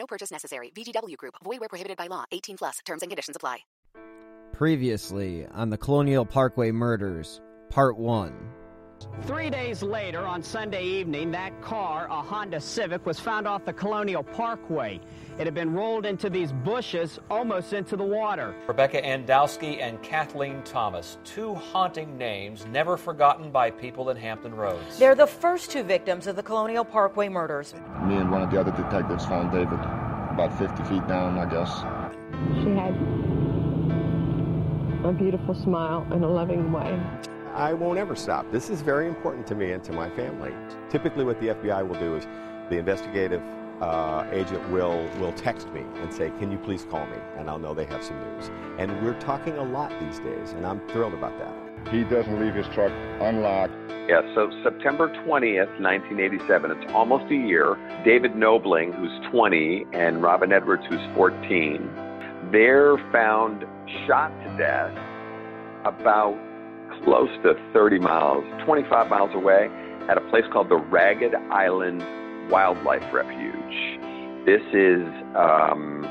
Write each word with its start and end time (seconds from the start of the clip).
No 0.00 0.06
purchase 0.06 0.30
necessary. 0.30 0.72
VGW 0.74 1.16
Group. 1.18 1.34
Void 1.44 1.60
where 1.60 1.68
prohibited 1.68 1.98
by 1.98 2.06
law. 2.06 2.24
18 2.32 2.56
plus. 2.56 2.78
Terms 2.86 3.02
and 3.02 3.10
conditions 3.10 3.36
apply. 3.36 3.58
Previously 4.52 5.46
on 5.52 5.68
the 5.68 5.76
Colonial 5.76 6.24
Parkway 6.24 6.72
Murders, 6.72 7.40
Part 7.68 7.98
1. 7.98 8.32
Three 9.22 9.50
days 9.50 9.82
later, 9.82 10.26
on 10.26 10.42
Sunday 10.42 10.84
evening, 10.84 11.30
that 11.32 11.60
car, 11.62 12.06
a 12.10 12.22
Honda 12.22 12.60
Civic, 12.60 13.04
was 13.06 13.20
found 13.20 13.46
off 13.46 13.64
the 13.64 13.72
Colonial 13.72 14.22
Parkway. 14.22 15.00
It 15.40 15.46
had 15.46 15.54
been 15.54 15.72
rolled 15.72 16.04
into 16.04 16.28
these 16.28 16.52
bushes, 16.52 17.18
almost 17.30 17.72
into 17.72 17.96
the 17.96 18.04
water. 18.04 18.54
Rebecca 18.68 19.02
Ann 19.02 19.24
Dowski 19.24 19.80
and 19.80 19.98
Cathleen 20.02 20.62
Thomas, 20.66 21.16
two 21.24 21.54
haunting 21.54 22.18
names 22.18 22.66
never 22.66 22.98
forgotten 22.98 23.50
by 23.50 23.70
people 23.70 24.10
in 24.10 24.18
Hampton 24.18 24.54
Roads. 24.54 24.98
They're 24.98 25.14
the 25.14 25.26
first 25.26 25.70
two 25.70 25.82
victims 25.82 26.26
of 26.26 26.36
the 26.36 26.42
Colonial 26.42 26.84
Parkway 26.84 27.30
murders. 27.30 27.72
Me 28.02 28.16
and 28.16 28.30
one 28.30 28.42
of 28.42 28.50
the 28.50 28.60
other 28.60 28.70
detectives 28.72 29.24
found 29.24 29.50
David 29.50 29.80
about 29.80 30.58
50 30.58 30.84
feet 30.84 31.08
down, 31.08 31.38
I 31.38 31.46
guess. 31.48 31.74
She 32.62 32.72
had 32.76 32.94
a 35.06 35.12
beautiful 35.14 35.54
smile 35.54 36.06
and 36.10 36.22
a 36.22 36.28
loving 36.28 36.70
way. 36.70 37.00
I 37.54 37.72
won't 37.72 37.98
ever 37.98 38.14
stop. 38.14 38.44
This 38.52 38.68
is 38.68 38.82
very 38.82 39.08
important 39.08 39.46
to 39.46 39.54
me 39.54 39.72
and 39.72 39.82
to 39.84 39.92
my 39.92 40.10
family. 40.10 40.52
Typically, 40.90 41.24
what 41.24 41.40
the 41.40 41.46
FBI 41.46 41.88
will 41.88 41.98
do 41.98 42.16
is 42.16 42.26
the 42.68 42.76
investigative 42.76 43.40
uh, 43.80 44.26
agent 44.30 44.68
will 44.70 45.08
will 45.18 45.32
text 45.32 45.68
me 45.72 45.84
and 45.96 46.12
say, 46.12 46.30
"Can 46.38 46.50
you 46.50 46.58
please 46.58 46.86
call 46.90 47.06
me?" 47.06 47.16
And 47.36 47.48
I'll 47.48 47.58
know 47.58 47.74
they 47.74 47.86
have 47.86 48.04
some 48.04 48.18
news. 48.20 48.50
And 48.78 49.02
we're 49.02 49.18
talking 49.20 49.56
a 49.56 49.64
lot 49.64 49.92
these 50.00 50.18
days, 50.18 50.52
and 50.52 50.66
I'm 50.66 50.80
thrilled 50.88 51.14
about 51.14 51.38
that. 51.38 51.92
He 51.92 52.04
doesn't 52.04 52.40
leave 52.40 52.54
his 52.54 52.66
truck 52.68 52.92
unlocked. 53.20 53.72
Yeah, 54.08 54.22
so 54.34 54.50
September 54.62 55.08
20th, 55.24 55.70
1987, 55.80 56.70
it's 56.72 56.92
almost 56.92 57.30
a 57.30 57.34
year. 57.34 57.76
David 58.04 58.32
Knobling, 58.32 58.92
who's 58.94 59.30
20, 59.30 59.86
and 59.92 60.22
Robin 60.22 60.52
Edwards, 60.52 60.82
who's 60.88 61.00
14, 61.14 61.88
they're 62.50 62.98
found 63.12 63.64
shot 64.06 64.30
to 64.42 64.56
death 64.58 64.92
about 65.84 66.36
close 67.04 67.30
to 67.44 67.54
30 67.72 68.00
miles, 68.00 68.44
25 68.64 69.08
miles 69.08 69.30
away, 69.34 69.68
at 70.08 70.18
a 70.18 70.20
place 70.22 70.44
called 70.52 70.68
the 70.68 70.76
Ragged 70.76 71.34
Island 71.50 72.02
Wildlife 72.50 73.12
Refuge. 73.12 74.00
This 74.44 74.62
is 74.72 75.06
um, 75.36 76.04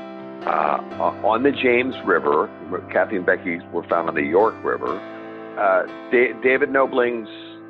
uh, 0.46 1.26
on 1.26 1.42
the 1.42 1.52
James 1.52 1.94
River. 2.06 2.48
Kathy 2.92 3.16
and 3.16 3.26
Becky 3.26 3.58
were 3.72 3.86
found 3.88 4.08
on 4.08 4.14
the 4.14 4.22
York 4.22 4.54
River. 4.64 4.98
Uh, 5.58 5.86
da- 6.10 6.32
David 6.42 6.70
Knobling's 6.70 7.28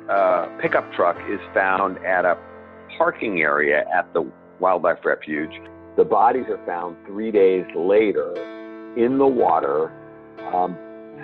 uh, 0.09 0.47
pickup 0.61 0.91
truck 0.93 1.17
is 1.29 1.39
found 1.53 1.97
at 2.05 2.25
a 2.25 2.37
parking 2.97 3.41
area 3.41 3.85
at 3.93 4.11
the 4.13 4.29
wildlife 4.59 5.03
refuge. 5.03 5.51
The 5.97 6.05
bodies 6.05 6.45
are 6.47 6.63
found 6.65 6.95
three 7.05 7.31
days 7.31 7.65
later 7.75 8.33
in 8.95 9.17
the 9.17 9.27
water, 9.27 9.91
um, 10.53 10.77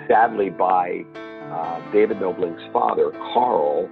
sadly 0.08 0.50
by 0.50 1.04
uh, 1.50 1.92
David 1.92 2.20
Knobling's 2.20 2.60
father, 2.72 3.10
Carl, 3.32 3.88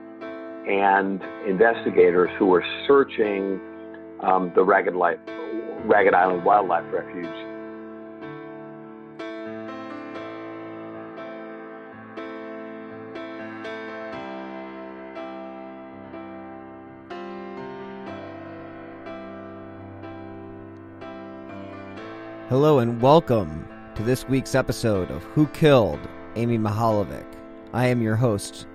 and 0.66 1.22
investigators 1.47 2.31
who 2.38 2.47
were 2.47 2.65
searching 2.88 3.60
um, 4.21 4.50
the 4.54 4.65
Ragged, 4.65 4.97
Life, 4.97 5.19
Ragged 5.84 6.12
Island 6.12 6.44
Wildlife 6.44 6.84
Refuge. 6.93 7.27
Hello 22.48 22.81
and 22.81 23.00
welcome 23.00 23.69
to 23.94 24.03
this 24.03 24.28
week's 24.28 24.54
episode 24.56 25.10
of 25.10 25.22
Who 25.25 25.47
Killed 25.48 26.00
Amy 26.34 26.59
Mihaljevic. 26.59 27.27
I 27.72 27.87
am 27.87 28.03
your 28.03 28.16
host, 28.16 28.66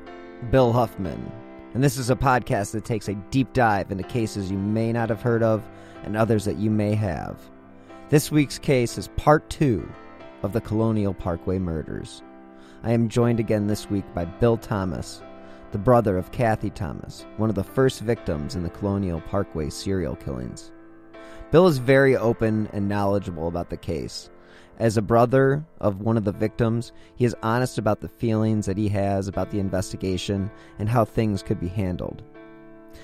Bill 0.52 0.72
Huffman, 0.72 1.32
and 1.74 1.84
this 1.84 1.98
is 1.98 2.10
a 2.10 2.16
podcast 2.16 2.72
that 2.72 2.86
takes 2.86 3.08
a 3.08 3.16
deep 3.32 3.54
dive 3.54 3.92
into 3.92 4.04
cases 4.04 4.52
you 4.52 4.58
may 4.58 4.92
not 4.92 5.10
have 5.10 5.22
heard 5.22 5.44
of 5.44 5.64
and 6.04 6.18
others 6.18 6.46
that 6.46 6.58
you 6.58 6.70
may 6.70 6.96
have. 6.96 7.40
This 8.10 8.32
week's 8.32 8.60
case 8.60 8.98
is 8.98 9.08
part 9.16 9.50
two 9.50 9.90
of 10.44 10.52
the 10.52 10.62
Colonial 10.62 11.14
Parkway 11.14 11.60
murders. 11.60 12.24
I 12.84 12.92
am 12.92 13.10
joined 13.10 13.40
again 13.40 13.68
this 13.68 13.90
week 13.90 14.06
by 14.14 14.26
Bill 14.26 14.58
Thomas, 14.58 15.22
the 15.72 15.78
brother 15.78 16.18
of 16.18 16.32
Kathy 16.32 16.72
Thomas, 16.72 17.26
one 17.38 17.50
of 17.50 17.56
the 17.56 17.64
first 17.64 18.02
victims 18.02 18.56
in 18.56 18.64
the 18.64 18.70
Colonial 18.70 19.22
Parkway 19.22 19.70
serial 19.70 20.16
killings. 20.16 20.72
Bill 21.52 21.68
is 21.68 21.78
very 21.78 22.18
open 22.18 22.68
and 22.74 22.90
knowledgeable 22.90 23.48
about 23.48 23.70
the 23.70 23.78
case. 23.78 24.30
As 24.82 24.98
a 24.98 25.02
brother 25.04 25.64
of 25.80 26.02
one 26.02 26.18
of 26.18 26.24
the 26.24 26.32
victims, 26.32 26.92
he 27.14 27.24
is 27.24 27.36
honest 27.44 27.78
about 27.78 28.02
the 28.02 28.08
feelings 28.08 28.66
that 28.66 28.80
he 28.80 28.90
has 28.90 29.28
about 29.28 29.52
the 29.52 29.60
investigation 29.60 30.50
and 30.80 30.90
how 30.90 31.06
things 31.06 31.44
could 31.44 31.60
be 31.60 31.68
handled. 31.68 32.24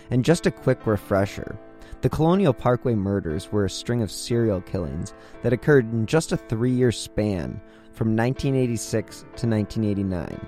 And 0.09 0.25
just 0.25 0.47
a 0.47 0.51
quick 0.51 0.87
refresher 0.87 1.55
the 2.01 2.09
Colonial 2.09 2.51
Parkway 2.51 2.95
murders 2.95 3.51
were 3.51 3.65
a 3.65 3.69
string 3.69 4.01
of 4.01 4.09
serial 4.09 4.59
killings 4.61 5.13
that 5.43 5.53
occurred 5.53 5.93
in 5.93 6.07
just 6.07 6.31
a 6.31 6.37
three 6.37 6.71
year 6.71 6.91
span 6.91 7.61
from 7.93 8.15
1986 8.15 9.19
to 9.19 9.47
1989 9.47 10.47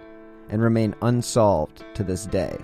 and 0.49 0.63
remain 0.63 0.95
unsolved 1.03 1.85
to 1.93 2.03
this 2.03 2.25
day. 2.25 2.57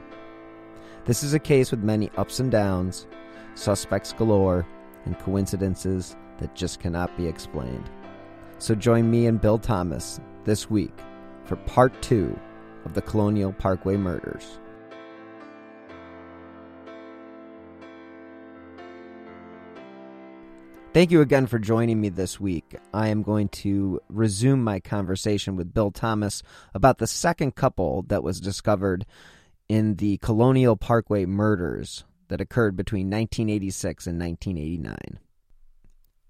This 1.05 1.21
is 1.21 1.35
a 1.35 1.39
case 1.39 1.69
with 1.69 1.83
many 1.83 2.09
ups 2.17 2.39
and 2.39 2.49
downs, 2.49 3.05
suspects 3.53 4.11
galore, 4.11 4.65
and 5.05 5.19
coincidences 5.19 6.15
that 6.39 6.55
just 6.55 6.79
cannot 6.79 7.15
be 7.15 7.27
explained. 7.27 7.91
So 8.57 8.73
join 8.73 9.09
me 9.11 9.27
and 9.27 9.39
Bill 9.39 9.59
Thomas 9.59 10.19
this 10.45 10.69
week 10.69 10.93
for 11.43 11.55
part 11.55 12.01
two 12.01 12.39
of 12.85 12.93
the 12.93 13.01
Colonial 13.01 13.51
Parkway 13.53 13.97
murders. 13.97 14.59
Thank 20.93 21.11
you 21.11 21.19
again 21.19 21.45
for 21.45 21.59
joining 21.59 21.99
me 21.99 22.07
this 22.07 22.39
week. 22.39 22.77
I 22.93 23.09
am 23.09 23.21
going 23.21 23.49
to 23.49 23.99
resume 24.07 24.63
my 24.63 24.79
conversation 24.79 25.57
with 25.57 25.73
Bill 25.73 25.91
Thomas 25.91 26.41
about 26.73 26.99
the 26.99 27.07
second 27.07 27.55
couple 27.55 28.03
that 28.03 28.23
was 28.23 28.39
discovered 28.39 29.05
in 29.67 29.95
the 29.95 30.17
Colonial 30.19 30.77
Parkway 30.77 31.25
murders 31.25 32.05
that 32.29 32.39
occurred 32.39 32.77
between 32.77 33.07
1986 33.07 34.07
and 34.07 34.17
1989. 34.17 35.19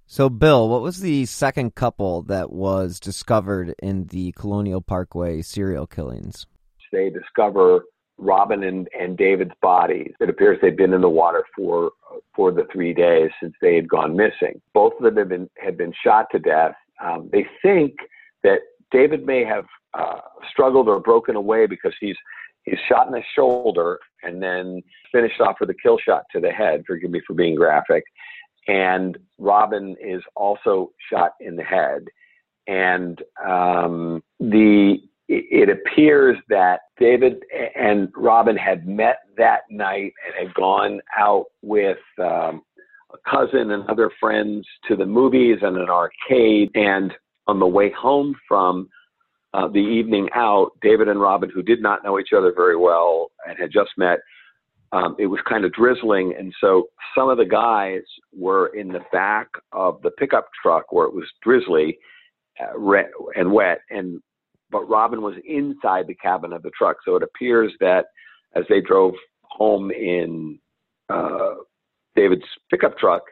So, 0.07 0.29
Bill, 0.29 0.69
what 0.69 0.81
was 0.81 0.99
the 0.99 1.25
second 1.25 1.73
couple 1.73 2.21
that 2.23 2.51
was 2.51 2.99
discovered 2.99 3.73
in 3.81 4.05
the 4.05 4.33
Colonial 4.33 4.81
Parkway 4.81 5.41
serial 5.41 5.87
killings? 5.87 6.45
They 6.91 7.09
discover 7.09 7.85
Robin 8.17 8.63
and, 8.63 8.87
and 8.97 9.17
David's 9.17 9.55
bodies. 9.61 10.13
It 10.19 10.29
appears 10.29 10.59
they've 10.61 10.77
been 10.77 10.93
in 10.93 11.01
the 11.01 11.09
water 11.09 11.43
for 11.55 11.91
for 12.33 12.51
the 12.51 12.65
three 12.71 12.93
days 12.93 13.31
since 13.41 13.53
they 13.61 13.75
had 13.75 13.89
gone 13.89 14.15
missing. 14.15 14.61
Both 14.73 14.93
of 14.99 15.03
them 15.03 15.17
have 15.17 15.29
been 15.29 15.49
had 15.57 15.77
been 15.77 15.93
shot 16.03 16.27
to 16.31 16.39
death. 16.39 16.75
Um, 17.03 17.29
they 17.33 17.45
think 17.61 17.95
that 18.43 18.59
David 18.91 19.25
may 19.25 19.43
have 19.43 19.65
uh, 19.93 20.19
struggled 20.49 20.87
or 20.87 20.99
broken 20.99 21.35
away 21.35 21.65
because 21.65 21.93
he's 21.99 22.15
he's 22.63 22.79
shot 22.87 23.07
in 23.07 23.13
the 23.13 23.23
shoulder 23.35 23.99
and 24.23 24.41
then 24.41 24.81
finished 25.11 25.41
off 25.41 25.57
with 25.59 25.69
a 25.69 25.75
kill 25.81 25.97
shot 25.97 26.23
to 26.31 26.39
the 26.39 26.51
head. 26.51 26.83
Forgive 26.87 27.11
me 27.11 27.21
for 27.25 27.33
being 27.33 27.55
graphic. 27.55 28.03
And 28.67 29.17
Robin 29.37 29.95
is 30.01 30.21
also 30.35 30.91
shot 31.11 31.33
in 31.39 31.55
the 31.55 31.63
head. 31.63 32.05
And 32.67 33.21
um, 33.47 34.23
the 34.39 34.97
it 35.27 35.69
appears 35.69 36.37
that 36.49 36.81
David 36.99 37.43
and 37.75 38.09
Robin 38.15 38.55
had 38.55 38.87
met 38.87 39.21
that 39.37 39.61
night 39.71 40.13
and 40.25 40.47
had 40.47 40.53
gone 40.53 41.01
out 41.17 41.45
with 41.63 41.97
um, 42.19 42.61
a 43.11 43.29
cousin 43.29 43.71
and 43.71 43.89
other 43.89 44.11
friends 44.19 44.67
to 44.87 44.95
the 44.95 45.05
movies 45.05 45.57
and 45.61 45.77
an 45.77 45.89
arcade. 45.89 46.69
And 46.75 47.11
on 47.47 47.59
the 47.59 47.65
way 47.65 47.91
home 47.91 48.35
from 48.47 48.87
uh, 49.53 49.67
the 49.67 49.79
evening 49.79 50.29
out, 50.35 50.71
David 50.81 51.07
and 51.07 51.19
Robin, 51.19 51.49
who 51.49 51.63
did 51.63 51.81
not 51.81 52.03
know 52.03 52.19
each 52.19 52.33
other 52.35 52.53
very 52.55 52.77
well 52.77 53.31
and 53.47 53.57
had 53.57 53.71
just 53.71 53.91
met, 53.97 54.19
um, 54.95 55.15
it 55.19 55.25
was 55.25 55.41
kind 55.47 55.65
of 55.65 55.73
drizzling, 55.73 56.33
and 56.39 56.53
so 56.61 56.87
some 57.17 57.27
of 57.27 57.37
the 57.37 57.45
guys 57.45 58.01
were 58.33 58.67
in 58.67 58.87
the 58.87 59.01
back 59.11 59.47
of 59.73 60.01
the 60.03 60.11
pickup 60.11 60.47
truck 60.61 60.91
where 60.91 61.05
it 61.05 61.13
was 61.13 61.25
drizzly 61.43 61.97
uh, 62.61 63.01
and 63.35 63.51
wet, 63.51 63.79
and 63.89 64.21
but 64.71 64.87
Robin 64.89 65.21
was 65.21 65.35
inside 65.45 66.07
the 66.07 66.15
cabin 66.15 66.53
of 66.53 66.63
the 66.63 66.71
truck. 66.77 66.97
So 67.03 67.15
it 67.17 67.23
appears 67.23 67.73
that 67.81 68.05
as 68.55 68.63
they 68.69 68.79
drove 68.79 69.13
home 69.43 69.91
in 69.91 70.59
uh, 71.09 71.55
David's 72.15 72.45
pickup 72.69 72.97
truck, 72.97 73.23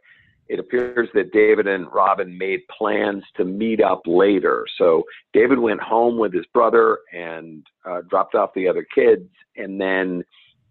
it 0.50 0.60
appears 0.60 1.08
that 1.14 1.32
David 1.32 1.68
and 1.68 1.92
Robin 1.94 2.38
made 2.38 2.60
plans 2.78 3.24
to 3.38 3.46
meet 3.46 3.82
up 3.82 4.02
later. 4.06 4.66
So 4.78 5.04
David 5.32 5.60
went 5.60 5.80
home 5.80 6.18
with 6.18 6.34
his 6.34 6.46
brother 6.54 7.00
and 7.14 7.66
uh, 7.90 8.02
dropped 8.10 8.36
off 8.36 8.50
the 8.54 8.68
other 8.68 8.86
kids, 8.94 9.30
and 9.56 9.80
then 9.80 10.24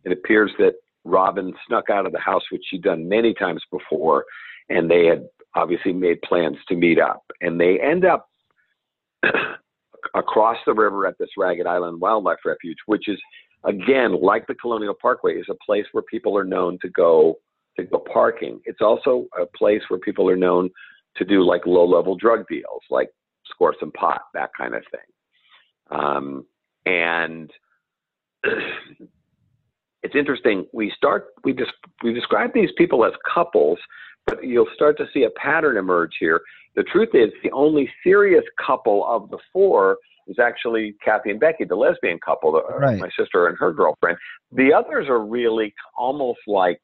it 0.05 0.13
appears 0.13 0.51
that 0.59 0.75
Robin 1.05 1.53
snuck 1.67 1.91
out 1.91 2.07
of 2.07 2.13
the 2.13 2.21
house, 2.21 2.43
which 2.51 2.63
she'd 2.69 2.83
done 2.83 3.09
many 3.09 3.35
times 3.35 3.63
before, 3.71 4.25
and 4.69 4.91
they 4.91 5.07
had 5.07 5.27
obviously 5.55 5.93
made 5.93 6.21
plans 6.23 6.57
to 6.69 6.77
meet 6.77 6.99
up. 7.01 7.23
And 7.41 7.61
they 7.61 7.79
end 7.81 8.05
up 8.05 8.29
across 10.15 10.59
the 10.67 10.75
river 10.75 11.07
at 11.07 11.19
this 11.19 11.31
Ragged 11.37 11.67
Island 11.67 12.01
Wildlife 12.01 12.39
Refuge, 12.45 12.79
which 12.87 13.09
is 13.09 13.19
again 13.65 14.21
like 14.21 14.47
the 14.47 14.55
Colonial 14.55 14.95
Parkway, 15.01 15.35
is 15.35 15.47
a 15.51 15.65
place 15.65 15.87
where 15.93 16.05
people 16.11 16.37
are 16.37 16.45
known 16.45 16.79
to 16.83 16.89
go 16.89 17.39
to 17.77 17.85
go 17.85 17.99
parking. 18.13 18.61
It's 18.65 18.81
also 18.81 19.27
a 19.41 19.47
place 19.57 19.83
where 19.89 20.01
people 20.01 20.29
are 20.29 20.37
known 20.37 20.71
to 21.17 21.25
do 21.25 21.45
like 21.45 21.67
low 21.67 21.87
level 21.87 22.17
drug 22.17 22.47
deals, 22.49 22.83
like 22.91 23.09
score 23.47 23.75
some 23.79 23.93
pot, 23.93 24.23
that 24.35 24.51
kind 24.59 24.75
of 24.75 24.83
thing. 24.91 25.01
Um, 25.99 26.47
and 26.87 27.51
it's 30.03 30.15
interesting. 30.15 30.67
We 30.73 30.93
start 30.97 31.29
we 31.45 31.53
just 31.53 31.73
we 32.03 32.13
describe 32.13 32.53
these 32.55 32.71
people 32.77 33.05
as 33.05 33.13
couples, 33.33 33.79
but 34.27 34.45
you'll 34.45 34.67
start 34.75 34.97
to 34.99 35.07
see 35.15 35.25
a 35.25 35.31
pattern 35.31 35.77
emerge 35.77 36.13
here. 36.19 36.41
The 36.75 36.83
truth 36.85 37.11
is, 37.15 37.31
the 37.43 37.51
only 37.53 37.91
serious 38.03 38.45
couple 38.65 39.07
of 39.07 39.31
the 39.31 39.39
four 39.53 39.99
is 40.27 40.39
actually 40.39 40.95
Kathy 41.05 41.31
and 41.31 41.41
Becky, 41.41 41.65
the 41.65 41.75
lesbian 41.75 42.19
couple, 42.25 42.53
the, 42.53 42.63
right. 42.79 42.99
my 42.99 43.11
sister 43.19 43.49
and 43.49 43.57
her 43.59 43.73
girlfriend. 43.73 44.17
The 44.53 44.73
others 44.73 45.09
are 45.09 45.25
really 45.25 45.75
almost 45.97 46.41
like, 46.47 46.81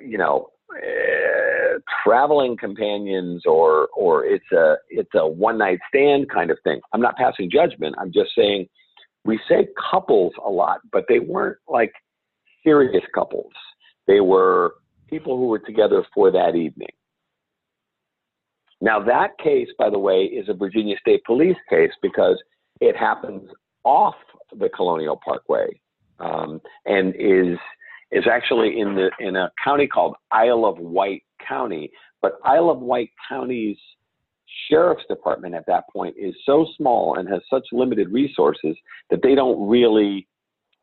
you 0.00 0.16
know, 0.16 0.48
uh, 0.74 1.78
traveling 2.04 2.56
companions, 2.56 3.42
or 3.46 3.88
or 3.96 4.24
it's 4.24 4.50
a 4.52 4.76
it's 4.88 5.10
a 5.14 5.26
one 5.26 5.58
night 5.58 5.78
stand 5.88 6.28
kind 6.30 6.50
of 6.50 6.58
thing. 6.64 6.80
I'm 6.92 7.00
not 7.00 7.16
passing 7.16 7.50
judgment. 7.50 7.96
I'm 7.98 8.12
just 8.12 8.30
saying 8.36 8.68
we 9.24 9.38
say 9.48 9.68
couples 9.90 10.32
a 10.44 10.50
lot, 10.50 10.80
but 10.92 11.04
they 11.08 11.18
weren't 11.18 11.58
like 11.68 11.92
serious 12.64 13.04
couples. 13.14 13.52
They 14.06 14.20
were 14.20 14.74
people 15.08 15.36
who 15.36 15.46
were 15.46 15.58
together 15.58 16.04
for 16.14 16.30
that 16.30 16.54
evening. 16.56 16.88
Now, 18.80 19.02
that 19.04 19.36
case, 19.42 19.68
by 19.78 19.90
the 19.90 19.98
way, 19.98 20.22
is 20.22 20.48
a 20.48 20.54
Virginia 20.54 20.96
State 21.00 21.22
Police 21.24 21.56
case 21.68 21.90
because 22.00 22.42
it 22.80 22.96
happens 22.96 23.50
off 23.84 24.14
the 24.58 24.70
Colonial 24.70 25.20
Parkway 25.22 25.80
um, 26.18 26.60
and 26.86 27.14
is 27.16 27.58
is 28.10 28.24
actually 28.30 28.80
in 28.80 28.94
the 28.94 29.10
in 29.20 29.36
a 29.36 29.50
county 29.62 29.86
called 29.86 30.16
Isle 30.30 30.64
of 30.64 30.78
Wight 30.78 31.22
County. 31.46 31.90
But 32.22 32.38
Isle 32.44 32.70
of 32.70 32.80
Wight 32.80 33.10
County's 33.28 33.78
sheriff's 34.68 35.04
department 35.08 35.54
at 35.54 35.66
that 35.66 35.84
point 35.92 36.14
is 36.18 36.34
so 36.44 36.66
small 36.76 37.16
and 37.18 37.28
has 37.28 37.40
such 37.50 37.66
limited 37.72 38.12
resources 38.12 38.76
that 39.10 39.20
they 39.22 39.34
don't 39.34 39.68
really 39.68 40.26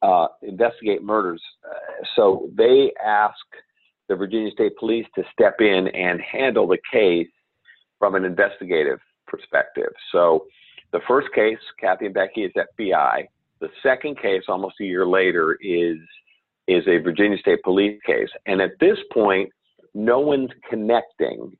uh, 0.02 0.28
investigate 0.42 1.04
murders. 1.04 1.42
Uh, 1.66 2.04
so 2.16 2.50
they 2.56 2.92
ask 3.04 3.36
the 4.10 4.16
Virginia 4.16 4.52
State 4.52 4.78
Police 4.78 5.06
to 5.16 5.24
step 5.32 5.56
in 5.60 5.88
and 5.90 6.22
handle 6.22 6.68
the 6.68 6.78
case 6.92 7.28
from 8.00 8.16
an 8.16 8.24
investigative 8.24 9.00
perspective. 9.26 9.92
So 10.12 10.46
the 10.92 11.02
first 11.08 11.28
case, 11.34 11.58
Kathy 11.80 12.06
and 12.06 12.14
Becky, 12.14 12.44
is 12.44 12.52
FBI. 12.54 13.28
The 13.60 13.70
second 13.84 14.20
case, 14.22 14.44
almost 14.48 14.76
a 14.80 14.86
year 14.86 15.06
later, 15.06 15.58
is 15.62 15.98
is 16.68 16.84
a 16.88 16.98
Virginia 16.98 17.38
State 17.38 17.64
Police 17.64 18.00
case. 18.06 18.28
And 18.46 18.62
at 18.62 18.72
this 18.82 18.98
point, 19.14 19.50
no 19.94 20.20
one's 20.20 20.50
connecting 20.70 21.58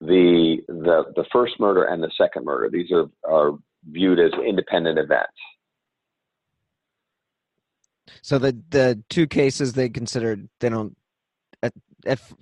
the 0.00 0.58
the 0.68 1.04
the 1.16 1.24
first 1.32 1.58
murder 1.58 1.84
and 1.84 2.02
the 2.02 2.10
second 2.16 2.44
murder. 2.44 2.68
These 2.70 2.90
are 2.92 3.06
are 3.24 3.58
viewed 3.90 4.18
as 4.18 4.32
independent 4.46 4.98
events. 4.98 5.32
So 8.22 8.38
the 8.38 8.56
the 8.70 9.02
two 9.08 9.26
cases 9.26 9.72
they 9.72 9.88
considered 9.88 10.48
they 10.60 10.68
don't 10.68 10.96
if 12.06 12.34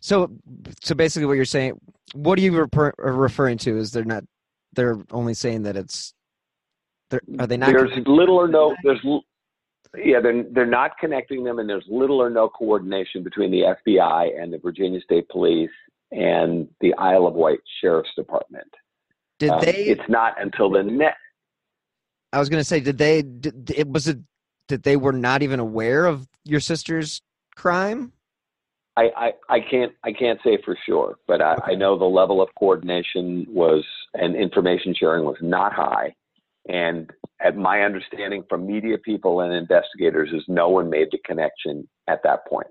so 0.00 0.30
so 0.82 0.94
basically 0.94 1.26
what 1.26 1.34
you're 1.34 1.44
saying 1.44 1.80
what 2.14 2.38
are 2.38 2.42
you 2.42 2.56
refer, 2.56 2.92
referring 2.98 3.58
to 3.58 3.76
is 3.76 3.90
they're 3.90 4.04
not 4.04 4.24
they're 4.74 4.98
only 5.10 5.34
saying 5.34 5.62
that 5.62 5.76
it's 5.76 6.14
they're, 7.10 7.20
are 7.38 7.46
they 7.46 7.56
not 7.56 7.66
there's 7.66 7.90
little 8.06 8.36
or 8.36 8.48
no 8.48 8.74
there's 8.84 9.00
yeah 9.96 10.20
they're, 10.20 10.44
they're 10.52 10.66
not 10.66 10.92
connecting 10.98 11.42
them 11.42 11.58
and 11.58 11.68
there's 11.68 11.84
little 11.88 12.20
or 12.20 12.30
no 12.30 12.48
coordination 12.48 13.22
between 13.22 13.50
the 13.50 13.62
fbi 13.86 14.40
and 14.40 14.52
the 14.52 14.58
virginia 14.58 15.00
state 15.00 15.28
police 15.28 15.70
and 16.10 16.68
the 16.80 16.94
isle 16.94 17.26
of 17.26 17.34
wight 17.34 17.60
sheriff's 17.80 18.10
department 18.16 18.68
did 19.38 19.50
um, 19.50 19.60
they 19.60 19.84
it's 19.84 20.08
not 20.08 20.40
until 20.40 20.70
the 20.70 20.82
next. 20.82 21.18
i 22.32 22.38
was 22.38 22.48
going 22.48 22.60
to 22.60 22.64
say 22.64 22.80
did 22.80 22.98
they 22.98 23.22
did, 23.22 23.70
it 23.76 23.88
was 23.88 24.08
it 24.08 24.18
that 24.68 24.82
they 24.82 24.96
were 24.96 25.12
not 25.12 25.42
even 25.42 25.60
aware 25.60 26.06
of 26.06 26.28
your 26.44 26.60
sister's 26.60 27.22
crime 27.56 28.12
I, 28.98 29.10
I, 29.16 29.32
I 29.48 29.60
can't 29.60 29.92
I 30.02 30.10
can't 30.10 30.40
say 30.42 30.58
for 30.64 30.76
sure, 30.84 31.18
but 31.28 31.40
I, 31.40 31.54
I 31.64 31.74
know 31.76 31.96
the 31.96 32.04
level 32.04 32.42
of 32.42 32.48
coordination 32.58 33.46
was 33.48 33.84
and 34.14 34.34
information 34.34 34.92
sharing 34.98 35.24
was 35.24 35.36
not 35.40 35.72
high. 35.72 36.12
And 36.68 37.08
at 37.40 37.56
my 37.56 37.82
understanding 37.82 38.42
from 38.48 38.66
media 38.66 38.98
people 38.98 39.42
and 39.42 39.52
investigators 39.52 40.30
is 40.32 40.42
no 40.48 40.68
one 40.68 40.90
made 40.90 41.08
the 41.12 41.18
connection 41.24 41.88
at 42.08 42.24
that 42.24 42.44
point. 42.48 42.66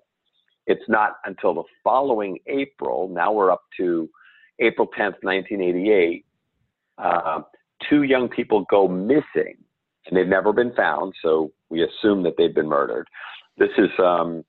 It's 0.68 0.88
not 0.88 1.14
until 1.26 1.54
the 1.54 1.64
following 1.84 2.38
April, 2.48 3.10
now 3.10 3.32
we're 3.32 3.52
up 3.52 3.64
to 3.78 4.10
April 4.60 4.88
10th, 4.88 5.16
1988, 5.22 6.26
uh, 6.98 7.42
two 7.90 8.04
young 8.04 8.28
people 8.28 8.66
go 8.70 8.88
missing 8.88 9.56
and 10.08 10.18
they've 10.18 10.28
never 10.28 10.54
been 10.54 10.74
found. 10.74 11.14
So 11.22 11.52
we 11.70 11.84
assume 11.84 12.24
that 12.24 12.34
they've 12.38 12.54
been 12.54 12.68
murdered. 12.68 13.08
This 13.58 13.70
is 13.78 13.90
um, 14.00 14.44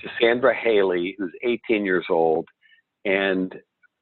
Cassandra 0.00 0.54
Hailey, 0.54 1.14
who's 1.18 1.32
18 1.42 1.84
years 1.84 2.06
old, 2.10 2.48
and 3.04 3.54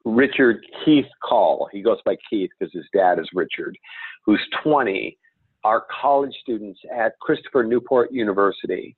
Richard 0.05 0.65
Keith 0.85 1.07
Call. 1.23 1.69
He 1.73 1.83
goes 1.83 1.99
by 2.05 2.17
Keith 2.29 2.51
because 2.59 2.73
his 2.73 2.87
dad 2.95 3.19
is 3.19 3.29
Richard, 3.35 3.77
who's 4.25 4.41
20, 4.63 5.17
are 5.65 5.85
college 6.01 6.35
students 6.41 6.81
at 6.95 7.19
Christopher 7.21 7.63
Newport 7.63 8.13
University 8.13 8.97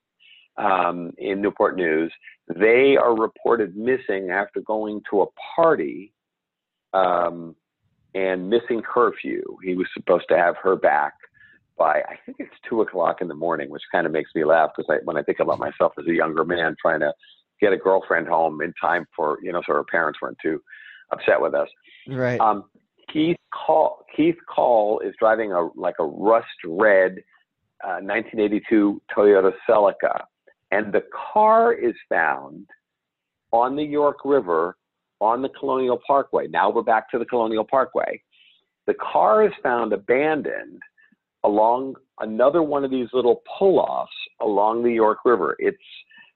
um, 0.56 1.12
in 1.18 1.42
Newport 1.42 1.76
News. 1.76 2.12
They 2.49 2.97
are 2.97 3.17
reported 3.17 3.77
missing 3.77 4.31
after 4.31 4.61
going 4.61 5.03
to 5.11 5.23
a 5.23 5.27
party 5.57 6.13
um, 6.93 7.57
and 8.15 8.49
missing 8.49 8.83
curfew. 8.83 9.43
He 9.63 9.75
was 9.75 9.87
supposed 9.95 10.27
to 10.29 10.37
have 10.37 10.57
her 10.63 10.77
back 10.77 11.15
by 11.77 12.01
I 12.01 12.17
think 12.25 12.37
it's 12.39 12.55
two 12.69 12.83
o'clock 12.83 13.21
in 13.21 13.29
the 13.29 13.35
morning, 13.35 13.71
which 13.71 13.83
kind 13.91 14.07
of 14.07 14.13
makes 14.13 14.31
me 14.35 14.45
laugh 14.45 14.71
because 14.77 14.89
I, 14.89 15.03
when 15.05 15.17
I 15.17 15.23
think 15.23 15.41
about 15.41 15.59
myself 15.59 15.93
as 15.99 16.07
a 16.07 16.13
younger 16.13 16.45
man 16.45 16.77
trying 16.81 17.01
to 17.01 17.13
get 17.61 17.73
a 17.73 17.77
girlfriend 17.77 18.29
home 18.29 18.61
in 18.61 18.73
time 18.81 19.07
for 19.17 19.39
you 19.43 19.53
know 19.53 19.63
so 19.67 19.75
her 19.75 19.85
parents 19.85 20.21
weren't 20.21 20.39
too 20.43 20.61
upset 21.11 21.41
with 21.41 21.55
us. 21.55 21.69
Right. 22.09 22.41
Um, 22.41 22.65
Keith 23.13 23.37
Call 23.53 24.05
Keith 24.17 24.39
Call 24.49 25.01
is 25.01 25.15
driving 25.19 25.53
a 25.53 25.69
like 25.75 25.97
a 25.99 26.05
rust 26.05 26.47
red 26.65 27.19
uh, 27.83 28.01
1982 28.01 29.03
Toyota 29.15 29.53
Celica, 29.69 30.23
and 30.75 30.93
the 30.93 31.04
car 31.33 31.73
is 31.73 31.95
found 32.09 32.66
on 33.52 33.76
the 33.76 33.85
York 33.85 34.19
River 34.25 34.76
on 35.21 35.40
the 35.40 35.49
Colonial 35.49 36.00
Parkway. 36.04 36.49
Now 36.49 36.69
we're 36.69 36.83
back 36.83 37.09
to 37.11 37.19
the 37.19 37.25
Colonial 37.25 37.64
Parkway. 37.64 38.21
The 38.88 38.95
car 38.95 39.47
is 39.47 39.52
found 39.62 39.93
abandoned 39.93 40.81
along 41.45 41.95
another 42.19 42.62
one 42.64 42.85
of 42.85 42.90
these 42.90 43.07
little 43.12 43.43
pull 43.57 43.78
offs 43.78 44.11
along 44.40 44.83
the 44.83 44.90
York 44.90 45.19
River. 45.25 45.54
It's 45.61 45.76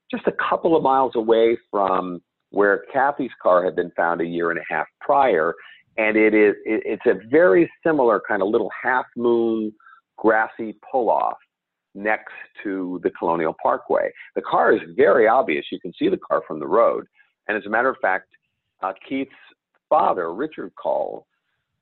just 0.09 0.29
a 0.29 0.33
couple 0.49 0.77
of 0.77 0.85
miles 0.85 1.17
away 1.17 1.59
from 1.69 2.23
where 2.51 2.85
Kathy's 2.93 3.33
car 3.43 3.65
had 3.65 3.75
been 3.75 3.91
found 3.97 4.21
a 4.21 4.25
year 4.25 4.51
and 4.53 4.61
a 4.61 4.73
half 4.73 4.87
prior. 5.01 5.53
And 5.97 6.17
it 6.17 6.33
is, 6.33 6.55
it's 6.65 7.07
a 7.07 7.27
very 7.29 7.69
similar 7.85 8.23
kind 8.27 8.43
of 8.43 8.49
little 8.49 8.71
half 8.81 9.07
moon 9.17 9.73
grassy 10.17 10.77
pull 10.93 11.11
off 11.11 11.39
next 11.95 12.33
to 12.63 13.01
the 13.03 13.11
Colonial 13.11 13.55
Parkway. 13.63 14.11
The 14.35 14.43
car 14.43 14.73
is 14.73 14.81
very 14.97 15.27
obvious. 15.27 15.67
You 15.71 15.81
can 15.81 15.93
see 15.99 16.09
the 16.09 16.19
car 16.19 16.43
from 16.47 16.61
the 16.61 16.67
road. 16.67 17.07
And 17.49 17.57
as 17.57 17.65
a 17.67 17.71
matter 17.71 17.89
of 17.89 17.97
fact, 18.01 18.29
uh, 18.83 18.93
Keith's 19.09 19.33
father, 19.89 20.33
Richard 20.33 20.73
Call, 20.81 21.27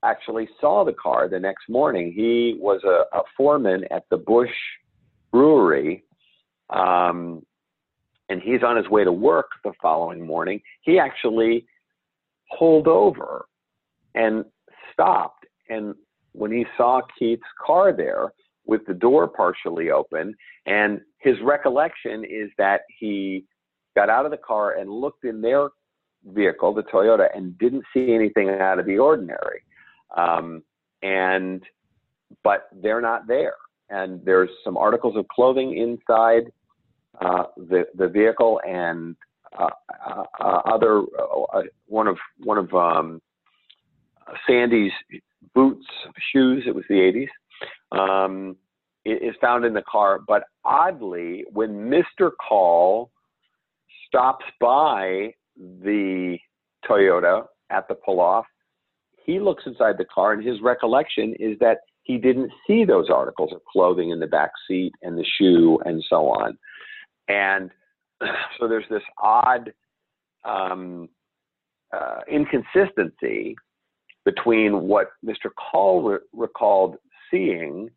actually 0.04 0.48
saw 0.60 0.84
the 0.84 0.92
car 0.92 1.28
the 1.28 1.40
next 1.40 1.68
morning. 1.68 2.12
He 2.14 2.56
was 2.58 2.80
a, 2.84 3.16
a 3.16 3.22
foreman 3.36 3.84
at 3.90 4.04
the 4.10 4.16
Busch 4.16 4.50
Brewery, 5.32 6.04
um, 6.70 7.44
and 8.28 8.40
he's 8.40 8.62
on 8.62 8.76
his 8.76 8.88
way 8.88 9.04
to 9.04 9.12
work 9.12 9.48
the 9.64 9.72
following 9.82 10.24
morning, 10.24 10.60
he 10.82 10.98
actually 10.98 11.66
pulled 12.58 12.88
over 12.88 13.46
and 14.14 14.44
stopped. 14.92 15.46
And 15.68 15.94
when 16.32 16.52
he 16.52 16.64
saw 16.76 17.00
Keith's 17.18 17.42
car 17.64 17.92
there 17.92 18.32
with 18.66 18.84
the 18.86 18.94
door 18.94 19.28
partially 19.28 19.90
open, 19.90 20.34
and 20.66 21.00
his 21.18 21.36
recollection 21.42 22.24
is 22.24 22.50
that 22.58 22.82
he 22.98 23.44
got 23.94 24.10
out 24.10 24.24
of 24.24 24.30
the 24.30 24.36
car 24.36 24.72
and 24.72 24.90
looked 24.90 25.24
in 25.24 25.40
their 25.40 25.70
vehicle, 26.24 26.74
the 26.74 26.82
Toyota, 26.82 27.28
and 27.34 27.56
didn't 27.58 27.84
see 27.94 28.12
anything 28.14 28.50
out 28.50 28.78
of 28.78 28.86
the 28.86 28.98
ordinary. 28.98 29.62
Um, 30.16 30.62
and 31.02 31.62
but 32.42 32.68
they're 32.82 33.00
not 33.00 33.26
there. 33.26 33.54
And 33.88 34.20
there's 34.24 34.50
some 34.64 34.76
articles 34.76 35.16
of 35.16 35.26
clothing 35.28 35.76
inside 35.76 36.50
uh, 37.20 37.44
the 37.56 37.84
the 37.94 38.08
vehicle 38.08 38.60
and 38.66 39.16
uh, 39.58 39.68
uh, 40.04 40.24
uh 40.40 40.60
other 40.66 41.02
uh, 41.02 41.62
one 41.86 42.08
of 42.08 42.18
one 42.38 42.58
of 42.58 42.74
um, 42.74 43.22
Sandy's 44.46 44.92
boots, 45.54 45.86
shoes. 46.32 46.64
It 46.66 46.74
was 46.74 46.84
the 46.88 46.96
80s. 46.96 47.28
Um, 47.92 48.56
is 49.06 49.34
found 49.40 49.64
in 49.64 49.72
the 49.72 49.82
car. 49.82 50.20
But 50.26 50.44
oddly, 50.64 51.44
when 51.52 51.90
Mr. 51.90 52.30
Call 52.48 53.10
stops 54.06 54.44
by 54.60 55.32
the 55.56 56.38
Toyota 56.88 57.44
at 57.70 57.86
the 57.88 57.94
pull 57.94 58.20
off, 58.20 58.46
he 59.24 59.40
looks 59.40 59.64
inside 59.66 59.98
the 59.98 60.04
car, 60.06 60.32
and 60.32 60.46
his 60.46 60.60
recollection 60.60 61.34
is 61.38 61.58
that 61.60 61.78
he 62.02 62.18
didn't 62.18 62.50
see 62.66 62.84
those 62.84 63.10
articles 63.10 63.52
of 63.52 63.60
clothing 63.64 64.10
in 64.10 64.20
the 64.20 64.26
back 64.26 64.50
seat 64.68 64.92
and 65.02 65.18
the 65.18 65.26
shoe 65.38 65.78
and 65.84 66.02
so 66.08 66.28
on. 66.28 66.56
And 67.28 67.70
so 68.58 68.68
there's 68.68 68.84
this 68.88 69.02
odd 69.20 69.72
um, 70.44 71.08
uh, 71.92 72.20
inconsistency 72.30 73.56
between 74.24 74.82
what 74.82 75.10
Mr. 75.24 75.50
Call 75.56 76.02
re- 76.02 76.18
recalled 76.32 76.96
seeing 77.30 77.90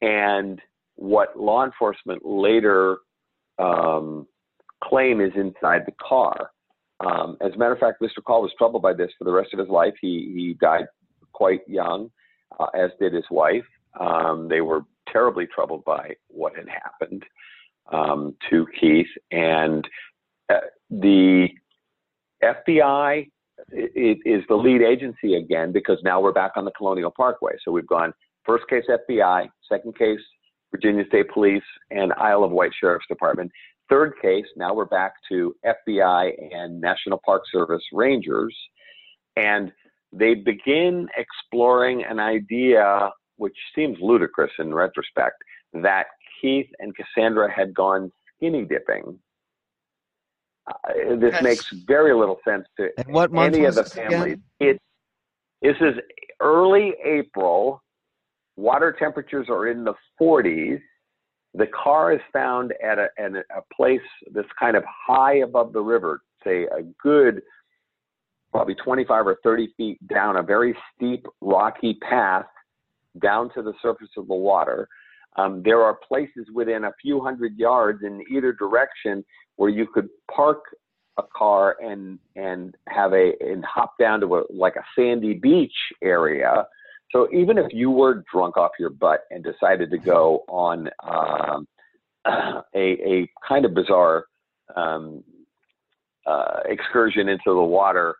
and 0.00 0.60
what 0.96 1.38
law 1.38 1.64
enforcement 1.64 2.24
later 2.24 2.98
um, 3.58 4.26
claim 4.82 5.20
is 5.20 5.32
inside 5.36 5.82
the 5.86 5.94
car. 6.00 6.50
Um, 7.04 7.36
as 7.40 7.52
a 7.54 7.58
matter 7.58 7.72
of 7.72 7.78
fact, 7.78 8.00
Mr. 8.00 8.22
Call 8.24 8.42
was 8.42 8.52
troubled 8.58 8.82
by 8.82 8.92
this 8.92 9.10
for 9.18 9.24
the 9.24 9.32
rest 9.32 9.52
of 9.52 9.58
his 9.58 9.68
life. 9.68 9.94
He 10.00 10.32
he 10.34 10.56
died 10.60 10.86
quite 11.32 11.60
young, 11.66 12.10
uh, 12.60 12.66
as 12.74 12.90
did 13.00 13.12
his 13.12 13.24
wife. 13.30 13.64
Um, 13.98 14.48
they 14.48 14.60
were 14.60 14.82
terribly 15.12 15.46
troubled 15.52 15.84
by 15.84 16.14
what 16.28 16.56
had 16.56 16.68
happened 16.68 17.24
um, 17.90 18.36
to 18.50 18.66
Keith, 18.80 19.06
and 19.30 19.86
uh, 20.48 20.60
the 20.90 21.48
FBI 22.42 23.28
it, 23.70 23.92
it 24.24 24.28
is 24.28 24.42
the 24.48 24.54
lead 24.54 24.82
agency 24.82 25.34
again 25.34 25.72
because 25.72 25.98
now 26.02 26.20
we're 26.20 26.32
back 26.32 26.52
on 26.56 26.64
the 26.64 26.72
Colonial 26.72 27.10
Parkway. 27.10 27.52
So 27.64 27.72
we've 27.72 27.86
gone 27.86 28.12
first 28.44 28.64
case 28.68 28.84
FBI, 28.88 29.48
second 29.68 29.96
case 29.96 30.20
Virginia 30.70 31.04
State 31.06 31.28
Police, 31.32 31.62
and 31.90 32.12
Isle 32.14 32.44
of 32.44 32.50
Wight 32.50 32.72
Sheriff's 32.78 33.06
Department. 33.08 33.50
Third 33.90 34.14
case, 34.22 34.46
now 34.56 34.72
we're 34.72 34.86
back 34.86 35.12
to 35.30 35.54
FBI 35.66 36.32
and 36.54 36.80
National 36.80 37.20
Park 37.24 37.42
Service 37.52 37.82
Rangers. 37.92 38.56
And 39.36 39.72
they 40.12 40.34
begin 40.34 41.08
exploring 41.16 42.04
an 42.04 42.18
idea 42.18 43.10
which 43.36 43.56
seems 43.74 43.98
ludicrous 44.00 44.52
in 44.58 44.72
retrospect 44.72 45.36
that 45.74 46.06
Keith 46.40 46.68
and 46.78 46.94
Cassandra 46.96 47.50
had 47.50 47.74
gone 47.74 48.12
skinny 48.36 48.64
dipping. 48.64 49.18
Uh, 50.66 51.16
this 51.16 51.32
yes. 51.32 51.42
makes 51.42 51.70
very 51.86 52.14
little 52.14 52.38
sense 52.46 52.66
to 52.78 52.88
any 53.36 53.64
of 53.64 53.74
the 53.74 53.84
families. 53.84 54.38
It, 54.60 54.80
this 55.60 55.76
is 55.80 55.94
early 56.40 56.94
April. 57.04 57.82
Water 58.56 58.94
temperatures 58.98 59.46
are 59.48 59.68
in 59.68 59.84
the 59.84 59.94
40s. 60.20 60.80
The 61.54 61.66
car 61.66 62.12
is 62.12 62.20
found 62.32 62.72
at 62.82 62.98
a, 62.98 63.08
at 63.18 63.32
a 63.34 63.74
place 63.74 64.00
that's 64.32 64.48
kind 64.58 64.76
of 64.76 64.84
high 64.86 65.38
above 65.38 65.72
the 65.72 65.80
river, 65.80 66.22
say 66.44 66.64
a 66.64 66.82
good 67.02 67.42
probably 68.52 68.74
25 68.74 69.26
or 69.26 69.38
30 69.42 69.72
feet 69.76 70.08
down 70.08 70.36
a 70.36 70.42
very 70.42 70.76
steep 70.94 71.26
rocky 71.40 71.94
path 72.08 72.44
down 73.20 73.50
to 73.54 73.62
the 73.62 73.72
surface 73.82 74.10
of 74.16 74.28
the 74.28 74.34
water. 74.34 74.88
Um, 75.36 75.62
there 75.64 75.82
are 75.82 75.98
places 76.06 76.46
within 76.54 76.84
a 76.84 76.92
few 77.00 77.20
hundred 77.20 77.56
yards 77.56 78.02
in 78.02 78.22
either 78.30 78.52
direction 78.52 79.24
where 79.56 79.70
you 79.70 79.86
could 79.86 80.08
park 80.34 80.60
a 81.18 81.22
car 81.36 81.76
and 81.82 82.18
and 82.36 82.74
have 82.88 83.12
a 83.12 83.32
and 83.40 83.64
hop 83.64 83.94
down 83.98 84.20
to 84.20 84.36
a 84.36 84.42
like 84.50 84.76
a 84.76 84.84
sandy 84.96 85.34
beach 85.34 85.74
area 86.02 86.66
so 87.12 87.28
even 87.32 87.58
if 87.58 87.66
you 87.72 87.90
were 87.90 88.24
drunk 88.32 88.56
off 88.56 88.72
your 88.78 88.90
butt 88.90 89.20
and 89.30 89.44
decided 89.44 89.90
to 89.90 89.98
go 89.98 90.44
on 90.48 90.88
um, 91.06 91.68
a, 92.26 92.64
a 92.74 93.30
kind 93.46 93.64
of 93.64 93.74
bizarre 93.74 94.24
um, 94.74 95.22
uh, 96.26 96.60
excursion 96.66 97.28
into 97.28 97.44
the 97.46 97.62
water 97.62 98.16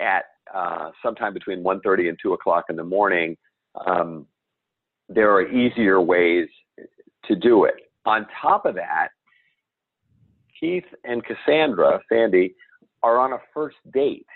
at 0.00 0.24
uh, 0.52 0.90
sometime 1.02 1.32
between 1.32 1.62
1.30 1.62 2.08
and 2.08 2.18
2 2.20 2.32
o'clock 2.32 2.64
in 2.68 2.76
the 2.76 2.84
morning, 2.84 3.36
um, 3.86 4.26
there 5.08 5.30
are 5.32 5.48
easier 5.50 6.00
ways 6.00 6.48
to 7.26 7.36
do 7.36 7.64
it. 7.64 7.74
On 8.04 8.26
top 8.40 8.66
of 8.66 8.74
that, 8.74 9.08
Keith 10.58 10.84
and 11.04 11.22
Cassandra, 11.24 12.00
Sandy, 12.10 12.54
are 13.02 13.18
on 13.18 13.32
a 13.32 13.38
first 13.54 13.76
date. 13.92 14.26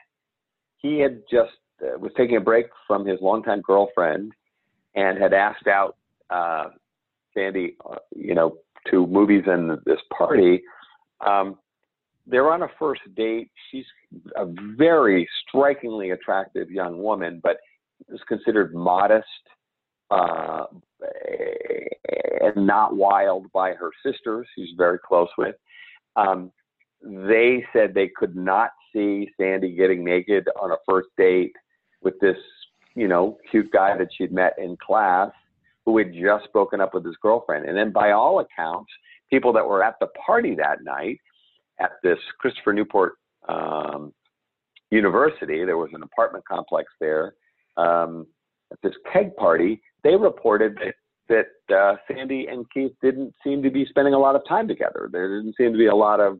He 0.79 0.99
had 1.01 1.23
just 1.31 1.53
uh, 1.83 1.99
was 1.99 2.13
taking 2.17 2.37
a 2.37 2.41
break 2.41 2.67
from 2.87 3.07
his 3.07 3.21
longtime 3.21 3.61
girlfriend 3.61 4.33
and 4.95 5.19
had 5.19 5.33
asked 5.33 5.67
out 5.67 5.97
uh, 6.31 6.69
Sandy, 7.35 7.77
uh, 7.89 7.97
you 8.15 8.35
know, 8.35 8.57
to 8.91 9.07
movies 9.07 9.45
and 9.47 9.79
this 9.85 10.01
party. 10.17 10.63
Um, 11.27 11.59
they're 12.27 12.51
on 12.51 12.63
a 12.63 12.69
first 12.79 13.03
date. 13.15 13.51
She's 13.71 13.85
a 14.37 14.47
very 14.77 15.29
strikingly 15.47 16.11
attractive 16.11 16.71
young 16.71 17.03
woman, 17.03 17.41
but 17.43 17.59
is 18.09 18.21
considered 18.29 18.75
modest 18.75 19.27
uh, 20.11 20.65
and 22.41 22.67
not 22.67 22.97
wild 22.97 23.51
by 23.53 23.73
her 23.73 23.91
sisters, 24.05 24.47
she's 24.55 24.71
very 24.77 24.99
close 24.99 25.29
with. 25.37 25.57
Um, 26.17 26.53
they 27.03 27.65
said 27.73 27.93
they 27.95 28.11
could 28.17 28.37
not 28.37 28.71
see 28.93 29.29
Sandy 29.39 29.73
getting 29.73 30.05
naked 30.05 30.49
on 30.61 30.73
a 30.73 30.77
first 30.89 31.09
date 31.17 31.55
with 32.03 32.19
this, 32.21 32.37
you 32.95 33.09
know, 33.09 33.39
cute 33.51 33.71
guy 33.73 33.97
that 33.97 34.09
she'd 34.17 34.33
met 34.33 34.55
in 34.59 34.77
class 34.77 35.31
who 35.85 35.97
had 35.99 36.13
just 36.13 36.53
broken 36.53 36.81
up 36.81 36.95
with 36.95 37.05
his 37.05 37.17
girlfriend. 37.23 37.67
And 37.67 37.77
then 37.77 37.93
by 37.93 38.13
all 38.13 38.41
accounts, 38.41 38.91
people 39.31 39.53
that 39.53 39.67
were 39.67 39.83
at 39.83 39.95
the 40.01 40.09
party 40.25 40.55
that 40.57 40.83
night 40.83 41.19
at 41.81 41.93
this 42.03 42.19
Christopher 42.39 42.73
Newport 42.73 43.15
um, 43.49 44.13
University, 44.91 45.65
there 45.65 45.77
was 45.77 45.91
an 45.93 46.03
apartment 46.03 46.45
complex 46.47 46.93
there. 47.01 47.35
Um, 47.77 48.27
at 48.73 48.79
this 48.83 48.95
keg 49.13 49.37
party, 49.37 49.81
they 50.03 50.17
reported 50.17 50.77
that 50.77 50.95
that 51.29 51.77
uh, 51.77 51.97
Sandy 52.07 52.47
and 52.49 52.65
Keith 52.71 52.93
didn't 53.03 53.35
seem 53.43 53.61
to 53.63 53.71
be 53.71 53.85
spending 53.89 54.15
a 54.15 54.19
lot 54.19 54.37
of 54.37 54.43
time 54.49 54.69
together. 54.69 55.09
There 55.11 55.37
didn't 55.37 55.57
seem 55.57 55.73
to 55.73 55.79
be 55.79 55.87
a 55.87 55.95
lot 55.95 56.21
of 56.21 56.39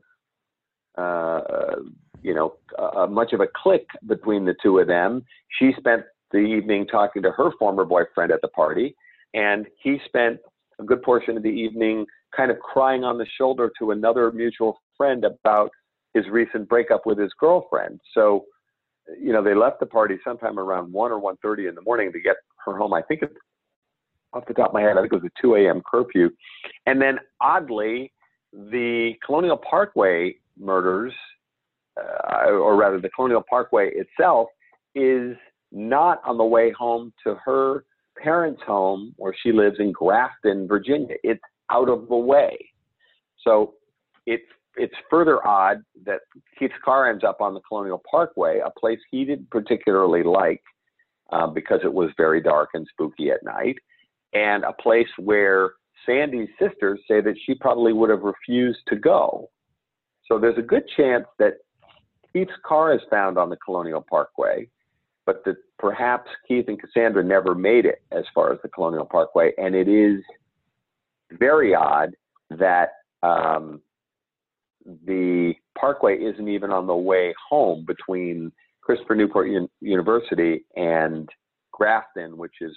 uh, 0.97 1.75
you 2.23 2.33
know, 2.33 2.55
uh, 2.77 3.07
much 3.07 3.33
of 3.33 3.41
a 3.41 3.47
click 3.55 3.85
between 4.07 4.45
the 4.45 4.55
two 4.61 4.79
of 4.79 4.87
them. 4.87 5.23
She 5.59 5.71
spent 5.77 6.03
the 6.31 6.39
evening 6.39 6.87
talking 6.87 7.21
to 7.23 7.31
her 7.31 7.51
former 7.57 7.85
boyfriend 7.85 8.31
at 8.31 8.41
the 8.41 8.49
party, 8.49 8.95
and 9.33 9.65
he 9.81 9.97
spent 10.05 10.39
a 10.79 10.83
good 10.83 11.01
portion 11.01 11.37
of 11.37 11.43
the 11.43 11.49
evening 11.49 12.05
kind 12.35 12.51
of 12.51 12.59
crying 12.59 13.03
on 13.03 13.17
the 13.17 13.25
shoulder 13.37 13.71
to 13.79 13.91
another 13.91 14.31
mutual 14.31 14.79
friend 14.95 15.23
about 15.23 15.71
his 16.13 16.25
recent 16.29 16.67
breakup 16.67 17.05
with 17.05 17.17
his 17.17 17.31
girlfriend. 17.39 17.99
So, 18.13 18.45
you 19.19 19.31
know, 19.31 19.43
they 19.43 19.55
left 19.55 19.79
the 19.79 19.85
party 19.85 20.17
sometime 20.23 20.59
around 20.59 20.91
one 20.91 21.11
or 21.11 21.19
one 21.19 21.37
thirty 21.41 21.67
in 21.67 21.75
the 21.75 21.81
morning 21.81 22.11
to 22.11 22.19
get 22.19 22.35
her 22.65 22.75
home. 22.77 22.93
I 22.93 23.01
think 23.01 23.21
it's 23.21 23.33
off 24.33 24.45
the 24.45 24.53
top 24.53 24.69
of 24.69 24.73
my 24.73 24.81
head, 24.81 24.97
I 24.97 25.01
think 25.01 25.13
it 25.13 25.21
was 25.21 25.31
a 25.37 25.41
2 25.41 25.55
a.m. 25.55 25.81
curfew. 25.89 26.29
And 26.85 27.01
then 27.01 27.17
oddly, 27.41 28.11
the 28.53 29.13
Colonial 29.25 29.57
Parkway 29.57 30.35
murders 30.59 31.13
uh, 31.97 32.51
or 32.51 32.75
rather 32.75 32.99
the 32.99 33.09
Colonial 33.09 33.43
Parkway 33.49 33.91
itself, 33.93 34.49
is 34.95 35.35
not 35.71 36.21
on 36.25 36.37
the 36.37 36.43
way 36.43 36.71
home 36.71 37.13
to 37.23 37.35
her 37.43 37.83
parents' 38.21 38.61
home 38.65 39.13
where 39.17 39.35
she 39.43 39.51
lives 39.51 39.77
in 39.79 39.91
Grafton, 39.91 40.67
Virginia. 40.67 41.15
It's 41.23 41.41
out 41.71 41.89
of 41.89 42.07
the 42.07 42.15
way. 42.15 42.57
So 43.43 43.75
it's 44.25 44.43
it's 44.75 44.93
further 45.09 45.45
odd 45.45 45.83
that 46.05 46.21
Keith's 46.57 46.73
car 46.85 47.09
ends 47.09 47.23
up 47.23 47.41
on 47.41 47.55
the 47.55 47.61
Colonial 47.61 48.01
Parkway, 48.09 48.59
a 48.59 48.69
place 48.79 48.99
he 49.09 49.25
didn't 49.25 49.49
particularly 49.49 50.21
like 50.21 50.61
uh, 51.31 51.47
because 51.47 51.79
it 51.83 51.91
was 51.91 52.11
very 52.15 52.41
dark 52.41 52.69
and 52.73 52.87
spooky 52.91 53.31
at 53.31 53.43
night, 53.43 53.77
and 54.33 54.63
a 54.63 54.73
place 54.73 55.07
where 55.17 55.71
Sandy's 56.05 56.49
sisters 56.59 56.99
say 57.07 57.21
that 57.21 57.35
she 57.45 57.55
probably 57.55 57.91
would 57.91 58.09
have 58.09 58.21
refused 58.21 58.79
to 58.87 58.95
go. 58.95 59.49
So 60.27 60.37
there's 60.37 60.57
a 60.57 60.61
good 60.61 60.83
chance 60.95 61.25
that 61.39 61.53
Keith's 62.37 62.51
car 62.63 62.93
is 62.93 63.01
found 63.09 63.37
on 63.37 63.49
the 63.49 63.57
Colonial 63.57 64.01
Parkway, 64.07 64.69
but 65.25 65.43
that 65.45 65.55
perhaps 65.79 66.29
Keith 66.47 66.65
and 66.67 66.79
Cassandra 66.79 67.23
never 67.23 67.55
made 67.55 67.85
it 67.85 68.03
as 68.11 68.25
far 68.35 68.53
as 68.53 68.59
the 68.61 68.69
Colonial 68.69 69.05
Parkway. 69.05 69.53
And 69.57 69.73
it 69.73 69.87
is 69.87 70.21
very 71.31 71.73
odd 71.73 72.11
that 72.51 72.89
um, 73.23 73.81
the 74.85 75.53
Parkway 75.77 76.17
isn't 76.17 76.47
even 76.47 76.69
on 76.69 76.85
the 76.85 76.95
way 76.95 77.33
home 77.49 77.85
between 77.85 78.51
Christopher 78.81 79.15
Newport 79.15 79.49
U- 79.49 79.69
University 79.81 80.63
and 80.75 81.27
Grafton, 81.71 82.37
which 82.37 82.53
is 82.61 82.75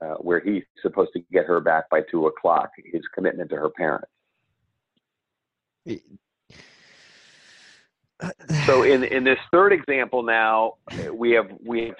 uh, 0.00 0.14
where 0.14 0.40
he's 0.40 0.62
supposed 0.80 1.10
to 1.14 1.20
get 1.32 1.46
her 1.46 1.60
back 1.60 1.90
by 1.90 2.02
two 2.08 2.28
o'clock. 2.28 2.70
His 2.92 3.02
commitment 3.12 3.50
to 3.50 3.56
her 3.56 3.70
parents. 3.70 4.06
So 8.66 8.82
in 8.92 9.04
in 9.04 9.24
this 9.24 9.38
third 9.50 9.72
example 9.72 10.22
now 10.22 10.74
we 11.12 11.32
have 11.32 11.50
we 11.64 11.86
have 11.86 11.96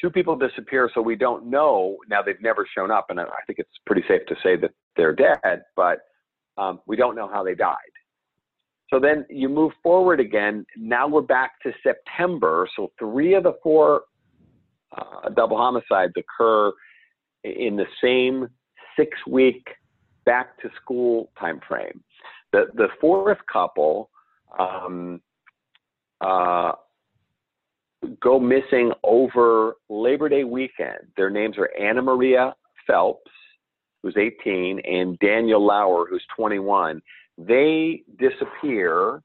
two 0.00 0.10
people 0.10 0.36
disappear 0.36 0.90
so 0.94 1.02
we 1.02 1.14
don't 1.14 1.46
know. 1.46 1.96
Now 2.08 2.22
they've 2.22 2.40
never 2.40 2.66
shown 2.74 2.90
up 2.90 3.06
and 3.10 3.20
i 3.20 3.24
think 3.46 3.58
it's 3.58 3.70
pretty 3.86 4.02
safe 4.08 4.22
to 4.28 4.36
say 4.42 4.56
that 4.56 4.70
they're 4.96 5.14
dead 5.14 5.62
but 5.76 6.00
um, 6.58 6.80
we 6.86 6.96
don't 6.96 7.14
know 7.14 7.28
how 7.28 7.42
they 7.42 7.54
died. 7.54 7.76
So 8.90 8.98
then 8.98 9.24
you 9.30 9.48
move 9.48 9.72
forward 9.82 10.18
again. 10.20 10.66
Now 10.76 11.06
we're 11.06 11.22
back 11.22 11.52
to 11.62 11.72
september 11.82 12.68
so 12.76 12.92
three 12.98 13.34
of 13.34 13.44
the 13.44 13.54
four 13.62 14.02
uh, 14.96 15.28
double 15.30 15.56
homicides 15.56 16.12
occur 16.16 16.72
in 17.44 17.76
the 17.76 17.86
same 18.02 18.48
six 18.98 19.16
week 19.26 19.66
back 20.26 20.60
to 20.60 20.68
school 20.82 21.30
time 21.38 21.60
frame 21.66 22.02
the 22.52 22.66
the 22.74 22.88
fourth 23.00 23.38
couple 23.50 24.10
um, 24.58 25.20
uh, 26.20 26.72
go 28.20 28.38
missing 28.38 28.92
over 29.04 29.74
Labor 29.88 30.28
Day 30.28 30.44
weekend. 30.44 30.98
Their 31.16 31.30
names 31.30 31.56
are 31.58 31.70
Anna 31.78 32.02
Maria 32.02 32.54
Phelps, 32.86 33.30
who's 34.02 34.16
18, 34.16 34.80
and 34.80 35.18
Daniel 35.18 35.64
Lauer, 35.64 36.06
who's 36.08 36.24
21. 36.36 37.00
They 37.38 38.02
disappear 38.18 39.22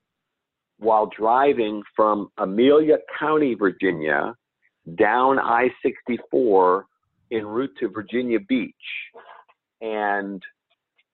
while 0.80 1.10
driving 1.18 1.84
from 1.96 2.30
Amelia 2.38 2.98
County, 3.18 3.56
Virginia, 3.56 4.36
down 4.96 5.40
I 5.40 5.70
64 5.82 6.86
en 7.32 7.46
route 7.46 7.72
to 7.80 7.90
Virginia 7.90 8.40
Beach. 8.40 8.74
And 9.82 10.44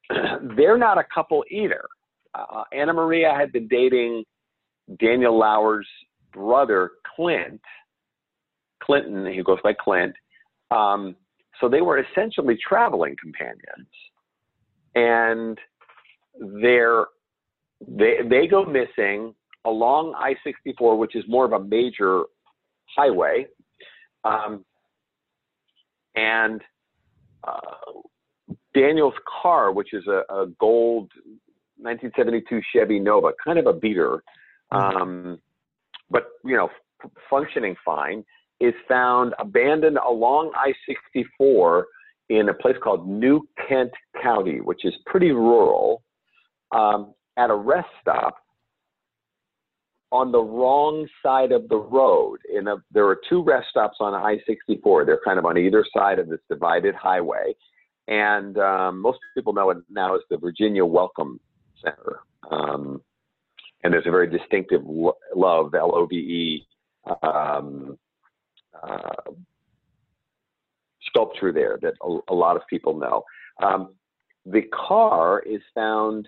they're 0.57 0.77
not 0.77 0.97
a 0.97 1.05
couple 1.13 1.43
either. 1.49 1.85
Uh, 2.33 2.63
Anna 2.73 2.93
Maria 2.93 3.33
had 3.37 3.51
been 3.51 3.67
dating 3.67 4.23
Daniel 4.99 5.37
Lauer's 5.37 5.87
brother, 6.33 6.91
Clint, 7.15 7.61
Clinton, 8.81 9.25
he 9.25 9.43
goes 9.43 9.59
by 9.63 9.73
Clint. 9.73 10.15
Um, 10.71 11.15
so 11.59 11.69
they 11.69 11.81
were 11.81 11.99
essentially 11.99 12.57
traveling 12.67 13.15
companions. 13.21 13.87
And 14.95 15.57
they're, 16.61 17.05
they, 17.87 18.17
they 18.27 18.47
go 18.47 18.65
missing 18.65 19.35
along 19.65 20.15
I 20.17 20.35
64, 20.43 20.97
which 20.97 21.15
is 21.15 21.23
more 21.27 21.45
of 21.45 21.53
a 21.53 21.63
major 21.63 22.23
highway. 22.95 23.45
Um, 24.23 24.65
and 26.15 26.61
uh, 27.43 28.01
Daniel's 28.73 29.13
car, 29.41 29.71
which 29.71 29.93
is 29.93 30.05
a, 30.07 30.23
a 30.33 30.47
gold 30.59 31.11
1972 31.77 32.61
Chevy 32.73 32.99
Nova, 32.99 33.31
kind 33.43 33.57
of 33.59 33.65
a 33.67 33.73
beater, 33.73 34.23
um, 34.71 35.39
but 36.09 36.23
you 36.43 36.55
know, 36.55 36.69
f- 37.03 37.11
functioning 37.29 37.75
fine, 37.83 38.23
is 38.59 38.73
found 38.87 39.33
abandoned 39.39 39.97
along 39.97 40.51
I-64 40.55 41.83
in 42.29 42.49
a 42.49 42.53
place 42.53 42.75
called 42.81 43.07
New 43.07 43.47
Kent 43.67 43.91
County, 44.21 44.61
which 44.61 44.85
is 44.85 44.93
pretty 45.05 45.31
rural, 45.31 46.03
um, 46.71 47.13
at 47.37 47.49
a 47.49 47.55
rest 47.55 47.89
stop 48.01 48.35
on 50.11 50.31
the 50.31 50.39
wrong 50.39 51.07
side 51.23 51.51
of 51.51 51.67
the 51.69 51.77
road. 51.77 52.39
In 52.53 52.67
a, 52.67 52.75
there 52.91 53.07
are 53.07 53.19
two 53.29 53.41
rest 53.41 53.69
stops 53.69 53.97
on 53.99 54.13
I-64. 54.13 55.05
They're 55.05 55.19
kind 55.25 55.39
of 55.39 55.45
on 55.45 55.57
either 55.57 55.85
side 55.95 56.19
of 56.19 56.29
this 56.29 56.39
divided 56.49 56.95
highway, 56.95 57.55
and 58.07 58.57
um, 58.57 59.01
most 59.01 59.19
people 59.35 59.53
know 59.53 59.69
it 59.69 59.77
now 59.89 60.15
as 60.15 60.21
the 60.29 60.37
Virginia 60.37 60.85
Welcome 60.85 61.39
Center. 61.83 62.19
Um, 62.49 63.01
and 63.83 63.93
there's 63.93 64.07
a 64.07 64.11
very 64.11 64.27
distinctive 64.27 64.81
love, 64.85 65.73
L 65.73 65.91
O 65.95 66.05
V 66.05 66.15
E, 66.15 66.67
um, 67.23 67.97
uh, 68.81 69.31
sculpture 71.07 71.51
there 71.51 71.77
that 71.81 71.93
a, 72.01 72.19
a, 72.29 72.33
lot 72.33 72.55
of 72.55 72.61
people 72.69 72.97
know. 72.97 73.23
Um, 73.61 73.93
the 74.45 74.63
car 74.73 75.41
is 75.41 75.61
found 75.75 76.27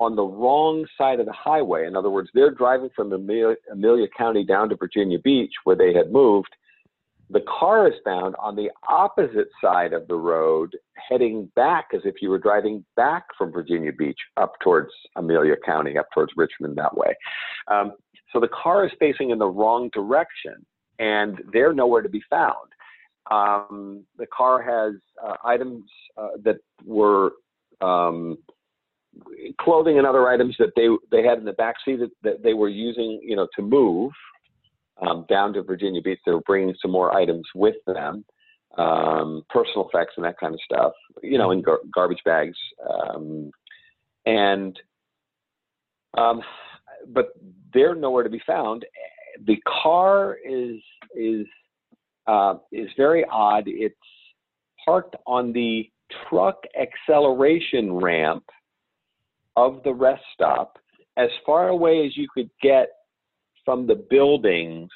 on 0.00 0.16
the 0.16 0.22
wrong 0.22 0.84
side 0.98 1.20
of 1.20 1.26
the 1.26 1.32
highway. 1.32 1.86
In 1.86 1.96
other 1.96 2.10
words, 2.10 2.28
they're 2.34 2.50
driving 2.50 2.90
from 2.94 3.12
Amelia, 3.12 3.56
Amelia 3.70 4.06
County 4.16 4.44
down 4.44 4.68
to 4.68 4.76
Virginia 4.76 5.18
Beach, 5.18 5.52
where 5.64 5.76
they 5.76 5.94
had 5.94 6.12
moved, 6.12 6.54
the 7.30 7.42
car 7.58 7.88
is 7.88 7.94
found 8.04 8.34
on 8.38 8.54
the 8.54 8.70
opposite 8.88 9.48
side 9.62 9.92
of 9.92 10.06
the 10.08 10.14
road, 10.14 10.76
heading 11.08 11.50
back 11.56 11.88
as 11.94 12.00
if 12.04 12.16
you 12.20 12.28
were 12.30 12.38
driving 12.38 12.84
back 12.96 13.24
from 13.36 13.50
Virginia 13.50 13.92
Beach 13.92 14.18
up 14.36 14.52
towards 14.62 14.90
Amelia 15.16 15.56
County, 15.64 15.96
up 15.96 16.06
towards 16.12 16.32
Richmond 16.36 16.76
that 16.76 16.96
way. 16.96 17.14
Um, 17.70 17.92
so 18.32 18.40
the 18.40 18.48
car 18.48 18.84
is 18.84 18.92
facing 18.98 19.30
in 19.30 19.38
the 19.38 19.46
wrong 19.46 19.90
direction, 19.92 20.54
and 20.98 21.40
they're 21.52 21.72
nowhere 21.72 22.02
to 22.02 22.08
be 22.08 22.22
found. 22.28 22.68
Um, 23.30 24.04
the 24.18 24.26
car 24.26 24.62
has 24.62 25.00
uh, 25.24 25.36
items 25.44 25.84
uh, 26.18 26.28
that 26.44 26.56
were 26.84 27.32
um, 27.80 28.36
clothing 29.60 29.98
and 29.98 30.06
other 30.06 30.28
items 30.28 30.56
that 30.58 30.72
they 30.76 30.88
they 31.10 31.26
had 31.26 31.38
in 31.38 31.44
the 31.44 31.52
back 31.52 31.76
seat 31.84 32.00
that, 32.00 32.10
that 32.22 32.42
they 32.42 32.52
were 32.52 32.68
using, 32.68 33.20
you 33.22 33.36
know, 33.36 33.48
to 33.56 33.62
move 33.62 34.12
um, 35.00 35.26
down 35.28 35.52
to 35.54 35.62
Virginia 35.62 36.00
Beach. 36.02 36.20
They 36.24 36.32
were 36.32 36.40
bringing 36.46 36.74
some 36.80 36.90
more 36.90 37.14
items 37.14 37.44
with 37.54 37.76
them, 37.86 38.24
um, 38.78 39.42
personal 39.50 39.88
effects 39.88 40.14
and 40.16 40.24
that 40.24 40.38
kind 40.38 40.54
of 40.54 40.60
stuff, 40.64 40.92
you 41.22 41.38
know, 41.38 41.50
in 41.50 41.62
gar- 41.62 41.80
garbage 41.92 42.22
bags. 42.24 42.56
Um, 42.88 43.50
and, 44.26 44.78
um, 46.16 46.42
but 47.08 47.30
they're 47.72 47.94
nowhere 47.94 48.22
to 48.22 48.30
be 48.30 48.42
found. 48.46 48.84
The 49.46 49.56
car 49.82 50.36
is 50.44 50.80
is 51.16 51.46
uh, 52.26 52.54
is 52.72 52.88
very 52.96 53.24
odd. 53.30 53.64
It's 53.66 53.94
parked 54.84 55.16
on 55.26 55.52
the 55.52 55.90
truck 56.28 56.62
acceleration 56.80 57.92
ramp 57.92 58.44
of 59.56 59.82
the 59.84 59.92
rest 59.92 60.22
stop, 60.32 60.78
as 61.16 61.28
far 61.44 61.68
away 61.68 62.06
as 62.06 62.16
you 62.16 62.28
could 62.32 62.50
get 62.62 62.88
from 63.64 63.86
the 63.86 63.94
buildings 63.94 64.90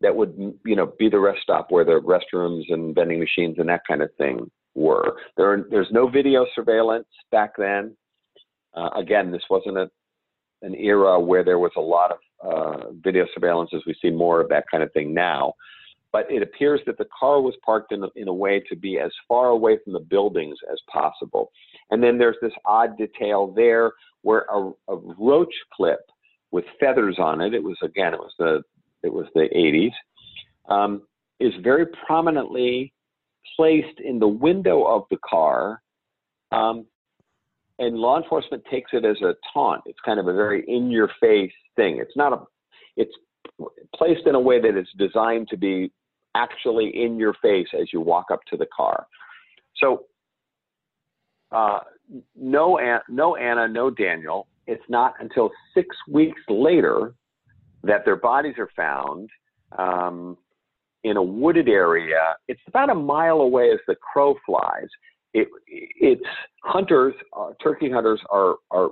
that 0.00 0.14
would 0.14 0.34
you 0.64 0.76
know 0.76 0.92
be 0.98 1.08
the 1.08 1.18
rest 1.18 1.40
stop 1.42 1.70
where 1.70 1.84
the 1.84 2.00
restrooms 2.00 2.64
and 2.68 2.94
vending 2.94 3.20
machines 3.20 3.56
and 3.58 3.68
that 3.68 3.82
kind 3.88 4.02
of 4.02 4.10
thing 4.16 4.50
were. 4.74 5.16
There, 5.36 5.66
there's 5.70 5.88
no 5.90 6.08
video 6.08 6.46
surveillance 6.54 7.06
back 7.30 7.52
then. 7.56 7.96
Uh, 8.74 8.90
again, 8.96 9.30
this 9.30 9.42
wasn't 9.48 9.78
a, 9.78 9.88
an 10.62 10.74
era 10.74 11.18
where 11.20 11.44
there 11.44 11.58
was 11.58 11.70
a 11.76 11.80
lot 11.80 12.10
of 12.10 12.18
uh, 12.44 12.90
video 13.02 13.24
surveillance 13.32 13.70
as 13.74 13.82
we 13.86 13.94
see 14.02 14.10
more 14.10 14.40
of 14.40 14.48
that 14.48 14.64
kind 14.70 14.82
of 14.82 14.92
thing 14.92 15.14
now. 15.14 15.54
But 16.12 16.30
it 16.30 16.42
appears 16.42 16.80
that 16.86 16.98
the 16.98 17.08
car 17.18 17.40
was 17.40 17.54
parked 17.64 17.92
in 17.92 18.04
a, 18.04 18.08
in 18.14 18.28
a 18.28 18.34
way 18.34 18.62
to 18.68 18.76
be 18.76 18.98
as 18.98 19.10
far 19.26 19.48
away 19.48 19.78
from 19.82 19.92
the 19.92 20.00
buildings 20.00 20.56
as 20.70 20.78
possible. 20.92 21.50
And 21.90 22.02
then 22.02 22.18
there's 22.18 22.36
this 22.40 22.52
odd 22.64 22.96
detail 22.96 23.52
there 23.54 23.92
where 24.22 24.46
a, 24.52 24.70
a 24.88 24.96
roach 25.18 25.54
clip 25.72 26.00
with 26.54 26.64
feathers 26.78 27.16
on 27.18 27.40
it. 27.40 27.52
It 27.52 27.62
was 27.62 27.76
again, 27.82 28.14
it 28.14 28.20
was 28.20 28.32
the 28.38 28.62
it 29.02 29.12
was 29.12 29.26
the 29.34 29.48
80s. 29.54 29.92
Um, 30.72 31.02
is 31.40 31.52
very 31.64 31.86
prominently 32.06 32.94
placed 33.56 33.98
in 33.98 34.20
the 34.20 34.28
window 34.28 34.84
of 34.84 35.02
the 35.10 35.18
car, 35.28 35.82
um, 36.52 36.86
and 37.80 37.96
law 37.96 38.22
enforcement 38.22 38.62
takes 38.70 38.92
it 38.92 39.04
as 39.04 39.20
a 39.20 39.34
taunt. 39.52 39.82
It's 39.84 39.98
kind 40.04 40.20
of 40.20 40.28
a 40.28 40.32
very 40.32 40.64
in-your-face 40.68 41.52
thing. 41.74 41.98
It's 41.98 42.16
not 42.16 42.32
a. 42.32 42.38
It's 42.96 43.12
placed 43.96 44.26
in 44.26 44.36
a 44.36 44.40
way 44.40 44.60
that 44.60 44.76
it's 44.76 44.92
designed 44.96 45.48
to 45.48 45.56
be 45.56 45.90
actually 46.36 46.88
in 47.04 47.18
your 47.18 47.34
face 47.42 47.68
as 47.78 47.92
you 47.92 48.00
walk 48.00 48.26
up 48.32 48.40
to 48.50 48.56
the 48.56 48.66
car. 48.74 49.06
So, 49.78 50.04
uh, 51.50 51.80
no, 52.36 52.78
no 53.08 53.36
Anna, 53.36 53.66
no 53.66 53.90
Daniel 53.90 54.46
it's 54.66 54.84
not 54.88 55.14
until 55.20 55.50
six 55.74 55.94
weeks 56.08 56.40
later 56.48 57.14
that 57.82 58.04
their 58.04 58.16
bodies 58.16 58.54
are 58.58 58.70
found 58.76 59.28
um, 59.78 60.36
in 61.02 61.16
a 61.16 61.22
wooded 61.22 61.68
area. 61.68 62.34
It's 62.48 62.60
about 62.66 62.90
a 62.90 62.94
mile 62.94 63.40
away 63.40 63.70
as 63.70 63.78
the 63.86 63.96
crow 63.96 64.34
flies. 64.46 64.88
It, 65.34 65.48
it's 65.66 66.22
hunters, 66.62 67.14
uh, 67.36 67.50
turkey 67.62 67.90
hunters 67.90 68.20
are, 68.30 68.56
are 68.70 68.90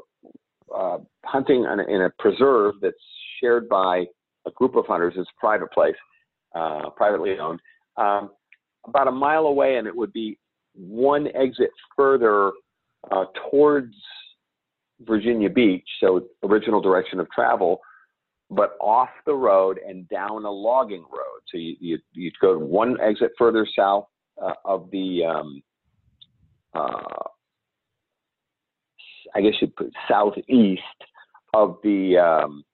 uh, 0.76 0.98
hunting 1.24 1.64
in 1.64 1.80
a, 1.80 1.84
in 1.84 2.02
a 2.02 2.10
preserve 2.18 2.74
that's 2.82 2.96
shared 3.40 3.68
by 3.68 4.04
a 4.46 4.50
group 4.50 4.76
of 4.76 4.86
hunters. 4.86 5.14
It's 5.16 5.28
a 5.28 5.40
private 5.40 5.70
place, 5.72 5.94
uh, 6.54 6.90
privately 6.96 7.38
owned, 7.38 7.60
um, 7.96 8.30
about 8.86 9.08
a 9.08 9.12
mile 9.12 9.46
away, 9.46 9.76
and 9.76 9.86
it 9.86 9.96
would 9.96 10.12
be 10.12 10.38
one 10.74 11.28
exit 11.28 11.70
further 11.96 12.52
uh, 13.10 13.24
towards 13.50 13.94
Virginia 15.06 15.50
Beach, 15.50 15.88
so 16.00 16.22
original 16.42 16.80
direction 16.80 17.20
of 17.20 17.30
travel, 17.30 17.80
but 18.50 18.76
off 18.80 19.08
the 19.26 19.34
road 19.34 19.78
and 19.86 20.08
down 20.08 20.44
a 20.44 20.50
logging 20.50 21.02
road. 21.02 21.40
So 21.50 21.58
you 21.58 21.76
you 21.80 21.98
you'd 22.12 22.38
go 22.40 22.58
one 22.58 23.00
exit 23.00 23.32
further 23.38 23.66
south 23.76 24.06
uh, 24.42 24.54
of 24.64 24.90
the 24.90 25.24
um, 25.24 25.62
uh, 26.74 27.22
I 29.34 29.40
guess 29.40 29.54
you'd 29.60 29.76
put 29.76 29.92
southeast 30.08 30.82
of 31.54 31.78
the 31.82 32.18
um, 32.18 32.64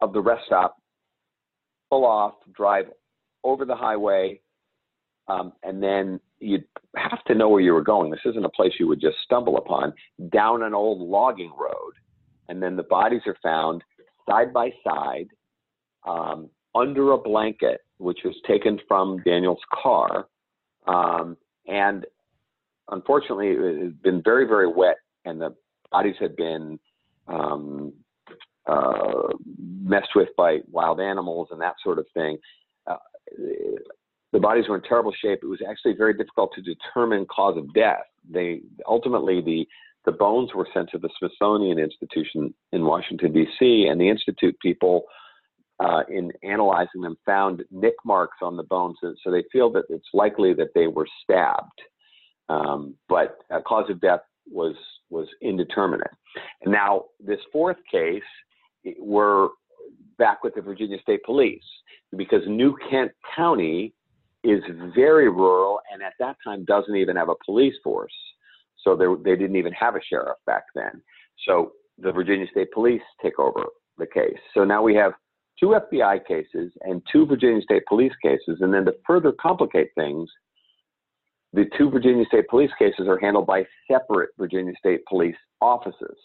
of 0.00 0.12
the 0.12 0.20
rest 0.20 0.44
stop, 0.46 0.76
pull 1.90 2.04
off, 2.04 2.34
drive 2.54 2.86
over 3.44 3.64
the 3.64 3.76
highway, 3.76 4.40
um, 5.28 5.52
and 5.62 5.82
then 5.82 6.20
you'd 6.38 6.64
have 6.96 7.22
to 7.24 7.34
know 7.34 7.48
where 7.48 7.60
you 7.60 7.72
were 7.72 7.82
going. 7.82 8.10
This 8.10 8.20
isn't 8.24 8.44
a 8.44 8.50
place 8.50 8.72
you 8.78 8.88
would 8.88 9.00
just 9.00 9.16
stumble 9.24 9.56
upon. 9.56 9.92
Down 10.30 10.62
an 10.62 10.74
old 10.74 11.00
logging 11.00 11.52
road, 11.58 11.92
and 12.48 12.62
then 12.62 12.76
the 12.76 12.82
bodies 12.82 13.22
are 13.26 13.36
found 13.42 13.82
side 14.28 14.52
by 14.52 14.70
side 14.84 15.28
um, 16.06 16.48
under 16.74 17.12
a 17.12 17.18
blanket, 17.18 17.80
which 17.98 18.20
was 18.24 18.34
taken 18.46 18.78
from 18.86 19.22
Daniel's 19.24 19.60
car. 19.72 20.28
Um, 20.86 21.36
and 21.66 22.04
unfortunately, 22.90 23.48
it 23.48 23.82
had 23.82 24.02
been 24.02 24.22
very, 24.22 24.46
very 24.46 24.68
wet, 24.68 24.96
and 25.24 25.40
the 25.40 25.54
bodies 25.90 26.16
had 26.20 26.36
been 26.36 26.78
um, 27.28 27.92
uh, 28.66 29.28
messed 29.58 30.14
with 30.14 30.28
by 30.36 30.58
wild 30.70 31.00
animals 31.00 31.48
and 31.50 31.60
that 31.60 31.74
sort 31.82 31.98
of 31.98 32.06
thing. 32.14 32.36
Uh, 32.86 32.96
the 34.32 34.40
bodies 34.40 34.64
were 34.68 34.76
in 34.76 34.82
terrible 34.82 35.12
shape. 35.12 35.40
It 35.42 35.46
was 35.46 35.60
actually 35.68 35.94
very 35.94 36.14
difficult 36.14 36.52
to 36.54 36.62
determine 36.62 37.26
cause 37.26 37.56
of 37.56 37.72
death. 37.74 38.04
They 38.28 38.62
ultimately 38.86 39.40
the 39.40 39.66
the 40.04 40.12
bones 40.12 40.50
were 40.54 40.68
sent 40.72 40.88
to 40.90 40.98
the 40.98 41.10
Smithsonian 41.18 41.80
Institution 41.80 42.54
in 42.72 42.84
Washington 42.84 43.32
D.C. 43.32 43.88
and 43.90 44.00
the 44.00 44.08
institute 44.08 44.56
people, 44.62 45.02
uh, 45.80 46.02
in 46.08 46.32
analyzing 46.44 47.00
them, 47.00 47.16
found 47.26 47.64
nick 47.72 47.94
marks 48.04 48.36
on 48.40 48.56
the 48.56 48.62
bones. 48.62 48.96
So 49.02 49.30
they 49.30 49.42
feel 49.50 49.70
that 49.72 49.84
it's 49.88 50.06
likely 50.14 50.54
that 50.54 50.68
they 50.76 50.86
were 50.86 51.08
stabbed, 51.24 51.80
um, 52.48 52.94
but 53.08 53.38
cause 53.66 53.90
of 53.90 54.00
death 54.00 54.20
was 54.48 54.76
was 55.10 55.28
indeterminate. 55.42 56.10
And 56.62 56.72
now 56.72 57.06
this 57.18 57.40
fourth 57.52 57.78
case, 57.90 58.22
we're 58.98 59.48
back 60.18 60.44
with 60.44 60.54
the 60.54 60.62
Virginia 60.62 60.98
State 61.02 61.24
Police 61.24 61.62
because 62.16 62.42
New 62.46 62.76
Kent 62.90 63.12
County 63.34 63.92
is 64.48 64.62
very 64.94 65.28
rural 65.28 65.80
and 65.92 66.02
at 66.02 66.14
that 66.18 66.36
time 66.44 66.64
doesn't 66.64 66.96
even 66.96 67.16
have 67.16 67.28
a 67.28 67.34
police 67.44 67.74
force. 67.82 68.12
So 68.82 68.94
they 68.96 69.36
didn't 69.36 69.56
even 69.56 69.72
have 69.72 69.96
a 69.96 70.00
sheriff 70.08 70.38
back 70.46 70.64
then. 70.74 71.02
So 71.46 71.72
the 71.98 72.12
Virginia 72.12 72.46
State 72.50 72.72
Police 72.72 73.02
take 73.22 73.38
over 73.38 73.64
the 73.98 74.06
case. 74.06 74.38
So 74.54 74.64
now 74.64 74.82
we 74.82 74.94
have 74.94 75.12
two 75.58 75.76
FBI 75.90 76.26
cases 76.26 76.72
and 76.82 77.02
two 77.10 77.26
Virginia 77.26 77.62
State 77.62 77.82
Police 77.88 78.12
cases. 78.22 78.58
And 78.60 78.72
then 78.72 78.84
to 78.84 78.94
further 79.06 79.32
complicate 79.32 79.88
things, 79.96 80.28
the 81.52 81.64
two 81.76 81.90
Virginia 81.90 82.24
State 82.26 82.48
Police 82.48 82.70
cases 82.78 83.06
are 83.08 83.18
handled 83.18 83.46
by 83.46 83.64
separate 83.90 84.30
Virginia 84.38 84.74
State 84.78 85.00
Police 85.08 85.36
offices. 85.60 86.16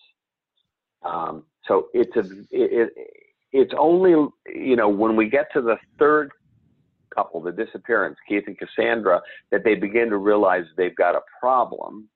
Um, 1.04 1.44
so 1.68 1.88
it's 1.94 2.16
a 2.16 2.22
it, 2.52 2.92
it, 2.96 3.08
it's 3.54 3.74
only 3.78 4.12
you 4.12 4.76
know 4.76 4.90
when 4.90 5.16
we 5.16 5.30
get 5.30 5.48
to 5.54 5.62
the 5.62 5.78
third 5.98 6.32
couple, 7.16 7.42
the 7.42 7.52
disappearance, 7.52 8.18
Keith 8.28 8.44
and 8.48 8.58
Cassandra, 8.58 9.22
that 9.52 9.64
they 9.64 9.76
begin 9.76 10.10
to 10.10 10.18
realize 10.18 10.64
they've 10.78 10.96
got 10.96 11.16
a 11.16 11.22
problem 11.40 12.08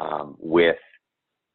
um, 0.00 0.36
with 0.38 0.76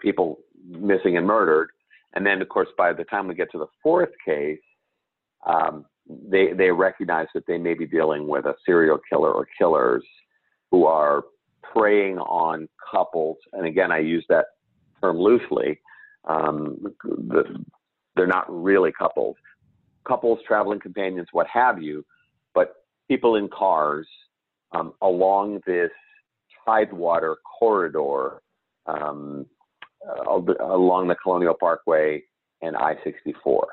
people 0.01 0.39
missing 0.67 1.17
and 1.17 1.25
murdered. 1.25 1.69
And 2.13 2.25
then, 2.25 2.41
of 2.41 2.49
course, 2.49 2.69
by 2.77 2.93
the 2.93 3.03
time 3.03 3.27
we 3.27 3.35
get 3.35 3.51
to 3.51 3.59
the 3.59 3.67
fourth 3.83 4.09
case, 4.25 4.59
um, 5.45 5.85
they 6.27 6.53
they 6.53 6.71
recognize 6.71 7.27
that 7.35 7.45
they 7.47 7.57
may 7.57 7.75
be 7.75 7.85
dealing 7.85 8.27
with 8.27 8.45
a 8.45 8.55
serial 8.65 8.99
killer 9.09 9.31
or 9.31 9.47
killers 9.57 10.03
who 10.71 10.85
are 10.85 11.23
preying 11.73 12.17
on 12.17 12.67
couples. 12.91 13.37
And 13.53 13.65
again, 13.65 13.91
I 13.91 13.99
use 13.99 14.25
that 14.29 14.45
term 15.01 15.17
loosely. 15.17 15.79
Um, 16.27 16.77
the, 17.03 17.63
they're 18.15 18.27
not 18.27 18.45
really 18.49 18.91
couples, 18.91 19.35
couples, 20.07 20.39
traveling 20.47 20.79
companions, 20.79 21.27
what 21.31 21.47
have 21.47 21.81
you, 21.81 22.03
people 23.09 23.35
in 23.35 23.49
cars 23.49 24.07
um, 24.71 24.93
along 25.01 25.61
this 25.65 25.91
tidewater 26.65 27.37
corridor 27.59 28.41
um, 28.85 29.45
uh, 30.07 30.39
along 30.61 31.07
the 31.09 31.15
Colonial 31.15 31.55
Parkway 31.59 32.23
and 32.61 32.77
I 32.77 32.95
64. 33.03 33.67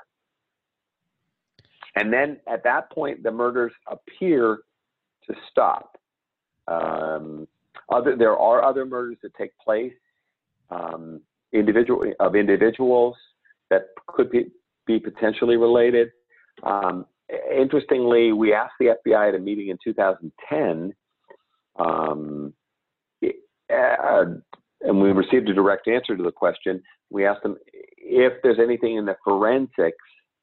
And 1.94 2.12
then 2.12 2.38
at 2.46 2.64
that 2.64 2.90
point, 2.90 3.22
the 3.22 3.30
murders 3.30 3.72
appear 3.86 4.58
to 5.28 5.34
stop. 5.50 5.98
Um, 6.68 7.46
other, 7.90 8.16
there 8.16 8.36
are 8.36 8.64
other 8.64 8.84
murders 8.84 9.16
that 9.22 9.34
take 9.34 9.56
place 9.58 9.92
um, 10.70 11.20
individual, 11.52 12.12
of 12.20 12.34
individuals 12.34 13.16
that 13.70 13.88
could 14.06 14.30
be, 14.30 14.50
be 14.86 14.98
potentially 14.98 15.56
related. 15.56 16.10
Um, 16.62 17.06
interestingly, 17.50 18.32
we 18.32 18.52
asked 18.52 18.74
the 18.78 18.96
FBI 19.06 19.28
at 19.28 19.34
a 19.34 19.38
meeting 19.38 19.68
in 19.68 19.78
2010 19.82 20.92
um, 21.78 22.54
uh, 23.72 24.24
and 24.82 25.00
we 25.00 25.10
received 25.10 25.48
a 25.48 25.54
direct 25.54 25.88
answer 25.88 26.16
to 26.16 26.22
the 26.22 26.32
question. 26.32 26.82
We 27.10 27.26
asked 27.26 27.42
them 27.42 27.56
if 27.98 28.34
there's 28.42 28.58
anything 28.60 28.96
in 28.96 29.06
the 29.06 29.16
forensics 29.24 29.96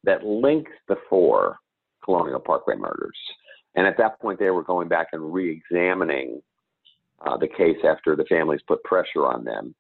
that 0.04 0.26
links 0.26 0.72
the 0.88 0.98
four 1.10 1.58
Colonial 2.04 2.40
Parkway 2.40 2.76
murders. 2.76 3.18
And 3.76 3.88
at 3.88 3.98
that 3.98 4.20
point, 4.20 4.40
they 4.40 4.50
were 4.50 4.64
going 4.64 4.88
back 4.88 5.08
and 5.14 5.34
re-examining 5.34 6.42
uh, 7.26 7.38
the 7.38 7.48
case 7.48 7.78
after 7.88 8.16
the 8.16 8.26
families 8.26 8.60
put 8.68 8.84
pressure 8.84 9.26
on 9.26 9.44
them. 9.46 9.74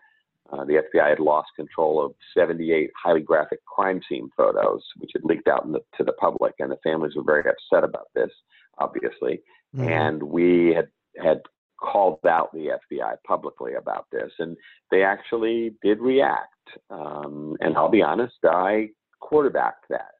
Uh, 0.51 0.65
the 0.65 0.83
FBI 0.93 1.09
had 1.09 1.19
lost 1.19 1.49
control 1.55 2.05
of 2.05 2.13
78 2.37 2.91
highly 3.01 3.21
graphic 3.21 3.63
crime 3.65 4.01
scene 4.07 4.29
photos, 4.35 4.83
which 4.97 5.11
had 5.13 5.23
leaked 5.23 5.47
out 5.47 5.69
the, 5.71 5.79
to 5.97 6.03
the 6.03 6.13
public, 6.13 6.53
and 6.59 6.71
the 6.71 6.77
families 6.83 7.15
were 7.15 7.23
very 7.23 7.43
upset 7.49 7.83
about 7.83 8.07
this, 8.13 8.29
obviously. 8.77 9.41
Mm-hmm. 9.75 9.87
And 9.87 10.23
we 10.23 10.73
had 10.75 10.89
had 11.23 11.41
called 11.79 12.19
out 12.25 12.51
the 12.53 12.77
FBI 12.91 13.15
publicly 13.25 13.73
about 13.73 14.05
this, 14.11 14.31
and 14.39 14.55
they 14.91 15.03
actually 15.03 15.75
did 15.81 15.99
react. 15.99 16.49
Um, 16.89 17.55
and 17.59 17.75
I'll 17.75 17.89
be 17.89 18.01
honest, 18.01 18.35
I 18.43 18.89
quarterbacked 19.19 19.85
that 19.89 20.11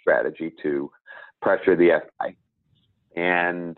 strategy 0.00 0.52
to 0.62 0.90
pressure 1.40 1.76
the 1.76 2.00
FBI, 2.00 2.36
and 3.16 3.76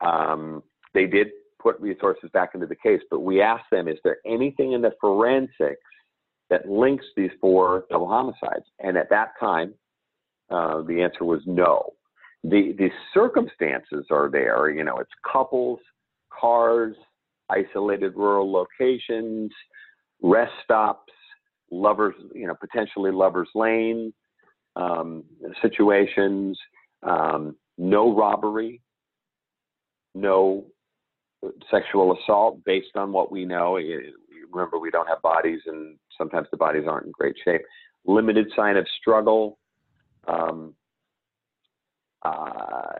um, 0.00 0.62
they 0.92 1.06
did 1.06 1.28
put 1.64 1.80
resources 1.80 2.30
back 2.32 2.50
into 2.54 2.66
the 2.66 2.76
case. 2.76 3.00
But 3.10 3.20
we 3.20 3.40
asked 3.42 3.70
them, 3.72 3.88
is 3.88 3.98
there 4.04 4.18
anything 4.24 4.72
in 4.72 4.82
the 4.82 4.92
forensics 5.00 5.80
that 6.50 6.68
links 6.68 7.06
these 7.16 7.32
four 7.40 7.86
double 7.90 8.08
homicides? 8.08 8.66
And 8.78 8.96
at 8.96 9.10
that 9.10 9.30
time, 9.40 9.74
uh, 10.50 10.82
the 10.82 11.02
answer 11.02 11.24
was 11.24 11.40
no. 11.46 11.94
The 12.44 12.74
the 12.78 12.90
circumstances 13.14 14.06
are 14.10 14.28
there. 14.30 14.70
You 14.70 14.84
know, 14.84 14.98
it's 14.98 15.10
couples 15.32 15.80
cars, 16.38 16.94
isolated 17.50 18.14
rural 18.16 18.50
locations, 18.50 19.50
rest 20.22 20.52
stops, 20.64 21.12
lovers, 21.70 22.14
you 22.34 22.46
know, 22.46 22.54
potentially 22.54 23.10
lovers 23.10 23.48
lane 23.54 24.12
um, 24.76 25.24
situations, 25.62 26.58
um, 27.02 27.56
no 27.78 28.14
robbery, 28.14 28.80
no 30.14 30.64
sexual 31.70 32.16
assault 32.16 32.64
based 32.64 32.96
on 32.96 33.12
what 33.12 33.30
we 33.30 33.44
know. 33.44 33.78
Remember, 34.52 34.78
we 34.78 34.90
don't 34.90 35.08
have 35.08 35.22
bodies, 35.22 35.60
and 35.66 35.96
sometimes 36.16 36.48
the 36.50 36.56
bodies 36.56 36.84
aren't 36.86 37.06
in 37.06 37.12
great 37.12 37.36
shape. 37.44 37.62
Limited 38.06 38.50
sign 38.54 38.76
of 38.76 38.86
struggle. 39.00 39.58
Um, 40.26 40.74
uh, 42.24 42.92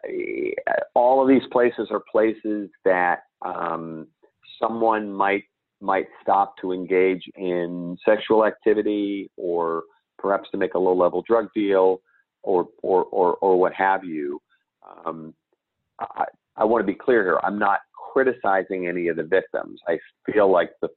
all 0.95 1.23
of 1.23 1.29
these 1.29 1.47
places 1.51 1.89
are 1.91 2.03
places 2.11 2.69
that 2.85 3.21
um, 3.45 4.09
someone 4.61 5.13
might 5.13 5.45
might 5.81 6.07
stop 6.23 6.55
to 6.59 6.73
engage 6.73 7.23
in 7.37 7.97
sexual 8.05 8.47
activity 8.47 9.31
or 9.37 9.83
perhaps 10.19 10.49
to 10.51 10.57
make 10.57 10.75
a 10.75 10.79
low 10.79 10.95
level 10.95 11.23
drug 11.27 11.49
deal 11.55 12.01
or 12.43 12.69
or 12.83 13.05
or, 13.05 13.35
or 13.37 13.59
what 13.59 13.73
have 13.75 14.05
you. 14.05 14.41
Um, 15.07 15.35
I, 15.99 16.25
I 16.57 16.65
want 16.65 16.83
to 16.83 16.87
be 16.87 16.99
clear 16.99 17.23
here. 17.23 17.41
I'm 17.43 17.59
not 17.59 17.81
criticizing 18.15 18.87
any 18.87 19.09
of 19.09 19.17
the 19.17 19.25
victims. 19.25 19.81
I 19.89 19.99
feel 20.31 20.51
like 20.51 20.71
the 20.81 20.89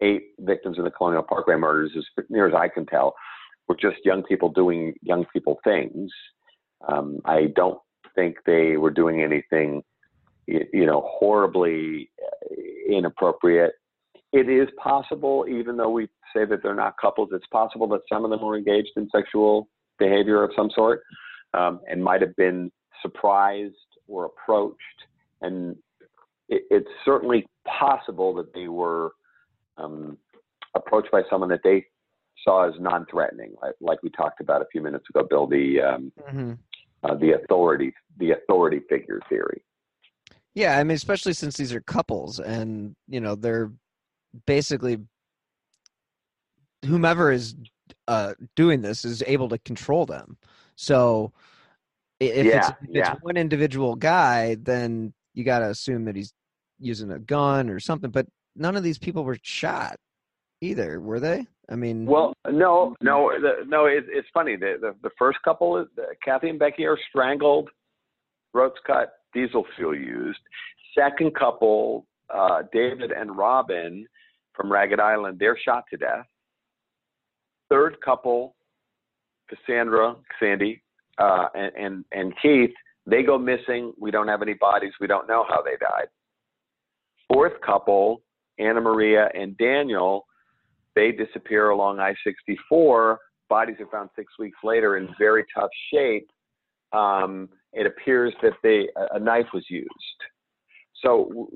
eight 0.00 0.28
victims 0.38 0.78
in 0.78 0.84
the 0.84 0.90
Colonial 0.90 1.24
Parkway 1.24 1.56
murders, 1.56 1.90
as 1.98 2.04
near 2.28 2.46
as 2.46 2.54
I 2.54 2.68
can 2.68 2.86
tell, 2.86 3.14
were 3.66 3.74
just 3.74 3.96
young 4.04 4.22
people 4.22 4.50
doing 4.50 4.94
young 5.02 5.24
people 5.32 5.58
things. 5.64 6.10
Um, 6.86 7.18
I 7.24 7.46
don't 7.56 7.80
think 8.14 8.36
they 8.46 8.76
were 8.76 8.92
doing 8.92 9.22
anything, 9.22 9.82
you 10.46 10.86
know, 10.86 11.02
horribly 11.18 12.10
uh, 12.24 12.96
inappropriate. 12.96 13.72
It 14.32 14.48
is 14.48 14.68
possible, 14.80 15.46
even 15.48 15.76
though 15.76 15.90
we 15.90 16.08
say 16.34 16.44
that 16.44 16.62
they're 16.62 16.74
not 16.74 16.94
couples, 17.00 17.30
it's 17.32 17.46
possible 17.48 17.88
that 17.88 18.02
some 18.12 18.24
of 18.24 18.30
them 18.30 18.42
were 18.42 18.56
engaged 18.56 18.92
in 18.96 19.08
sexual 19.10 19.68
behavior 19.98 20.44
of 20.44 20.50
some 20.54 20.70
sort 20.74 21.02
um, 21.54 21.80
and 21.90 22.04
might 22.04 22.20
have 22.20 22.36
been 22.36 22.70
surprised 23.02 23.74
or 24.06 24.26
approached. 24.26 24.78
And 25.42 25.76
it, 26.48 26.62
it's 26.70 26.88
certainly 27.04 27.46
possible 27.66 28.34
that 28.34 28.52
they 28.54 28.68
were 28.68 29.12
um, 29.76 30.16
approached 30.74 31.10
by 31.10 31.22
someone 31.28 31.48
that 31.50 31.60
they 31.64 31.84
saw 32.44 32.68
as 32.68 32.74
non-threatening, 32.80 33.54
like, 33.62 33.74
like, 33.80 34.02
we 34.02 34.10
talked 34.10 34.40
about 34.40 34.62
a 34.62 34.66
few 34.70 34.80
minutes 34.80 35.04
ago, 35.10 35.26
Bill. 35.28 35.46
The 35.46 35.80
um, 35.80 36.12
mm-hmm. 36.28 36.52
uh, 37.02 37.14
the 37.16 37.32
authority 37.32 37.92
the 38.18 38.32
authority 38.32 38.80
figure 38.88 39.20
theory. 39.28 39.62
Yeah, 40.54 40.78
I 40.78 40.84
mean, 40.84 40.94
especially 40.94 41.34
since 41.34 41.56
these 41.56 41.74
are 41.74 41.80
couples, 41.80 42.40
and 42.40 42.94
you 43.08 43.20
know 43.20 43.34
they're 43.34 43.72
basically 44.46 44.98
whomever 46.84 47.32
is 47.32 47.54
uh, 48.08 48.34
doing 48.54 48.82
this 48.82 49.04
is 49.04 49.22
able 49.26 49.48
to 49.48 49.58
control 49.58 50.06
them. 50.06 50.36
So 50.76 51.32
if, 52.20 52.46
yeah, 52.46 52.58
it's, 52.58 52.68
if 52.68 52.76
yeah. 52.90 53.12
it's 53.12 53.22
one 53.22 53.36
individual 53.36 53.96
guy, 53.96 54.56
then 54.60 55.12
you 55.36 55.44
got 55.44 55.60
to 55.60 55.70
assume 55.70 56.06
that 56.06 56.16
he's 56.16 56.32
using 56.80 57.12
a 57.12 57.20
gun 57.20 57.70
or 57.70 57.78
something. 57.78 58.10
But 58.10 58.26
none 58.56 58.74
of 58.74 58.82
these 58.82 58.98
people 58.98 59.22
were 59.22 59.38
shot 59.42 59.96
either, 60.60 61.00
were 61.00 61.20
they? 61.20 61.46
I 61.70 61.76
mean, 61.76 62.06
well, 62.06 62.32
no, 62.48 62.96
no, 63.00 63.30
the, 63.40 63.64
no. 63.66 63.86
It, 63.86 64.04
it's 64.08 64.28
funny. 64.32 64.56
The, 64.56 64.76
the, 64.80 64.94
the 65.02 65.10
first 65.18 65.38
couple, 65.44 65.84
Kathy 66.24 66.48
and 66.48 66.58
Becky, 66.58 66.84
are 66.86 66.98
strangled, 67.10 67.68
throats 68.52 68.78
cut, 68.86 69.14
diesel 69.34 69.64
fuel 69.76 69.94
used. 69.94 70.38
Second 70.96 71.34
couple, 71.34 72.06
uh, 72.32 72.62
David 72.72 73.10
and 73.10 73.36
Robin 73.36 74.06
from 74.54 74.72
Ragged 74.72 75.00
Island, 75.00 75.38
they're 75.38 75.58
shot 75.62 75.84
to 75.90 75.96
death. 75.96 76.24
Third 77.68 77.96
couple, 78.00 78.54
Cassandra, 79.50 80.14
Sandy, 80.38 80.82
uh, 81.18 81.48
and, 81.54 81.72
and 81.76 82.04
and 82.12 82.32
Keith, 82.40 82.74
they 83.06 83.22
go 83.22 83.38
missing. 83.38 83.92
We 83.98 84.10
don't 84.10 84.28
have 84.28 84.42
any 84.42 84.54
bodies. 84.54 84.92
We 85.00 85.06
don't 85.06 85.28
know 85.28 85.44
how 85.48 85.62
they 85.62 85.76
died. 85.80 86.08
Fourth 87.32 87.60
couple, 87.64 88.22
Anna 88.58 88.80
Maria 88.80 89.28
and 89.34 89.56
Daniel, 89.56 90.26
they 90.94 91.12
disappear 91.12 91.70
along 91.70 92.00
I-64. 92.00 93.16
Bodies 93.48 93.76
are 93.80 93.86
found 93.86 94.10
six 94.16 94.32
weeks 94.38 94.58
later 94.64 94.96
in 94.96 95.08
very 95.18 95.44
tough 95.54 95.70
shape. 95.92 96.28
Um, 96.92 97.48
it 97.72 97.86
appears 97.86 98.32
that 98.42 98.54
they 98.62 98.88
a 99.12 99.18
knife 99.18 99.46
was 99.52 99.64
used. 99.68 99.90
So 101.02 101.48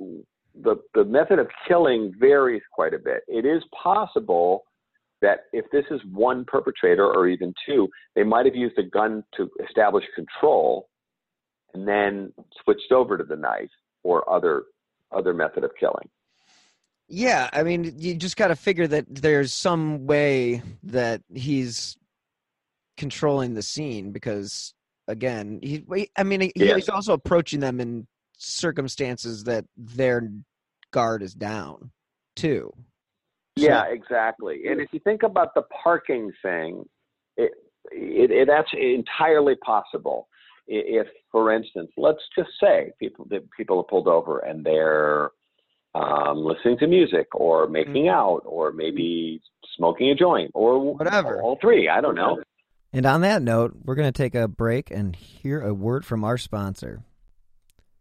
the 0.62 0.76
the 0.94 1.04
method 1.04 1.38
of 1.38 1.48
killing 1.66 2.12
varies 2.18 2.62
quite 2.72 2.94
a 2.94 2.98
bit. 2.98 3.22
It 3.26 3.46
is 3.46 3.62
possible 3.82 4.64
that 5.22 5.40
if 5.52 5.64
this 5.70 5.84
is 5.90 6.00
one 6.12 6.44
perpetrator 6.44 7.06
or 7.06 7.28
even 7.28 7.54
two, 7.66 7.88
they 8.14 8.22
might 8.22 8.46
have 8.46 8.54
used 8.54 8.78
a 8.78 8.82
gun 8.82 9.24
to 9.36 9.48
establish 9.66 10.04
control 10.14 10.89
and 11.74 11.86
then 11.86 12.32
switched 12.62 12.92
over 12.92 13.16
to 13.16 13.24
the 13.24 13.36
knife 13.36 13.70
or 14.02 14.28
other 14.30 14.64
other 15.12 15.34
method 15.34 15.64
of 15.64 15.70
killing. 15.78 16.08
Yeah, 17.08 17.50
I 17.52 17.64
mean, 17.64 17.94
you 17.98 18.14
just 18.14 18.36
got 18.36 18.48
to 18.48 18.56
figure 18.56 18.86
that 18.86 19.04
there's 19.08 19.52
some 19.52 20.06
way 20.06 20.62
that 20.84 21.22
he's 21.34 21.96
controlling 22.96 23.54
the 23.54 23.62
scene 23.62 24.12
because, 24.12 24.74
again, 25.08 25.58
he. 25.60 25.84
I 26.16 26.22
mean, 26.22 26.42
he, 26.42 26.52
yeah. 26.54 26.76
he's 26.76 26.88
also 26.88 27.14
approaching 27.14 27.58
them 27.58 27.80
in 27.80 28.06
circumstances 28.38 29.42
that 29.44 29.64
their 29.76 30.30
guard 30.92 31.22
is 31.22 31.34
down, 31.34 31.90
too. 32.36 32.72
Yeah, 33.56 33.86
exactly. 33.88 34.68
And 34.68 34.80
if 34.80 34.88
you 34.92 35.00
think 35.00 35.24
about 35.24 35.54
the 35.54 35.62
parking 35.82 36.30
thing, 36.42 36.84
it, 37.36 37.50
it, 37.90 38.30
it, 38.30 38.48
that's 38.48 38.70
entirely 38.72 39.56
possible. 39.56 40.28
If, 40.72 41.08
for 41.32 41.52
instance, 41.52 41.90
let's 41.96 42.22
just 42.36 42.50
say 42.62 42.92
people 43.00 43.26
people 43.56 43.78
are 43.78 43.84
pulled 43.84 44.06
over 44.06 44.38
and 44.38 44.64
they're 44.64 45.30
um, 45.96 46.44
listening 46.44 46.78
to 46.78 46.86
music 46.86 47.34
or 47.34 47.66
making 47.66 48.04
mm-hmm. 48.04 48.14
out 48.14 48.42
or 48.44 48.70
maybe 48.70 49.42
smoking 49.76 50.10
a 50.10 50.14
joint 50.14 50.52
or 50.54 50.94
whatever, 50.94 51.42
all 51.42 51.58
three. 51.60 51.88
I 51.88 52.00
don't 52.00 52.14
know. 52.14 52.40
And 52.92 53.06
on 53.06 53.20
that 53.22 53.42
note, 53.42 53.74
we're 53.84 53.94
going 53.94 54.12
to 54.12 54.22
take 54.22 54.34
a 54.34 54.48
break 54.48 54.90
and 54.90 55.14
hear 55.14 55.60
a 55.60 55.74
word 55.74 56.04
from 56.04 56.24
our 56.24 56.38
sponsor. 56.38 57.02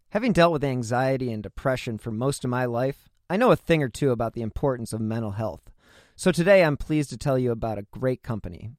Having 0.10 0.34
dealt 0.34 0.52
with 0.52 0.64
anxiety 0.64 1.32
and 1.32 1.44
depression 1.44 1.98
for 2.00 2.12
most 2.12 2.44
of 2.44 2.50
my 2.50 2.66
life, 2.66 3.10
I 3.30 3.38
know 3.38 3.52
a 3.52 3.56
thing 3.56 3.84
or 3.84 3.90
two 3.90 4.12
about 4.12 4.34
the 4.34 4.42
importance 4.42 4.92
of 4.92 5.02
mental 5.02 5.32
health. 5.32 5.72
So 6.16 6.32
today 6.32 6.64
I'm 6.64 6.78
pleased 6.78 7.12
to 7.12 7.18
tell 7.18 7.38
you 7.38 7.52
about 7.52 7.78
a 7.78 7.86
great 7.92 8.24
company. 8.24 8.72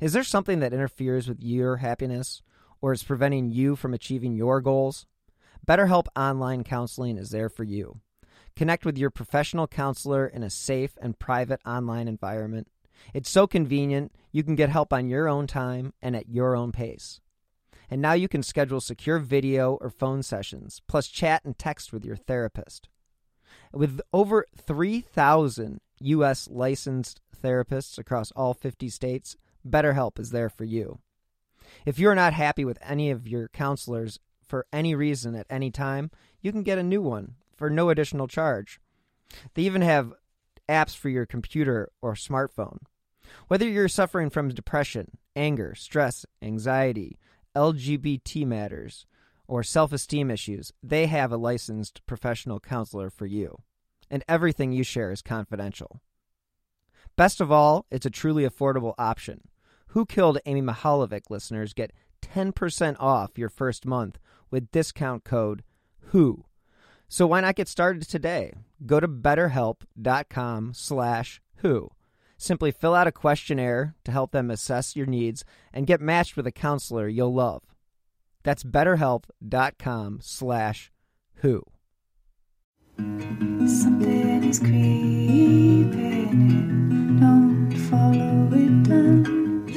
Is 0.00 0.12
there 0.12 0.24
something 0.24 0.60
that 0.60 0.72
interferes 0.72 1.28
with 1.28 1.42
your 1.42 1.76
happiness 1.76 2.42
or 2.80 2.92
is 2.92 3.02
preventing 3.02 3.50
you 3.50 3.76
from 3.76 3.94
achieving 3.94 4.34
your 4.34 4.60
goals? 4.60 5.06
BetterHelp 5.66 6.06
Online 6.16 6.64
Counseling 6.64 7.18
is 7.18 7.30
there 7.30 7.48
for 7.48 7.64
you. 7.64 8.00
Connect 8.56 8.84
with 8.84 8.98
your 8.98 9.10
professional 9.10 9.66
counselor 9.66 10.26
in 10.26 10.42
a 10.42 10.50
safe 10.50 10.96
and 11.00 11.18
private 11.18 11.60
online 11.66 12.08
environment. 12.08 12.68
It's 13.14 13.30
so 13.30 13.46
convenient, 13.46 14.12
you 14.32 14.42
can 14.42 14.56
get 14.56 14.70
help 14.70 14.92
on 14.92 15.08
your 15.08 15.28
own 15.28 15.46
time 15.46 15.92
and 16.02 16.16
at 16.16 16.28
your 16.28 16.56
own 16.56 16.72
pace. 16.72 17.20
And 17.90 18.02
now 18.02 18.12
you 18.12 18.28
can 18.28 18.42
schedule 18.42 18.80
secure 18.80 19.18
video 19.18 19.74
or 19.80 19.90
phone 19.90 20.22
sessions, 20.22 20.82
plus 20.88 21.08
chat 21.08 21.44
and 21.44 21.56
text 21.56 21.92
with 21.92 22.04
your 22.04 22.16
therapist. 22.16 22.88
With 23.72 24.00
over 24.12 24.46
3,000 24.56 25.80
U.S. 26.00 26.48
licensed 26.50 27.20
therapists 27.42 27.98
across 27.98 28.30
all 28.32 28.54
50 28.54 28.88
states, 28.88 29.36
BetterHelp 29.66 30.18
is 30.18 30.30
there 30.30 30.48
for 30.48 30.64
you. 30.64 30.98
If 31.86 31.98
you're 31.98 32.14
not 32.14 32.32
happy 32.32 32.64
with 32.64 32.78
any 32.82 33.10
of 33.10 33.26
your 33.26 33.48
counselors 33.48 34.18
for 34.46 34.66
any 34.72 34.94
reason 34.94 35.34
at 35.34 35.46
any 35.50 35.70
time, 35.70 36.10
you 36.40 36.52
can 36.52 36.62
get 36.62 36.78
a 36.78 36.82
new 36.82 37.02
one 37.02 37.34
for 37.56 37.68
no 37.68 37.90
additional 37.90 38.28
charge. 38.28 38.80
They 39.54 39.62
even 39.62 39.82
have 39.82 40.14
apps 40.68 40.96
for 40.96 41.08
your 41.08 41.26
computer 41.26 41.90
or 42.00 42.14
smartphone. 42.14 42.78
Whether 43.48 43.68
you're 43.68 43.88
suffering 43.88 44.30
from 44.30 44.48
depression, 44.48 45.18
anger, 45.36 45.74
stress, 45.74 46.24
anxiety, 46.40 47.18
LGBT 47.54 48.46
matters, 48.46 49.06
or 49.46 49.62
self 49.62 49.92
esteem 49.92 50.30
issues, 50.30 50.72
they 50.82 51.06
have 51.06 51.32
a 51.32 51.36
licensed 51.36 52.04
professional 52.06 52.60
counselor 52.60 53.10
for 53.10 53.26
you. 53.26 53.58
And 54.10 54.24
everything 54.28 54.72
you 54.72 54.84
share 54.84 55.10
is 55.10 55.20
confidential. 55.20 56.00
Best 57.16 57.40
of 57.40 57.50
all, 57.50 57.86
it's 57.90 58.06
a 58.06 58.10
truly 58.10 58.48
affordable 58.48 58.94
option. 58.96 59.48
Who 59.88 60.06
Killed 60.06 60.38
Amy 60.46 60.62
Mihaljevic 60.62 61.30
listeners 61.30 61.72
get 61.72 61.92
10% 62.22 62.96
off 62.98 63.38
your 63.38 63.48
first 63.48 63.86
month 63.86 64.18
with 64.50 64.70
discount 64.70 65.24
code 65.24 65.62
WHO. 66.10 66.44
So 67.08 67.26
why 67.26 67.40
not 67.40 67.56
get 67.56 67.68
started 67.68 68.02
today? 68.08 68.52
Go 68.84 69.00
to 69.00 69.08
betterhelp.com 69.08 70.74
slash 70.74 71.40
who. 71.56 71.90
Simply 72.36 72.70
fill 72.70 72.94
out 72.94 73.06
a 73.06 73.12
questionnaire 73.12 73.94
to 74.04 74.12
help 74.12 74.30
them 74.32 74.50
assess 74.50 74.94
your 74.94 75.06
needs 75.06 75.44
and 75.72 75.86
get 75.86 76.00
matched 76.00 76.36
with 76.36 76.46
a 76.46 76.52
counselor 76.52 77.08
you'll 77.08 77.34
love. 77.34 77.62
That's 78.42 78.62
betterhelp.com 78.62 80.20
slash 80.22 80.92
who. 81.36 81.62
Something 82.98 84.44
is 84.44 84.58
creeping 84.58 85.98
don't 87.20 87.72
follow 87.90 88.48
it 88.52 88.82
down. 88.84 89.47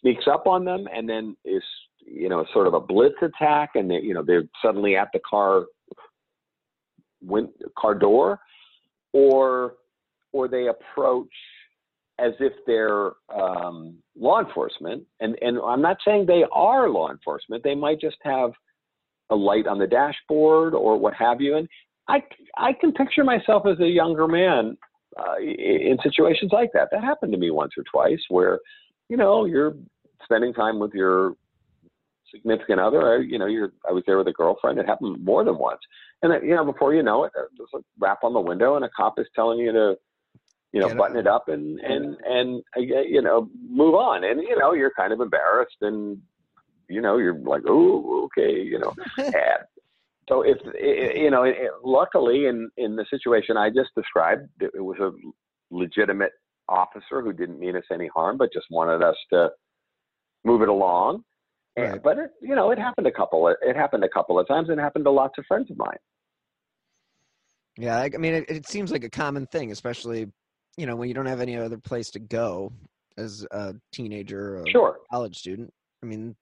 Sneaks 0.00 0.24
up 0.30 0.46
on 0.46 0.64
them 0.64 0.86
and 0.94 1.08
then 1.08 1.36
is, 1.44 1.62
you 2.04 2.28
know, 2.28 2.44
sort 2.52 2.66
of 2.66 2.74
a 2.74 2.80
blitz 2.80 3.16
attack, 3.22 3.70
and 3.74 3.90
they, 3.90 3.96
you 3.96 4.14
know, 4.14 4.22
they're 4.22 4.44
suddenly 4.62 4.96
at 4.96 5.08
the 5.12 5.20
car, 5.28 5.64
win, 7.22 7.48
car 7.76 7.94
door, 7.94 8.40
or, 9.12 9.74
or 10.32 10.48
they 10.48 10.68
approach 10.68 11.26
as 12.18 12.32
if 12.40 12.52
they're 12.66 13.12
um, 13.34 13.96
law 14.18 14.40
enforcement. 14.40 15.04
And, 15.20 15.36
and 15.40 15.58
I'm 15.58 15.82
not 15.82 15.98
saying 16.04 16.26
they 16.26 16.44
are 16.52 16.88
law 16.88 17.10
enforcement. 17.10 17.62
They 17.62 17.74
might 17.74 18.00
just 18.00 18.16
have 18.22 18.50
a 19.30 19.36
light 19.36 19.66
on 19.66 19.78
the 19.78 19.86
dashboard 19.86 20.74
or 20.74 20.98
what 20.98 21.14
have 21.14 21.40
you. 21.40 21.56
And 21.56 21.68
I, 22.08 22.22
I 22.56 22.72
can 22.72 22.92
picture 22.92 23.24
myself 23.24 23.66
as 23.66 23.78
a 23.80 23.86
younger 23.86 24.26
man 24.26 24.76
uh, 25.18 25.38
in 25.38 25.98
situations 26.02 26.50
like 26.52 26.70
that. 26.72 26.88
That 26.90 27.04
happened 27.04 27.32
to 27.32 27.38
me 27.38 27.50
once 27.50 27.72
or 27.76 27.84
twice 27.90 28.20
where, 28.28 28.58
you 29.08 29.16
know, 29.16 29.44
you're 29.44 29.74
spending 30.24 30.52
time 30.52 30.78
with 30.78 30.92
your 30.92 31.34
significant 32.34 32.80
other. 32.80 33.22
You 33.22 33.38
know, 33.38 33.46
you're, 33.46 33.72
I 33.88 33.92
was 33.92 34.04
there 34.06 34.18
with 34.18 34.28
a 34.28 34.32
girlfriend. 34.32 34.78
It 34.78 34.86
happened 34.86 35.24
more 35.24 35.44
than 35.44 35.58
once. 35.58 35.80
And, 36.22 36.32
you 36.46 36.54
know, 36.54 36.64
before 36.64 36.94
you 36.94 37.02
know 37.02 37.24
it, 37.24 37.32
there's 37.34 37.68
a 37.74 37.78
rap 37.98 38.18
on 38.22 38.32
the 38.32 38.40
window 38.40 38.76
and 38.76 38.84
a 38.84 38.90
cop 38.96 39.18
is 39.18 39.26
telling 39.34 39.58
you 39.58 39.72
to, 39.72 39.96
you 40.72 40.80
know, 40.80 40.94
button 40.94 41.16
it 41.16 41.26
up 41.26 41.48
and 41.48 41.80
and 41.80 42.14
and 42.26 42.62
uh, 42.76 42.80
you 42.80 43.22
know 43.22 43.48
move 43.70 43.94
on. 43.94 44.22
And 44.24 44.42
you 44.42 44.56
know, 44.58 44.74
you're 44.74 44.92
kind 44.94 45.14
of 45.14 45.20
embarrassed, 45.22 45.78
and 45.80 46.20
you 46.90 47.00
know, 47.00 47.16
you're 47.16 47.38
like, 47.38 47.62
oh, 47.66 48.24
okay, 48.24 48.60
you 48.60 48.78
know. 48.78 48.94
so 50.28 50.42
if 50.42 50.58
you 50.78 51.30
know, 51.30 51.50
luckily 51.82 52.46
in 52.46 52.68
in 52.76 52.96
the 52.96 53.06
situation 53.08 53.56
I 53.56 53.70
just 53.70 53.94
described, 53.96 54.48
it 54.60 54.84
was 54.84 54.98
a 55.00 55.10
legitimate 55.70 56.32
officer 56.68 57.22
who 57.22 57.32
didn't 57.32 57.58
mean 57.58 57.76
us 57.76 57.84
any 57.92 58.08
harm, 58.08 58.36
but 58.36 58.52
just 58.52 58.66
wanted 58.70 59.02
us 59.02 59.16
to 59.32 59.50
move 60.44 60.62
it 60.62 60.68
along. 60.68 61.22
Right. 61.76 61.92
And, 61.92 62.02
but 62.02 62.18
it, 62.18 62.30
you 62.40 62.54
know, 62.54 62.70
it 62.70 62.78
happened 62.78 63.06
a 63.06 63.12
couple. 63.12 63.48
It 63.48 63.76
happened 63.76 64.04
a 64.04 64.08
couple 64.08 64.38
of 64.38 64.48
times, 64.48 64.68
and 64.68 64.78
it 64.78 64.82
happened 64.82 65.04
to 65.04 65.10
lots 65.10 65.38
of 65.38 65.46
friends 65.46 65.70
of 65.70 65.76
mine. 65.76 65.98
Yeah, 67.78 67.98
I 67.98 68.08
mean, 68.08 68.34
it, 68.34 68.44
it, 68.48 68.68
seems 68.68 68.90
like 68.90 69.04
a 69.04 69.10
common 69.10 69.46
thing, 69.46 69.70
especially 69.70 70.26
you 70.76 70.86
know 70.86 70.96
when 70.96 71.08
you 71.08 71.14
don't 71.14 71.26
have 71.26 71.40
any 71.40 71.56
other 71.56 71.78
place 71.78 72.10
to 72.10 72.18
go 72.18 72.72
as 73.16 73.46
a 73.52 73.74
teenager 73.92 74.58
or 74.58 74.64
sure. 74.68 74.98
college 75.12 75.36
student. 75.36 75.72
I 76.02 76.06
mean, 76.06 76.34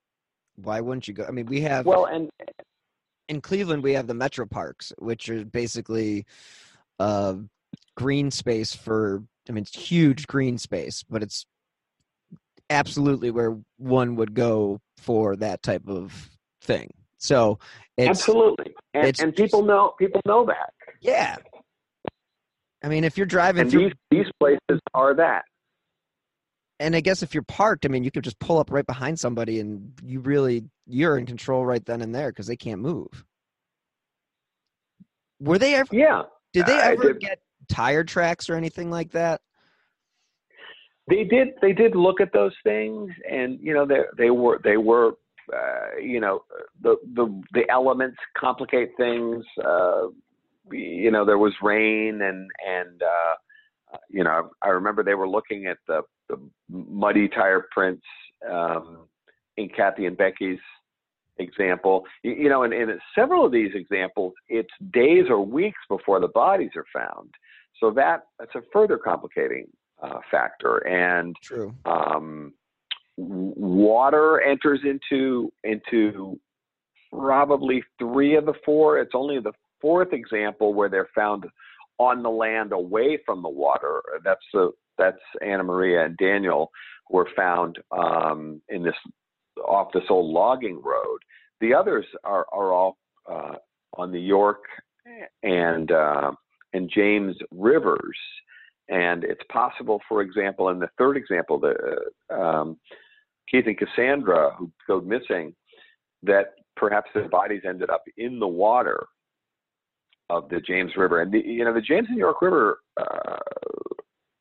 why 0.57 0.81
wouldn't 0.81 1.07
you 1.07 1.15
go? 1.15 1.27
I 1.27 1.33
mean, 1.33 1.47
we 1.47 1.61
have 1.61 1.85
well, 1.85 2.07
and 2.07 2.31
in 3.29 3.43
Cleveland 3.43 3.83
we 3.83 3.93
have 3.93 4.07
the 4.07 4.15
Metro 4.15 4.47
Parks, 4.47 4.93
which 4.99 5.29
are 5.29 5.45
basically 5.45 6.25
uh, 6.99 7.35
green 7.97 8.31
space 8.31 8.75
for. 8.75 9.23
I 9.49 9.53
mean, 9.53 9.63
it's 9.63 9.77
huge 9.77 10.27
green 10.27 10.59
space, 10.59 11.05
but 11.09 11.23
it's 11.23 11.47
absolutely 12.71 13.31
where 13.31 13.57
one 13.79 14.17
would 14.17 14.35
go 14.35 14.81
for 14.99 15.37
that 15.37 15.63
type 15.63 15.89
of 15.89 16.31
thing. 16.63 16.91
So 17.19 17.59
absolutely, 17.99 18.75
and, 18.93 19.19
and 19.21 19.35
people 19.35 19.63
know 19.63 19.95
people 19.99 20.21
know 20.27 20.45
that. 20.47 20.73
Yeah, 21.01 21.37
I 22.83 22.89
mean, 22.89 23.05
if 23.05 23.17
you're 23.17 23.27
driving 23.27 23.63
and 23.63 23.71
through 23.71 23.91
these, 24.11 24.25
these 24.25 24.33
places 24.39 24.81
are 24.95 25.15
that. 25.15 25.45
And 26.79 26.95
I 26.95 27.01
guess 27.01 27.23
if 27.23 27.33
you're 27.33 27.43
parked, 27.43 27.87
I 27.87 27.89
mean, 27.89 28.05
you 28.05 28.11
could 28.11 28.23
just 28.23 28.39
pull 28.39 28.59
up 28.59 28.71
right 28.71 28.87
behind 28.87 29.19
somebody, 29.19 29.61
and 29.61 29.93
you 30.05 30.21
really 30.21 30.65
you're 30.87 31.17
in 31.17 31.27
control 31.27 31.65
right 31.65 31.85
then 31.85 32.03
and 32.03 32.15
there 32.15 32.31
because 32.31 32.47
they 32.47 32.57
can't 32.57 32.81
move. 32.81 33.25
Were 35.41 35.59
they 35.59 35.75
ever? 35.75 35.95
Yeah. 35.95 36.23
Did 36.53 36.67
they 36.67 36.79
ever 36.79 37.13
did. 37.13 37.21
get 37.21 37.39
tire 37.69 38.05
tracks 38.05 38.49
or 38.49 38.55
anything 38.55 38.91
like 38.91 39.13
that? 39.13 39.41
They 41.09 41.25
did. 41.25 41.49
They 41.63 41.73
did 41.73 41.95
look 41.95 42.21
at 42.21 42.33
those 42.33 42.55
things, 42.65 43.11
and 43.31 43.59
you 43.61 43.73
know, 43.73 43.87
they 43.87 44.01
they 44.19 44.31
were 44.31 44.61
they 44.65 44.77
were 44.77 45.13
uh, 45.53 45.99
you 46.03 46.21
know 46.21 46.43
the 46.83 46.97
the 47.15 47.43
the 47.53 47.63
elements 47.71 48.17
complicate 48.37 48.91
things. 48.97 49.45
Uh, 49.65 50.09
you 50.71 51.11
know 51.11 51.25
there 51.25 51.39
was 51.39 51.53
rain 51.63 52.23
and 52.23 52.51
and 52.67 53.03
uh, 53.03 53.97
you 54.11 54.25
know 54.25 54.51
I 54.63 54.69
remember 54.69 55.05
they 55.05 55.15
were 55.15 55.29
looking 55.29 55.67
at 55.67 55.79
the, 55.87 56.03
the 56.29 56.41
muddy 56.69 57.29
tire 57.29 57.67
prints 57.71 58.05
um, 58.51 59.07
in 59.57 59.69
Kathy 59.69 60.07
and 60.07 60.17
Becky's 60.17 60.59
example. 61.39 62.05
You, 62.23 62.33
you 62.33 62.49
know, 62.49 62.65
in, 62.65 62.73
in 62.73 62.99
several 63.15 63.45
of 63.45 63.53
these 63.53 63.71
examples, 63.75 64.35
it's 64.49 64.73
days 64.93 65.25
or 65.29 65.45
weeks 65.45 65.79
before 65.89 66.21
the 66.21 66.29
bodies 66.29 66.71
are 66.77 66.87
found. 66.93 67.31
So 67.81 67.91
that 67.93 68.25
that's 68.39 68.55
a 68.55 68.63
further 68.73 68.99
complicating 68.99 69.67
uh, 70.03 70.21
factor. 70.31 70.79
And 70.87 71.37
True. 71.43 71.75
Um, 71.85 72.53
water 73.17 74.41
enters 74.41 74.81
into 74.85 75.53
into 75.65 76.39
probably 77.13 77.83
three 77.99 78.37
of 78.37 78.47
the 78.47 78.55
four. 78.65 78.99
It's 78.99 79.15
only 79.15 79.41
the 79.41 79.53
fourth 79.81 80.13
example 80.13 80.75
where 80.75 80.89
they're 80.89 81.09
found 81.15 81.47
on 81.99 82.23
the 82.23 82.31
land 82.31 82.73
away 82.73 83.19
from 83.25 83.43
the 83.43 83.49
water. 83.49 84.03
That's 84.25 84.45
the 84.53 84.73
that's 84.99 85.21
Anna 85.43 85.63
Maria 85.63 86.07
and 86.07 86.17
Daniel 86.17 86.71
were 87.11 87.29
found 87.37 87.79
um, 87.97 88.61
in 88.69 88.83
this 88.83 88.95
off 89.67 89.93
this 89.93 90.05
old 90.11 90.33
logging 90.33 90.81
road. 90.83 91.19
The 91.61 91.75
others 91.75 92.07
are 92.25 92.47
are 92.53 92.73
all 92.73 92.99
uh, 93.31 93.57
on 93.95 94.13
the 94.13 94.21
York 94.21 94.65
and 95.43 95.91
uh, 95.91 96.33
and 96.77 96.91
James 96.95 97.37
rivers. 97.51 98.19
And 98.89 99.25
it's 99.25 99.43
possible, 99.51 100.01
for 100.09 100.23
example, 100.23 100.69
in 100.69 100.79
the 100.79 100.89
third 100.97 101.17
example, 101.17 101.59
the 101.59 102.35
um, 102.35 102.79
Keith 103.51 103.67
and 103.67 103.77
Cassandra 103.77 104.55
who 104.57 104.71
go 104.87 105.01
missing, 105.01 105.55
that 106.23 106.55
perhaps 106.77 107.11
their 107.15 107.29
bodies 107.29 107.63
ended 107.67 107.91
up 107.91 108.05
in 108.17 108.39
the 108.39 108.47
water 108.47 109.07
of 110.31 110.49
the 110.49 110.61
James 110.61 110.93
River, 110.97 111.23
and 111.23 111.33
the, 111.33 111.39
you 111.39 111.65
know 111.65 111.73
the 111.73 111.81
James 111.81 112.09
and 112.09 112.19
York 112.19 112.43
River 112.43 112.81
uh, 112.97 113.37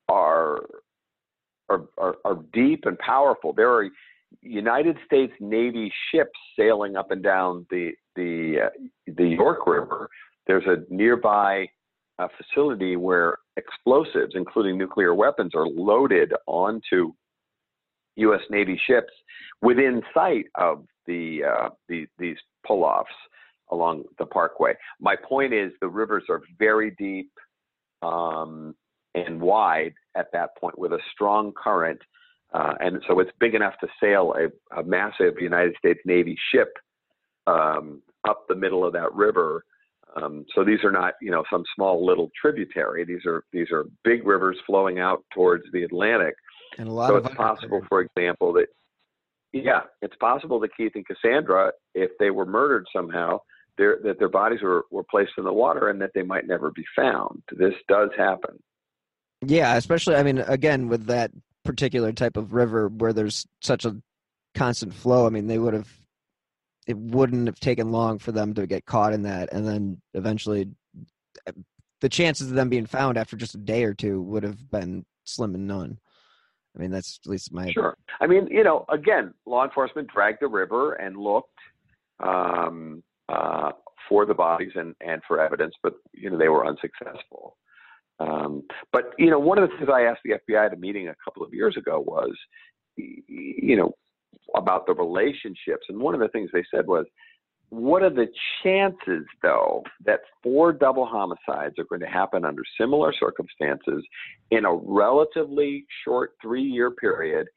are, 0.08 0.58
are, 1.68 1.84
are 1.96 2.16
are 2.24 2.38
deep 2.52 2.84
and 2.86 2.98
powerful. 2.98 3.52
There 3.52 3.72
are 3.72 3.88
United 4.42 4.96
States 5.06 5.32
Navy 5.38 5.92
ships 6.10 6.38
sailing 6.58 6.96
up 6.96 7.12
and 7.12 7.22
down 7.22 7.66
the 7.70 7.92
the 8.16 8.66
uh, 8.66 9.12
the 9.16 9.28
York 9.28 9.66
River. 9.66 10.08
There's 10.46 10.66
a 10.66 10.92
nearby 10.92 11.66
uh, 12.18 12.28
facility 12.36 12.96
where 12.96 13.38
explosives, 13.56 14.32
including 14.34 14.78
nuclear 14.78 15.14
weapons, 15.14 15.52
are 15.54 15.66
loaded 15.66 16.32
onto 16.46 17.12
U.S. 18.16 18.40
Navy 18.50 18.80
ships 18.86 19.12
within 19.62 20.02
sight 20.14 20.46
of 20.54 20.86
the, 21.06 21.40
uh, 21.44 21.68
the 21.88 22.06
these 22.18 22.36
pull-offs 22.66 23.10
along 23.70 24.04
the 24.18 24.26
parkway. 24.26 24.74
My 25.00 25.16
point 25.16 25.52
is 25.52 25.72
the 25.80 25.88
rivers 25.88 26.24
are 26.30 26.40
very 26.58 26.92
deep 26.98 27.30
um, 28.02 28.74
and 29.14 29.40
wide 29.40 29.94
at 30.16 30.30
that 30.32 30.56
point 30.58 30.78
with 30.78 30.92
a 30.92 30.98
strong 31.12 31.52
current. 31.52 32.00
Uh, 32.54 32.74
and 32.80 33.02
so 33.08 33.18
it's 33.20 33.30
big 33.40 33.54
enough 33.54 33.74
to 33.80 33.88
sail 34.00 34.34
a, 34.38 34.78
a 34.80 34.84
massive 34.84 35.34
United 35.40 35.74
States 35.78 36.00
Navy 36.04 36.38
ship 36.52 36.72
um, 37.46 38.02
up 38.28 38.46
the 38.48 38.54
middle 38.54 38.84
of 38.84 38.92
that 38.92 39.12
river. 39.14 39.64
Um, 40.20 40.44
so 40.54 40.64
these 40.64 40.82
are 40.82 40.92
not, 40.92 41.14
you 41.20 41.30
know, 41.30 41.44
some 41.50 41.64
small 41.74 42.04
little 42.04 42.30
tributary. 42.40 43.04
These 43.04 43.26
are 43.26 43.44
these 43.52 43.70
are 43.70 43.84
big 44.02 44.26
rivers 44.26 44.56
flowing 44.66 44.98
out 44.98 45.22
towards 45.34 45.64
the 45.72 45.82
Atlantic. 45.82 46.34
And 46.78 46.88
a 46.88 46.92
lot 46.92 47.08
so 47.08 47.16
of 47.16 47.26
it's 47.26 47.34
possible, 47.34 47.82
for 47.88 48.00
example, 48.00 48.52
that 48.54 48.66
yeah, 49.52 49.82
it's 50.02 50.16
possible 50.16 50.58
that 50.60 50.76
Keith 50.76 50.92
and 50.94 51.06
Cassandra, 51.06 51.72
if 51.94 52.10
they 52.18 52.30
were 52.30 52.46
murdered 52.46 52.86
somehow, 52.94 53.40
their, 53.78 53.98
that 54.04 54.18
their 54.18 54.28
bodies 54.28 54.62
were, 54.62 54.84
were 54.90 55.04
placed 55.10 55.32
in 55.38 55.44
the 55.44 55.52
water 55.52 55.88
and 55.88 56.00
that 56.00 56.10
they 56.14 56.22
might 56.22 56.46
never 56.46 56.70
be 56.70 56.84
found. 56.94 57.42
This 57.52 57.74
does 57.88 58.10
happen. 58.16 58.58
Yeah, 59.42 59.76
especially 59.76 60.16
I 60.16 60.22
mean, 60.22 60.38
again, 60.38 60.88
with 60.88 61.06
that 61.06 61.30
particular 61.64 62.12
type 62.12 62.36
of 62.36 62.52
river 62.52 62.88
where 62.88 63.12
there's 63.12 63.46
such 63.60 63.84
a 63.84 63.96
constant 64.54 64.94
flow. 64.94 65.26
I 65.26 65.30
mean, 65.30 65.46
they 65.46 65.58
would 65.58 65.74
have 65.74 65.92
it 66.86 66.96
wouldn't 66.96 67.46
have 67.46 67.60
taken 67.60 67.90
long 67.90 68.18
for 68.18 68.32
them 68.32 68.54
to 68.54 68.66
get 68.66 68.86
caught 68.86 69.12
in 69.12 69.22
that, 69.22 69.52
and 69.52 69.66
then 69.66 70.00
eventually, 70.14 70.68
the 72.00 72.08
chances 72.08 72.48
of 72.48 72.54
them 72.54 72.68
being 72.68 72.86
found 72.86 73.16
after 73.16 73.36
just 73.36 73.54
a 73.54 73.58
day 73.58 73.84
or 73.84 73.94
two 73.94 74.22
would 74.22 74.42
have 74.42 74.70
been 74.70 75.04
slim 75.24 75.54
and 75.54 75.66
none. 75.66 75.98
I 76.76 76.80
mean, 76.80 76.90
that's 76.90 77.18
at 77.24 77.30
least 77.30 77.52
my 77.52 77.70
sure. 77.70 77.96
I 78.20 78.26
mean, 78.26 78.48
you 78.48 78.62
know, 78.62 78.84
again, 78.90 79.32
law 79.46 79.64
enforcement 79.64 80.08
dragged 80.08 80.38
the 80.40 80.48
river 80.48 80.94
and 80.94 81.16
looked. 81.16 81.58
Um, 82.20 83.02
uh, 83.28 83.72
for 84.08 84.26
the 84.26 84.34
bodies 84.34 84.72
and, 84.74 84.94
and 85.00 85.22
for 85.26 85.40
evidence, 85.40 85.74
but 85.82 85.94
you 86.12 86.30
know 86.30 86.38
they 86.38 86.48
were 86.48 86.66
unsuccessful. 86.66 87.56
Um, 88.18 88.62
but 88.92 89.12
you 89.18 89.30
know, 89.30 89.38
one 89.38 89.58
of 89.58 89.68
the 89.68 89.76
things 89.76 89.90
I 89.92 90.02
asked 90.02 90.20
the 90.24 90.34
FBI 90.48 90.66
at 90.66 90.72
a 90.72 90.76
meeting 90.76 91.08
a 91.08 91.16
couple 91.24 91.42
of 91.42 91.52
years 91.52 91.76
ago 91.76 92.00
was, 92.00 92.32
you 92.96 93.76
know, 93.76 93.92
about 94.54 94.86
the 94.86 94.94
relationships. 94.94 95.86
And 95.88 95.98
one 95.98 96.14
of 96.14 96.20
the 96.20 96.28
things 96.28 96.50
they 96.52 96.64
said 96.74 96.86
was, 96.86 97.06
what 97.70 98.02
are 98.02 98.10
the 98.10 98.28
chances, 98.62 99.24
though, 99.42 99.82
that 100.04 100.20
four 100.42 100.72
double 100.72 101.04
homicides 101.04 101.78
are 101.78 101.84
going 101.84 102.00
to 102.00 102.06
happen 102.06 102.44
under 102.44 102.62
similar 102.78 103.12
circumstances 103.18 104.04
in 104.52 104.64
a 104.64 104.72
relatively 104.72 105.84
short 106.04 106.34
three 106.40 106.62
year 106.62 106.92
period 106.92 107.48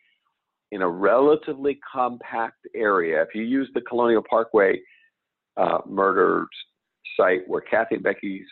in 0.72 0.82
a 0.82 0.90
relatively 0.90 1.80
compact 1.92 2.58
area? 2.76 3.22
If 3.22 3.30
you 3.36 3.44
use 3.44 3.70
the 3.76 3.82
Colonial 3.82 4.24
Parkway 4.28 4.80
uh, 5.58 5.80
murder 5.88 6.48
site 7.16 7.42
where 7.48 7.62
Kathy 7.62 7.96
and 7.96 8.04
Becky's 8.04 8.48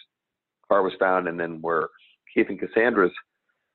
car 0.68 0.84
was 0.84 0.94
found 1.00 1.28
and 1.28 1.40
then 1.40 1.60
where 1.62 1.88
Keith 2.34 2.48
and 2.50 2.60
Cassandra's 2.60 3.12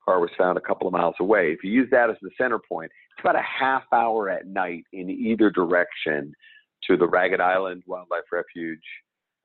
car 0.04 0.20
was 0.20 0.30
found 0.36 0.58
a 0.58 0.60
couple 0.60 0.86
of 0.86 0.92
miles 0.92 1.14
away, 1.20 1.52
if 1.52 1.62
you 1.62 1.70
use 1.70 1.88
that 1.90 2.10
as 2.10 2.16
the 2.22 2.30
center 2.36 2.58
point, 2.58 2.90
it's 3.12 3.20
about 3.20 3.36
a 3.36 3.42
half 3.42 3.84
hour 3.92 4.28
at 4.28 4.46
night 4.46 4.84
in 4.92 5.10
either 5.10 5.50
direction 5.50 6.32
to 6.88 6.96
the 6.96 7.06
Ragged 7.06 7.40
Island 7.40 7.82
Wildlife 7.86 8.24
Refuge, 8.32 8.82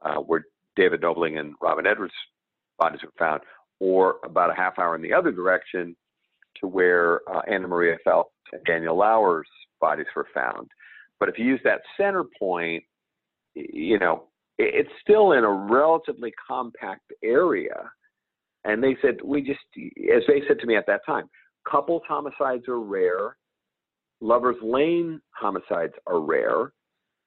uh, 0.03 0.15
where 0.15 0.45
David 0.75 1.01
Knobling 1.01 1.39
and 1.39 1.53
Robin 1.61 1.85
Edwards' 1.85 2.13
bodies 2.79 3.01
were 3.03 3.11
found, 3.17 3.41
or 3.79 4.15
about 4.23 4.49
a 4.49 4.55
half 4.55 4.79
hour 4.79 4.95
in 4.95 5.01
the 5.01 5.13
other 5.13 5.31
direction 5.31 5.95
to 6.59 6.67
where 6.67 7.21
uh, 7.31 7.41
Anna 7.47 7.67
Maria 7.67 7.97
Phelps 8.03 8.33
and 8.51 8.63
Daniel 8.65 8.97
Lauer's 8.97 9.47
bodies 9.79 10.07
were 10.15 10.27
found. 10.33 10.69
But 11.19 11.29
if 11.29 11.37
you 11.37 11.45
use 11.45 11.61
that 11.63 11.81
center 11.95 12.23
point, 12.39 12.83
you 13.53 13.99
know, 13.99 14.25
it's 14.57 14.89
still 15.01 15.33
in 15.33 15.43
a 15.43 15.51
relatively 15.51 16.33
compact 16.47 17.11
area. 17.23 17.91
And 18.67 18.83
they 18.83 18.97
said, 19.01 19.15
we 19.23 19.41
just, 19.41 19.59
as 20.13 20.23
they 20.27 20.41
said 20.45 20.59
to 20.59 20.67
me 20.67 20.75
at 20.75 20.85
that 20.87 21.01
time, 21.05 21.29
couples 21.69 22.01
homicides 22.07 22.67
are 22.67 22.81
rare, 22.81 23.37
lovers 24.19 24.57
lane 24.61 25.21
homicides 25.33 25.93
are 26.05 26.19
rare, 26.19 26.73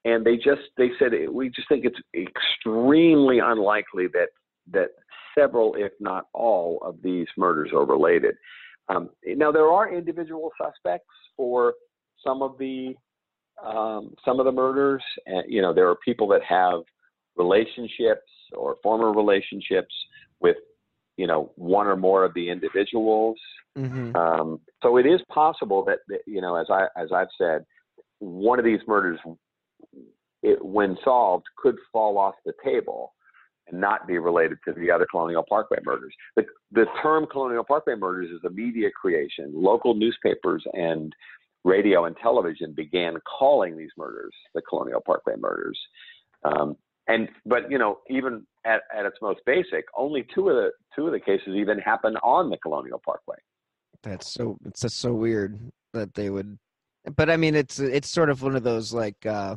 and 0.05 0.25
they 0.25 0.37
just 0.37 0.63
they 0.77 0.91
said 0.99 1.13
we 1.31 1.49
just 1.49 1.69
think 1.69 1.85
it's 1.85 1.99
extremely 2.15 3.39
unlikely 3.39 4.07
that 4.13 4.29
that 4.71 4.91
several, 5.39 5.75
if 5.77 5.93
not 5.99 6.27
all, 6.35 6.79
of 6.83 6.97
these 7.03 7.27
murders 7.37 7.71
are 7.73 7.87
related. 7.87 8.35
Um, 8.89 9.11
now 9.25 9.51
there 9.51 9.69
are 9.69 9.93
individual 9.93 10.51
suspects 10.63 11.09
for 11.37 11.75
some 12.25 12.43
of 12.43 12.59
the 12.59 12.95
um, 13.65 14.15
some 14.25 14.41
of 14.41 14.47
the 14.47 14.53
murders, 14.53 15.03
and 15.27 15.45
you 15.51 15.63
know 15.63 15.73
there 15.73 15.89
are 15.89 15.97
people 16.05 16.29
that 16.29 16.43
have 16.43 16.81
relationships 17.37 18.29
or 18.53 18.77
former 18.83 19.13
relationships 19.13 19.95
with 20.41 20.57
you 21.21 21.27
know 21.27 21.53
one 21.57 21.87
or 21.87 21.97
more 21.97 22.25
of 22.25 22.33
the 22.33 22.49
individuals. 22.49 23.39
Mm-hmm. 23.77 24.17
Um, 24.17 24.61
so 24.83 24.97
it 24.97 25.05
is 25.05 25.21
possible 25.29 25.85
that, 25.85 25.99
that 26.09 26.21
you 26.27 26.41
know 26.41 26.57
as 26.57 26.69
I 26.71 26.87
as 26.97 27.13
I've 27.13 27.29
said, 27.37 27.67
one 28.21 28.59
of 28.59 28.65
these 28.65 28.81
murders 28.89 29.21
it, 30.43 30.65
when 30.65 30.97
solved, 31.05 31.45
could 31.59 31.77
fall 31.93 32.17
off 32.17 32.35
the 32.47 32.55
table 32.65 33.13
and 33.69 33.79
not 33.79 34.09
be 34.09 34.17
related 34.17 34.57
to 34.67 34.73
the 34.73 34.91
other 34.91 35.07
Colonial 35.11 35.45
Parkway 35.47 35.79
murders. 35.85 36.15
The, 36.37 36.45
the 36.73 36.87
term 37.03 37.27
Colonial 37.31 37.63
Parkway 37.63 37.95
murders 37.95 38.31
is 38.31 38.43
a 38.47 38.51
media 38.51 38.89
creation. 38.91 39.53
Local 39.55 39.95
newspapers 39.95 40.65
and 40.73 41.15
radio 41.65 42.07
and 42.07 42.17
television 42.17 42.73
began 42.73 43.19
calling 43.39 43.77
these 43.77 43.91
murders 43.99 44.33
the 44.55 44.63
Colonial 44.63 45.03
Parkway 45.05 45.35
murders. 45.39 45.79
Um, 46.45 46.77
and 47.09 47.29
but 47.47 47.71
you 47.71 47.79
know 47.79 47.99
even 48.09 48.47
at, 48.65 48.83
at 48.97 49.07
its 49.07 49.17
most 49.23 49.41
basic, 49.47 49.85
only 49.97 50.27
two 50.35 50.49
of 50.49 50.57
the 50.57 50.71
two 50.95 51.07
of 51.07 51.13
the 51.13 51.21
cases 51.21 51.55
even 51.57 51.79
happened 51.79 52.19
on 52.23 52.51
the 52.51 52.59
Colonial 52.59 53.01
Parkway. 53.05 53.37
That's 54.03 54.33
so 54.33 54.57
it's 54.65 54.81
just 54.83 54.99
so 54.99 55.13
weird 55.13 55.59
that 55.93 56.15
they 56.15 56.31
would. 56.31 56.59
But 57.17 57.31
I 57.31 57.37
mean, 57.37 57.55
it's 57.55 57.79
it's 57.79 58.09
sort 58.09 58.31
of 58.31 58.43
one 58.43 58.57
of 58.57 58.63
those 58.63 58.93
like. 58.93 59.25
uh 59.27 59.57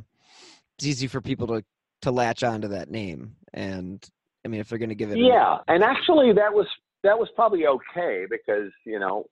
it's 0.77 0.85
easy 0.87 1.07
for 1.07 1.21
people 1.21 1.47
to 1.47 1.63
to 2.01 2.11
latch 2.11 2.43
onto 2.43 2.67
that 2.69 2.89
name. 2.89 3.35
And 3.53 4.03
I 4.45 4.49
mean, 4.49 4.59
if 4.59 4.69
they're 4.69 4.79
going 4.79 4.89
to 4.89 4.95
give 4.95 5.11
it, 5.11 5.17
yeah. 5.17 5.57
A- 5.67 5.71
and 5.71 5.83
actually, 5.83 6.33
that 6.33 6.53
was 6.53 6.67
that 7.03 7.17
was 7.17 7.29
probably 7.35 7.67
okay 7.67 8.25
because 8.29 8.71
you 8.85 8.99
know, 8.99 9.25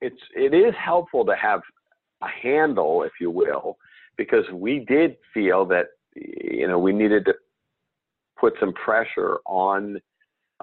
it's 0.00 0.20
it 0.34 0.54
is 0.54 0.74
helpful 0.82 1.24
to 1.26 1.36
have 1.36 1.60
a 2.22 2.28
handle, 2.28 3.02
if 3.02 3.12
you 3.20 3.30
will, 3.30 3.76
because 4.16 4.44
we 4.52 4.84
did 4.88 5.16
feel 5.34 5.66
that 5.66 5.86
you 6.16 6.66
know 6.66 6.78
we 6.78 6.92
needed 6.92 7.24
to 7.26 7.34
put 8.38 8.54
some 8.60 8.72
pressure 8.72 9.38
on 9.46 9.98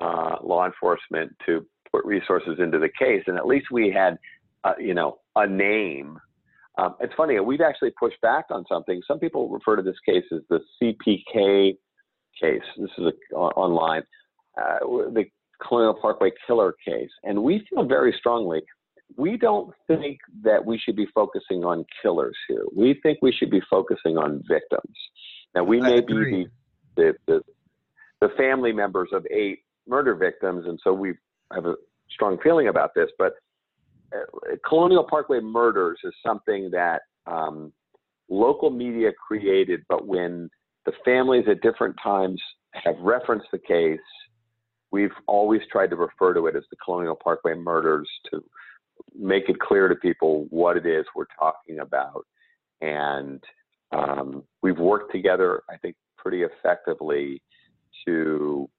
uh, 0.02 0.36
law 0.44 0.66
enforcement 0.66 1.36
to 1.46 1.66
put 1.92 2.06
resources 2.06 2.58
into 2.60 2.80
the 2.80 2.90
case, 2.90 3.24
and 3.28 3.38
at 3.38 3.46
least 3.46 3.68
we 3.72 3.92
had, 3.92 4.18
uh, 4.64 4.74
you 4.80 4.94
know, 4.94 5.20
a 5.36 5.48
name 5.48 6.20
um, 6.78 6.96
it's 7.00 7.14
funny, 7.16 7.40
we've 7.40 7.62
actually 7.62 7.92
pushed 8.00 8.20
back 8.22 8.46
on 8.50 8.66
something. 8.68 9.02
Some 9.08 9.20
people 9.20 9.50
refer 9.50 9.76
to 9.76 9.84
this 9.84 9.96
case 10.08 10.24
as 10.32 10.40
the 10.50 10.60
CPK 10.82 11.78
case. 12.42 12.62
This 12.78 12.90
is 12.98 13.06
a, 13.06 13.36
online, 13.36 14.02
uh, 14.58 14.80
the 14.82 15.26
Colonial 15.66 15.94
Parkway 15.94 16.32
killer 16.48 16.74
case. 16.86 17.12
And 17.24 17.44
we 17.44 17.66
feel 17.70 17.86
very 17.86 18.14
strongly 18.18 18.62
we 19.16 19.38
don't 19.38 19.72
think 19.88 20.18
that 20.44 20.66
we 20.66 20.78
should 20.78 20.96
be 20.96 21.08
focusing 21.14 21.64
on 21.64 21.86
killers 22.02 22.36
here. 22.48 22.64
We 22.76 23.00
think 23.04 23.20
we 23.22 23.32
should 23.32 23.52
be 23.52 23.62
focusing 23.70 24.18
on 24.18 24.42
victims. 24.48 24.96
Now, 25.56 25.64
we 25.64 25.80
may 25.80 26.02
be 26.02 26.14
the, 26.14 26.46
the, 26.96 27.14
the, 27.28 27.42
the 28.22 28.30
family 28.38 28.72
members 28.72 29.10
of 29.12 29.26
eight 29.32 29.60
murder 29.88 30.16
victims, 30.16 30.66
and 30.68 30.80
so 30.84 30.94
we 30.94 31.14
have 31.54 31.66
a 31.66 31.76
strong 32.10 32.38
feeling 32.44 32.68
about 32.68 32.92
this, 32.96 33.10
but 33.18 33.34
Colonial 34.68 35.04
Parkway 35.04 35.40
murders 35.40 36.00
is 36.04 36.14
something 36.26 36.70
that 36.72 37.02
um, 37.26 37.72
local 38.30 38.70
media 38.70 39.12
created, 39.28 39.82
but 39.90 40.08
when 40.08 40.50
the 40.86 40.94
families 41.06 41.46
at 41.50 41.62
different 41.62 41.96
times 42.04 42.42
have 42.74 42.96
referenced 43.00 43.48
the 43.52 43.60
case, 43.60 44.00
we've 44.92 45.12
always 45.28 45.62
tried 45.72 45.90
to 45.90 45.96
refer 45.96 46.34
to 46.34 46.48
it 46.48 46.56
as 46.56 46.64
the 46.70 46.78
Colonial 46.84 47.16
Parkway 47.16 47.56
murders 47.56 48.10
to 48.32 48.44
make 49.18 49.50
it 49.50 49.60
clear 49.60 49.88
to 49.88 49.96
people 49.96 50.46
what 50.50 50.78
it 50.78 50.86
is 50.86 51.06
we're 51.16 51.26
talking 51.40 51.80
about. 51.80 52.26
And 52.82 53.44
um, 53.94 54.44
we've 54.62 54.80
worked 54.80 55.12
together, 55.12 55.62
I 55.70 55.78
think, 55.78 55.96
pretty 56.18 56.44
effectively 56.44 57.42
to 58.08 58.70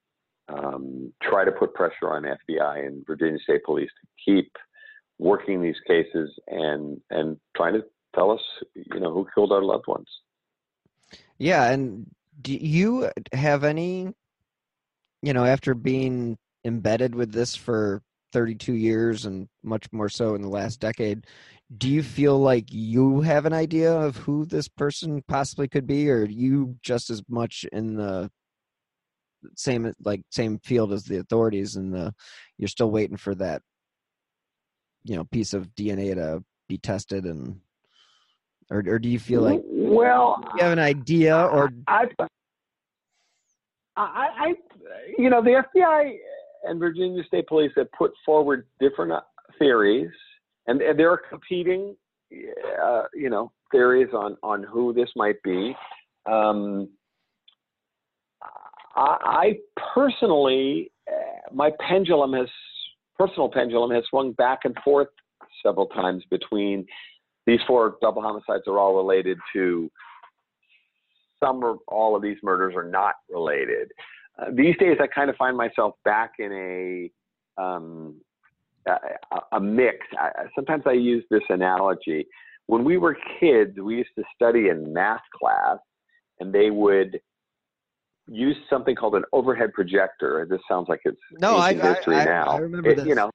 um, 0.49 1.13
try 1.23 1.45
to 1.45 1.51
put 1.51 1.73
pressure 1.73 2.09
on 2.09 2.23
FBI 2.23 2.85
and 2.85 3.05
Virginia 3.05 3.39
State 3.43 3.63
Police 3.63 3.89
to 4.01 4.31
keep 4.31 4.51
working 5.17 5.61
these 5.61 5.79
cases 5.87 6.29
and 6.47 6.99
and 7.09 7.37
trying 7.55 7.73
to 7.73 7.83
tell 8.13 8.31
us, 8.31 8.41
you 8.75 8.99
know, 8.99 9.13
who 9.13 9.27
killed 9.33 9.51
our 9.51 9.63
loved 9.63 9.87
ones. 9.87 10.07
Yeah, 11.37 11.69
and 11.69 12.07
do 12.41 12.53
you 12.53 13.09
have 13.31 13.63
any, 13.63 14.13
you 15.21 15.33
know, 15.33 15.45
after 15.45 15.73
being 15.73 16.37
embedded 16.63 17.15
with 17.15 17.31
this 17.31 17.55
for 17.55 18.01
32 18.35 18.73
years 18.73 19.25
and 19.25 19.47
much 19.63 19.87
more 19.93 20.09
so 20.09 20.35
in 20.35 20.41
the 20.41 20.49
last 20.49 20.81
decade, 20.81 21.25
do 21.77 21.87
you 21.89 22.03
feel 22.03 22.37
like 22.37 22.65
you 22.67 23.21
have 23.21 23.45
an 23.45 23.53
idea 23.53 23.93
of 23.93 24.17
who 24.17 24.43
this 24.43 24.67
person 24.67 25.23
possibly 25.25 25.69
could 25.69 25.87
be, 25.87 26.11
or 26.11 26.25
you 26.25 26.75
just 26.83 27.09
as 27.09 27.23
much 27.29 27.65
in 27.71 27.95
the 27.95 28.29
same 29.55 29.89
like 30.03 30.21
same 30.31 30.59
field 30.59 30.91
as 30.91 31.05
the 31.05 31.17
authorities 31.17 31.77
and 31.77 31.93
the 31.93 32.13
you're 32.57 32.67
still 32.67 32.91
waiting 32.91 33.15
for 33.15 33.33
that 33.35 33.61
you 35.05 35.15
know 35.15 35.23
piece 35.23 35.53
of 35.53 35.67
DNA 35.75 36.15
to 36.15 36.43
be 36.67 36.77
tested 36.77 37.25
and 37.25 37.61
or 38.69 38.83
or 38.87 38.99
do 38.99 39.07
you 39.07 39.19
feel 39.19 39.41
like 39.41 39.61
well 39.65 40.43
you 40.57 40.63
have 40.63 40.73
an 40.73 40.79
idea 40.79 41.37
or 41.37 41.69
I, 41.87 42.07
I 43.95 44.07
I 44.17 44.53
you 45.17 45.29
know 45.29 45.43
the 45.43 45.63
FBI 45.75 46.17
and 46.65 46.79
Virginia 46.79 47.23
State 47.27 47.47
Police 47.47 47.71
have 47.75 47.91
put 47.91 48.11
forward 48.25 48.65
different 48.79 49.11
uh, 49.11 49.21
theories 49.59 50.11
and, 50.67 50.81
and 50.81 50.97
there 50.97 51.11
are 51.11 51.21
competing 51.29 51.95
uh, 52.83 53.03
you 53.13 53.29
know 53.29 53.51
theories 53.71 54.09
on 54.13 54.37
on 54.43 54.63
who 54.63 54.93
this 54.93 55.09
might 55.15 55.41
be 55.43 55.75
um, 56.25 56.89
I, 58.95 59.17
I 59.23 59.53
personally 59.93 60.91
uh, 61.07 61.53
my 61.53 61.71
pendulum 61.87 62.33
has 62.33 62.47
personal 63.17 63.49
pendulum 63.49 63.91
has 63.91 64.03
swung 64.09 64.33
back 64.33 64.59
and 64.63 64.75
forth 64.83 65.09
several 65.63 65.87
times 65.87 66.23
between 66.29 66.85
these 67.45 67.59
four 67.67 67.97
double 68.01 68.21
homicides 68.21 68.63
are 68.67 68.79
all 68.79 68.95
related 68.95 69.37
to 69.53 69.89
some 71.39 71.63
or 71.63 71.77
all 71.87 72.15
of 72.15 72.21
these 72.21 72.37
murders 72.43 72.73
are 72.75 72.87
not 72.87 73.15
related. 73.29 73.91
Uh, 74.37 74.45
these 74.53 74.75
days, 74.77 74.97
I 74.99 75.07
kind 75.07 75.29
of 75.29 75.35
find 75.35 75.55
myself 75.55 75.95
back 76.03 76.33
in 76.39 76.51
a 76.51 77.61
um, 77.61 78.15
a, 78.87 78.97
a 79.53 79.59
mix. 79.59 79.97
I, 80.17 80.29
sometimes 80.55 80.83
I 80.85 80.93
use 80.93 81.23
this 81.29 81.43
analogy. 81.49 82.27
When 82.67 82.83
we 82.83 82.97
were 82.97 83.17
kids, 83.39 83.77
we 83.79 83.97
used 83.97 84.09
to 84.17 84.23
study 84.35 84.69
in 84.69 84.91
math 84.91 85.21
class, 85.39 85.77
and 86.39 86.53
they 86.53 86.71
would 86.71 87.19
use 88.27 88.57
something 88.69 88.95
called 88.95 89.15
an 89.15 89.23
overhead 89.33 89.73
projector. 89.73 90.45
This 90.49 90.59
sounds 90.69 90.89
like 90.89 91.01
it's 91.05 91.17
no, 91.39 91.57
I, 91.57 91.73
history 91.73 92.17
I, 92.17 92.25
now. 92.25 92.47
I 92.47 92.57
remember 92.57 92.89
it, 92.89 92.97
this. 92.97 93.05
You 93.05 93.15
know, 93.15 93.31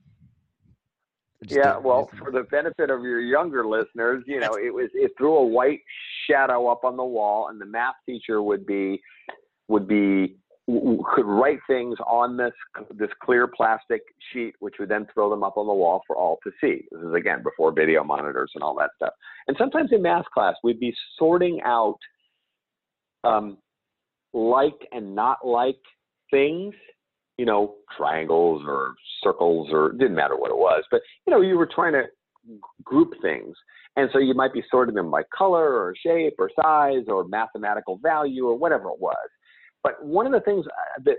Yeah, 1.49 1.79
well, 1.79 2.11
for 2.19 2.31
the 2.31 2.43
benefit 2.43 2.91
of 2.91 3.03
your 3.03 3.21
younger 3.21 3.67
listeners, 3.67 4.25
you 4.27 4.41
know, 4.41 4.59
it 4.63 4.73
was 4.73 4.91
it 4.93 5.13
threw 5.17 5.37
a 5.37 5.47
white 5.47 5.81
shadow 6.29 6.69
up 6.69 6.85
on 6.85 6.97
the 6.97 7.05
wall, 7.05 7.49
and 7.49 7.61
the 7.61 7.67
math 7.67 7.95
teacher 8.05 8.43
would 8.43 8.67
be 8.67 9.01
would 9.69 9.89
be 9.89 10.37
could 11.15 11.27
write 11.27 11.59
things 11.67 11.97
on 12.07 12.37
this 12.37 12.53
this 12.91 13.11
clear 13.23 13.47
plastic 13.47 14.03
sheet, 14.33 14.55
which 14.61 14.75
would 14.79 14.89
then 14.89 15.07
throw 15.13 15.31
them 15.31 15.43
up 15.43 15.57
on 15.57 15.67
the 15.67 15.73
wall 15.73 16.03
for 16.07 16.17
all 16.17 16.39
to 16.45 16.51
see. 16.61 16.85
This 16.91 17.01
is 17.01 17.15
again 17.15 17.43
before 17.43 17.73
video 17.73 18.05
monitors 18.05 18.53
and 18.55 18.63
all 18.63 18.77
that 18.77 18.91
stuff. 18.97 19.13
And 19.49 19.57
sometimes 19.59 19.91
in 19.93 20.03
math 20.03 20.27
class, 20.33 20.55
we'd 20.63 20.81
be 20.81 20.95
sorting 21.19 21.61
out 21.65 21.99
um, 23.25 23.59
like 24.33 24.87
and 24.93 25.15
not 25.15 25.47
like 25.47 25.79
things 26.31 26.75
you 27.41 27.47
know, 27.47 27.77
triangles 27.97 28.63
or 28.67 28.93
circles 29.25 29.71
or 29.73 29.93
didn't 29.93 30.15
matter 30.15 30.37
what 30.37 30.51
it 30.51 30.59
was, 30.59 30.85
but 30.91 31.01
you 31.27 31.31
know, 31.31 31.41
you 31.41 31.57
were 31.57 31.67
trying 31.75 31.95
to 31.95 32.03
group 32.85 33.15
things. 33.23 33.57
And 33.97 34.11
so 34.13 34.19
you 34.19 34.35
might 34.35 34.53
be 34.53 34.63
sorting 34.71 34.95
them 34.95 35.11
by 35.11 35.23
color 35.37 35.73
or 35.73 35.95
shape 36.05 36.35
or 36.39 36.51
size 36.63 37.05
or 37.09 37.25
mathematical 37.25 37.99
value 38.03 38.47
or 38.47 38.59
whatever 38.59 38.91
it 38.91 39.01
was. 39.01 39.17
But 39.83 40.05
one 40.05 40.27
of 40.27 40.33
the 40.33 40.41
things 40.41 40.67
uh, 40.67 41.03
that 41.05 41.17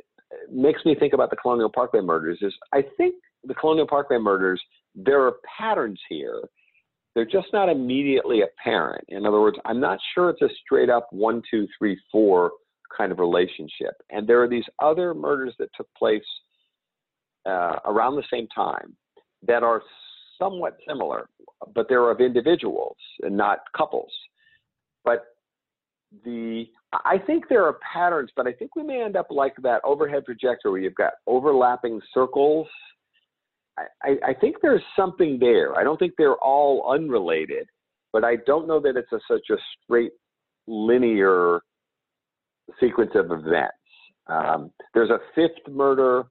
makes 0.51 0.85
me 0.85 0.95
think 0.95 1.13
about 1.13 1.29
the 1.29 1.35
Colonial 1.35 1.69
Parkway 1.69 2.01
murders 2.01 2.39
is 2.41 2.53
I 2.73 2.83
think 2.97 3.15
the 3.43 3.55
Colonial 3.55 3.87
Parkway 3.87 4.17
murders, 4.17 4.61
there 4.95 5.21
are 5.25 5.35
patterns 5.57 5.99
here. 6.09 6.41
They're 7.15 7.25
just 7.25 7.47
not 7.51 7.69
immediately 7.69 8.41
apparent. 8.41 9.03
In 9.09 9.25
other 9.25 9.41
words, 9.41 9.57
I'm 9.65 9.79
not 9.79 9.99
sure 10.13 10.29
it's 10.29 10.41
a 10.41 10.49
straight 10.63 10.89
up 10.89 11.07
one, 11.11 11.41
two, 11.49 11.67
three, 11.77 11.99
four 12.11 12.51
kind 12.95 13.11
of 13.11 13.19
relationship. 13.19 13.95
And 14.09 14.27
there 14.27 14.41
are 14.41 14.47
these 14.47 14.63
other 14.79 15.13
murders 15.13 15.53
that 15.59 15.69
took 15.75 15.87
place 15.97 16.23
uh, 17.45 17.77
around 17.85 18.15
the 18.15 18.23
same 18.31 18.47
time 18.53 18.95
that 19.45 19.63
are 19.63 19.81
somewhat 20.39 20.77
similar, 20.87 21.29
but 21.73 21.87
they're 21.89 22.09
of 22.11 22.21
individuals 22.21 22.97
and 23.23 23.35
not 23.35 23.59
couples. 23.75 24.11
But 25.03 25.25
the 26.23 26.65
I 26.93 27.17
think 27.25 27.47
there 27.47 27.65
are 27.65 27.77
patterns, 27.93 28.31
but 28.35 28.47
I 28.47 28.51
think 28.51 28.75
we 28.75 28.83
may 28.83 29.01
end 29.01 29.15
up 29.15 29.27
like 29.29 29.55
that 29.63 29.81
overhead 29.85 30.25
projector 30.25 30.71
where 30.71 30.81
you've 30.81 30.95
got 30.95 31.13
overlapping 31.25 32.01
circles. 32.13 32.67
I, 34.03 34.15
I 34.25 34.33
think 34.33 34.57
there's 34.61 34.83
something 34.95 35.39
there. 35.39 35.77
I 35.77 35.83
don't 35.83 35.97
think 35.97 36.13
they're 36.17 36.35
all 36.35 36.91
unrelated, 36.91 37.67
but 38.11 38.23
I 38.23 38.35
don't 38.45 38.67
know 38.67 38.79
that 38.81 38.97
it's 38.97 39.11
a, 39.13 39.19
such 39.27 39.49
a 39.49 39.55
straight 39.83 40.11
linear 40.67 41.61
sequence 42.79 43.11
of 43.15 43.31
events. 43.31 43.77
Um, 44.27 44.71
there's 44.93 45.09
a 45.09 45.19
fifth 45.33 45.73
murder 45.73 46.25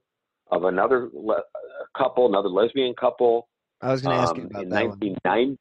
of 0.51 0.65
another 0.65 1.09
le- 1.13 1.43
couple, 1.97 2.27
another 2.27 2.49
lesbian 2.49 2.93
couple. 2.93 3.47
I 3.81 3.91
was 3.91 4.01
going 4.01 4.15
to 4.15 4.21
ask 4.21 4.31
um, 4.35 4.41
you 4.41 4.45
about 4.47 4.63
in 4.63 4.69
that 4.69 4.85
1990, 4.85 5.57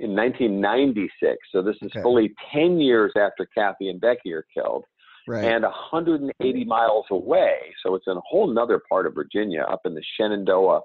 in 0.00 0.14
1996. 0.14 1.36
So 1.52 1.62
this 1.62 1.76
is 1.82 1.90
okay. 1.92 2.02
fully 2.02 2.34
10 2.52 2.80
years 2.80 3.12
after 3.16 3.46
Kathy 3.46 3.88
and 3.88 4.00
Becky 4.00 4.32
are 4.32 4.46
killed. 4.54 4.84
Right. 5.26 5.44
And 5.44 5.62
180 5.62 6.64
miles 6.64 7.04
away, 7.10 7.56
so 7.84 7.94
it's 7.94 8.06
in 8.06 8.16
a 8.16 8.20
whole 8.26 8.58
other 8.58 8.80
part 8.88 9.06
of 9.06 9.14
Virginia, 9.14 9.60
up 9.70 9.82
in 9.84 9.94
the 9.94 10.02
Shenandoah 10.16 10.80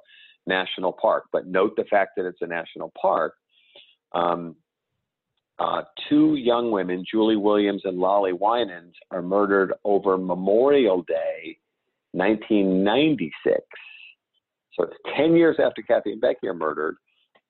National 0.46 0.92
Park. 0.92 1.26
But 1.32 1.48
note 1.48 1.78
the 1.78 1.86
fact 1.86 2.12
that 2.18 2.26
it's 2.26 2.42
a 2.42 2.48
national 2.48 2.92
park. 3.00 3.36
Um, 4.14 4.58
uh, 5.60 5.84
two 6.10 6.36
young 6.36 6.72
women, 6.72 7.06
Julie 7.10 7.38
Williams 7.38 7.84
and 7.86 7.98
Lolly 7.98 8.34
Winans, 8.34 8.94
are 9.12 9.22
murdered 9.22 9.74
over 9.86 10.18
Memorial 10.18 11.04
Day, 11.04 11.58
1996. 12.12 13.62
So 14.74 14.84
it's 14.84 14.98
10 15.16 15.36
years 15.36 15.58
after 15.64 15.82
Kathy 15.84 16.12
and 16.12 16.22
Becky 16.22 16.48
are 16.48 16.54
murdered, 16.54 16.98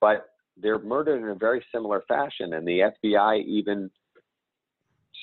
but 0.00 0.26
they're 0.56 0.78
murdered 0.78 1.22
in 1.22 1.28
a 1.28 1.34
very 1.34 1.64
similar 1.72 2.02
fashion. 2.06 2.54
And 2.54 2.66
the 2.66 2.90
FBI 3.04 3.44
even 3.44 3.90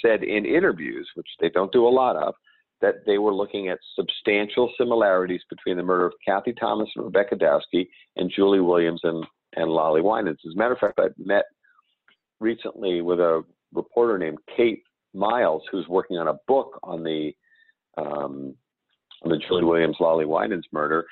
said 0.03 0.23
in 0.23 0.45
interviews, 0.45 1.09
which 1.15 1.27
they 1.39 1.49
don't 1.49 1.71
do 1.71 1.87
a 1.87 1.89
lot 1.89 2.15
of, 2.15 2.33
that 2.81 3.05
they 3.05 3.17
were 3.17 3.33
looking 3.33 3.69
at 3.69 3.77
substantial 3.95 4.71
similarities 4.77 5.41
between 5.49 5.77
the 5.77 5.83
murder 5.83 6.07
of 6.07 6.13
Kathy 6.25 6.53
Thomas 6.53 6.89
and 6.95 7.05
Rebecca 7.05 7.35
Dowski 7.35 7.87
and 8.15 8.31
Julie 8.35 8.59
Williams 8.59 9.01
and, 9.03 9.23
and 9.55 9.69
Lolly 9.69 10.01
Winans. 10.01 10.39
As 10.45 10.53
a 10.55 10.57
matter 10.57 10.73
of 10.73 10.79
fact, 10.79 10.99
I 10.99 11.09
met 11.17 11.45
recently 12.39 13.01
with 13.01 13.19
a 13.19 13.43
reporter 13.73 14.17
named 14.17 14.39
Kate 14.57 14.81
Miles, 15.13 15.63
who's 15.71 15.87
working 15.87 16.17
on 16.17 16.27
a 16.27 16.37
book 16.47 16.79
on 16.83 17.03
the 17.03 17.31
um, 17.97 18.55
on 19.23 19.29
the 19.29 19.37
Julie 19.47 19.63
Williams 19.63 19.97
Lolly 19.99 20.25
Winans 20.25 20.65
murder, 20.71 21.05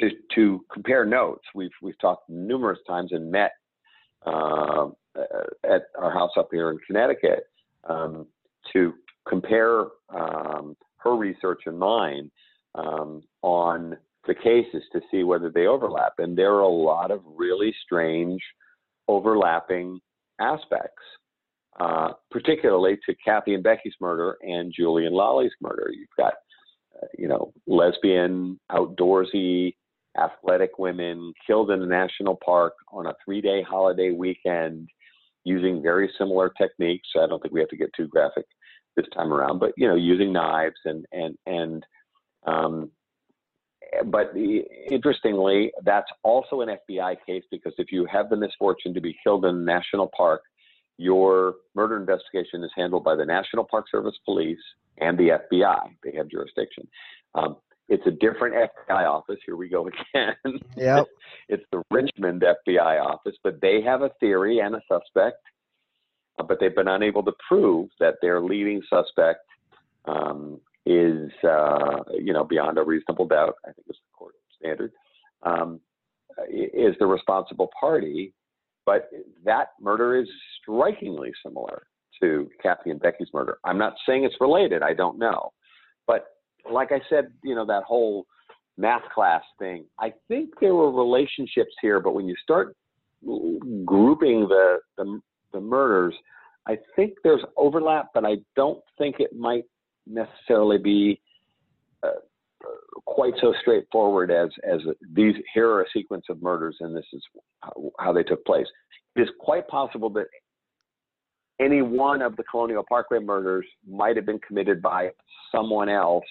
to 0.00 0.10
to 0.34 0.64
compare 0.72 1.04
notes. 1.04 1.44
We've 1.54 1.70
we've 1.82 1.98
talked 1.98 2.28
numerous 2.28 2.78
times 2.86 3.12
and 3.12 3.30
met 3.30 3.52
uh, 4.26 4.88
at 5.64 5.82
our 5.98 6.12
house 6.12 6.32
up 6.36 6.48
here 6.50 6.70
in 6.70 6.78
Connecticut 6.86 7.44
um, 7.88 8.26
to 8.72 8.94
compare 9.28 9.86
um, 10.10 10.76
her 10.98 11.16
research 11.16 11.62
and 11.66 11.78
mine 11.78 12.30
um, 12.74 13.22
on 13.42 13.96
the 14.26 14.34
cases 14.34 14.82
to 14.92 15.00
see 15.10 15.24
whether 15.24 15.50
they 15.50 15.66
overlap. 15.66 16.14
And 16.18 16.36
there 16.36 16.54
are 16.54 16.60
a 16.60 16.68
lot 16.68 17.10
of 17.10 17.22
really 17.24 17.74
strange 17.84 18.40
overlapping 19.06 20.00
aspects, 20.40 21.02
uh, 21.80 22.10
particularly 22.30 22.98
to 23.06 23.14
Kathy 23.24 23.54
and 23.54 23.62
Becky's 23.62 23.94
murder 24.00 24.36
and 24.42 24.72
Julie 24.74 25.06
and 25.06 25.14
Lolly's 25.14 25.52
murder. 25.60 25.90
You've 25.92 26.08
got, 26.16 26.34
uh, 27.02 27.06
you 27.16 27.28
know, 27.28 27.52
lesbian, 27.66 28.60
outdoorsy, 28.70 29.74
athletic 30.18 30.78
women 30.78 31.32
killed 31.46 31.70
in 31.70 31.82
a 31.82 31.86
national 31.86 32.38
park 32.44 32.74
on 32.92 33.06
a 33.06 33.14
three 33.24 33.40
day 33.40 33.62
holiday 33.62 34.10
weekend 34.10 34.88
using 35.44 35.82
very 35.82 36.10
similar 36.18 36.50
techniques. 36.60 37.08
I 37.16 37.26
don't 37.26 37.40
think 37.40 37.54
we 37.54 37.60
have 37.60 37.68
to 37.70 37.76
get 37.76 37.90
too 37.96 38.08
graphic 38.08 38.44
this 38.96 39.06
time 39.14 39.32
around, 39.32 39.60
but, 39.60 39.72
you 39.76 39.88
know, 39.88 39.94
using 39.94 40.32
knives 40.32 40.76
and, 40.84 41.06
and, 41.12 41.36
and, 41.46 41.86
um, 42.46 42.90
but 44.06 44.34
the, 44.34 44.64
interestingly, 44.90 45.72
that's 45.84 46.10
also 46.22 46.60
an 46.60 46.76
FBI 46.90 47.16
case 47.24 47.44
because 47.50 47.72
if 47.78 47.90
you 47.90 48.06
have 48.10 48.28
the 48.28 48.36
misfortune 48.36 48.92
to 48.92 49.00
be 49.00 49.16
killed 49.24 49.46
in 49.46 49.54
a 49.54 49.58
national 49.58 50.10
park, 50.14 50.42
your 50.98 51.54
murder 51.74 51.96
investigation 51.96 52.62
is 52.64 52.70
handled 52.76 53.04
by 53.04 53.14
the 53.14 53.24
National 53.24 53.64
Park 53.64 53.86
Service 53.90 54.16
Police 54.24 54.58
and 54.98 55.16
the 55.16 55.38
FBI. 55.52 55.78
They 56.04 56.12
have 56.16 56.28
jurisdiction. 56.28 56.86
Um, 57.34 57.56
it's 57.88 58.06
a 58.06 58.10
different 58.10 58.54
FBI 58.54 59.08
office. 59.08 59.38
Here 59.44 59.56
we 59.56 59.68
go 59.68 59.88
again. 59.88 60.34
Yep. 60.76 61.06
it's 61.48 61.64
the 61.72 61.82
Richmond 61.90 62.42
FBI 62.42 63.04
office, 63.04 63.34
but 63.42 63.60
they 63.60 63.80
have 63.82 64.02
a 64.02 64.10
theory 64.20 64.60
and 64.60 64.74
a 64.76 64.80
suspect, 64.88 65.38
uh, 66.38 66.44
but 66.44 66.58
they've 66.60 66.74
been 66.74 66.88
unable 66.88 67.22
to 67.24 67.32
prove 67.48 67.88
that 67.98 68.14
their 68.22 68.40
leading 68.40 68.82
suspect 68.88 69.40
um, 70.04 70.60
is, 70.86 71.30
uh, 71.44 72.02
you 72.14 72.32
know, 72.32 72.44
beyond 72.44 72.78
a 72.78 72.82
reasonable 72.82 73.26
doubt, 73.26 73.56
I 73.64 73.72
think 73.72 73.86
it's 73.88 73.98
the 73.98 74.16
court 74.16 74.34
standard, 74.58 74.92
um, 75.42 75.80
is 76.50 76.94
the 76.98 77.06
responsible 77.06 77.70
party. 77.78 78.32
But 78.86 79.10
that 79.44 79.72
murder 79.80 80.16
is 80.16 80.28
strikingly 80.62 81.32
similar 81.44 81.82
to 82.22 82.48
Kathy 82.62 82.90
and 82.90 83.00
Becky's 83.00 83.28
murder. 83.34 83.58
I'm 83.64 83.78
not 83.78 83.94
saying 84.06 84.24
it's 84.24 84.36
related. 84.40 84.82
I 84.82 84.94
don't 84.94 85.18
know. 85.18 85.52
But 86.06 86.26
like 86.72 86.92
I 86.92 87.00
said, 87.08 87.32
you 87.42 87.54
know, 87.54 87.66
that 87.66 87.84
whole 87.84 88.26
math 88.76 89.02
class 89.14 89.42
thing, 89.58 89.84
I 89.98 90.12
think 90.28 90.50
there 90.60 90.74
were 90.74 90.92
relationships 90.92 91.74
here, 91.80 92.00
but 92.00 92.14
when 92.14 92.28
you 92.28 92.34
start 92.42 92.76
grouping 93.84 94.48
the, 94.48 94.78
the, 94.96 95.20
the 95.52 95.60
murders, 95.60 96.14
I 96.66 96.78
think 96.94 97.14
there's 97.24 97.42
overlap, 97.56 98.08
but 98.14 98.24
I 98.24 98.36
don't 98.54 98.80
think 98.98 99.16
it 99.18 99.36
might 99.36 99.64
necessarily 100.06 100.78
be 100.78 101.20
uh, 102.02 102.20
quite 103.06 103.34
so 103.40 103.54
straightforward 103.60 104.30
as 104.30 104.48
as 104.70 104.80
these 105.12 105.34
here 105.54 105.68
are 105.70 105.82
a 105.82 105.90
sequence 105.92 106.24
of 106.28 106.42
murders 106.42 106.76
and 106.80 106.96
this 106.96 107.06
is 107.12 107.22
how, 107.62 107.90
how 107.98 108.12
they 108.12 108.22
took 108.22 108.44
place. 108.44 108.66
It 109.16 109.22
is 109.22 109.28
quite 109.38 109.66
possible 109.68 110.10
that 110.10 110.26
any 111.60 111.82
one 111.82 112.22
of 112.22 112.36
the 112.36 112.44
Colonial 112.44 112.84
Parkway 112.88 113.18
murders 113.18 113.66
might 113.88 114.16
have 114.16 114.26
been 114.26 114.38
committed 114.38 114.80
by 114.80 115.10
someone 115.52 115.88
else, 115.88 116.24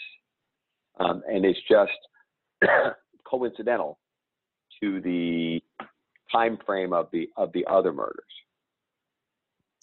um, 0.99 1.21
and 1.27 1.45
it's 1.45 1.59
just 1.69 1.91
coincidental 3.25 3.99
to 4.81 5.01
the 5.01 5.61
time 6.31 6.57
frame 6.65 6.93
of 6.93 7.07
the 7.11 7.29
of 7.37 7.51
the 7.53 7.65
other 7.69 7.93
murders. 7.93 8.23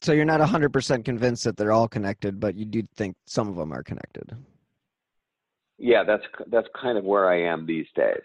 So 0.02 0.12
you're 0.12 0.26
not 0.26 0.40
100% 0.40 1.02
convinced 1.02 1.44
that 1.44 1.56
they're 1.56 1.72
all 1.72 1.88
connected, 1.88 2.38
but 2.38 2.56
you 2.56 2.66
do 2.66 2.82
think 2.94 3.16
some 3.26 3.48
of 3.48 3.56
them 3.56 3.72
are 3.72 3.82
connected. 3.82 4.36
Yeah, 5.78 6.04
that's 6.04 6.24
that's 6.50 6.68
kind 6.80 6.98
of 6.98 7.04
where 7.04 7.28
I 7.28 7.40
am 7.42 7.64
these 7.64 7.86
days. 7.96 8.22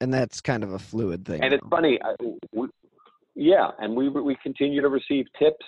And 0.00 0.12
that's 0.12 0.40
kind 0.40 0.62
of 0.62 0.72
a 0.72 0.78
fluid 0.78 1.24
thing. 1.24 1.42
And 1.42 1.54
it's 1.54 1.66
funny, 1.70 1.98
we, 2.52 2.68
yeah, 3.34 3.70
and 3.78 3.96
we 3.96 4.08
we 4.08 4.36
continue 4.42 4.82
to 4.82 4.88
receive 4.88 5.26
tips. 5.38 5.64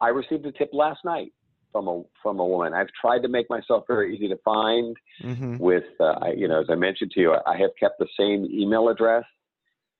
I 0.00 0.08
received 0.08 0.44
a 0.44 0.52
tip 0.52 0.70
last 0.72 1.00
night 1.04 1.32
from 1.76 1.88
a 1.88 2.02
from 2.22 2.40
a 2.40 2.46
woman. 2.46 2.72
I've 2.72 2.88
tried 2.98 3.20
to 3.20 3.28
make 3.28 3.50
myself 3.50 3.84
very 3.86 4.16
easy 4.16 4.28
to 4.28 4.38
find. 4.44 4.96
Mm-hmm. 5.22 5.58
With 5.58 5.84
uh, 6.00 6.14
you 6.34 6.48
know, 6.48 6.60
as 6.60 6.66
I 6.70 6.74
mentioned 6.74 7.10
to 7.12 7.20
you, 7.20 7.32
I 7.32 7.58
have 7.58 7.70
kept 7.78 7.98
the 7.98 8.08
same 8.18 8.46
email 8.50 8.88
address 8.88 9.24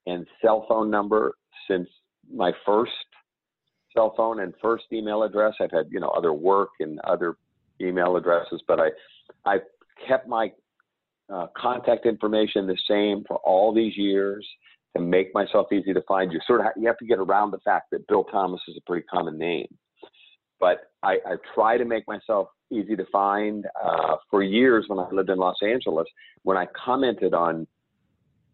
and 0.06 0.26
cell 0.42 0.64
phone 0.68 0.90
number 0.90 1.34
since 1.68 1.88
my 2.32 2.52
first 2.64 2.92
cell 3.94 4.14
phone 4.16 4.40
and 4.40 4.54
first 4.62 4.84
email 4.90 5.22
address. 5.22 5.54
I've 5.60 5.70
had, 5.70 5.86
you 5.90 6.00
know, 6.00 6.08
other 6.08 6.32
work 6.32 6.70
and 6.80 6.98
other 7.00 7.36
email 7.80 8.16
addresses, 8.16 8.62
but 8.66 8.80
I, 8.80 8.88
I 9.44 9.58
kept 10.08 10.28
my 10.28 10.52
uh, 11.32 11.46
contact 11.56 12.06
information 12.06 12.66
the 12.66 12.78
same 12.88 13.24
for 13.26 13.36
all 13.38 13.74
these 13.74 13.96
years 13.96 14.46
to 14.96 15.02
make 15.02 15.34
myself 15.34 15.66
easy 15.72 15.92
to 15.92 16.02
find. 16.02 16.32
You 16.32 16.40
sort 16.46 16.60
of 16.60 16.66
ha- 16.66 16.72
you 16.76 16.86
have 16.86 16.98
to 16.98 17.06
get 17.06 17.18
around 17.18 17.50
the 17.50 17.58
fact 17.64 17.86
that 17.92 18.06
Bill 18.06 18.24
Thomas 18.24 18.60
is 18.68 18.76
a 18.78 18.90
pretty 18.90 19.06
common 19.06 19.38
name, 19.38 19.68
but 20.60 20.90
I, 21.02 21.14
I 21.26 21.36
try 21.54 21.76
to 21.76 21.84
make 21.84 22.06
myself 22.06 22.48
easy 22.70 22.96
to 22.96 23.04
find. 23.12 23.66
Uh, 23.82 24.16
for 24.30 24.42
years, 24.42 24.84
when 24.88 24.98
I 24.98 25.08
lived 25.10 25.30
in 25.30 25.38
Los 25.38 25.56
Angeles, 25.62 26.06
when 26.42 26.56
I 26.56 26.66
commented 26.84 27.34
on, 27.34 27.66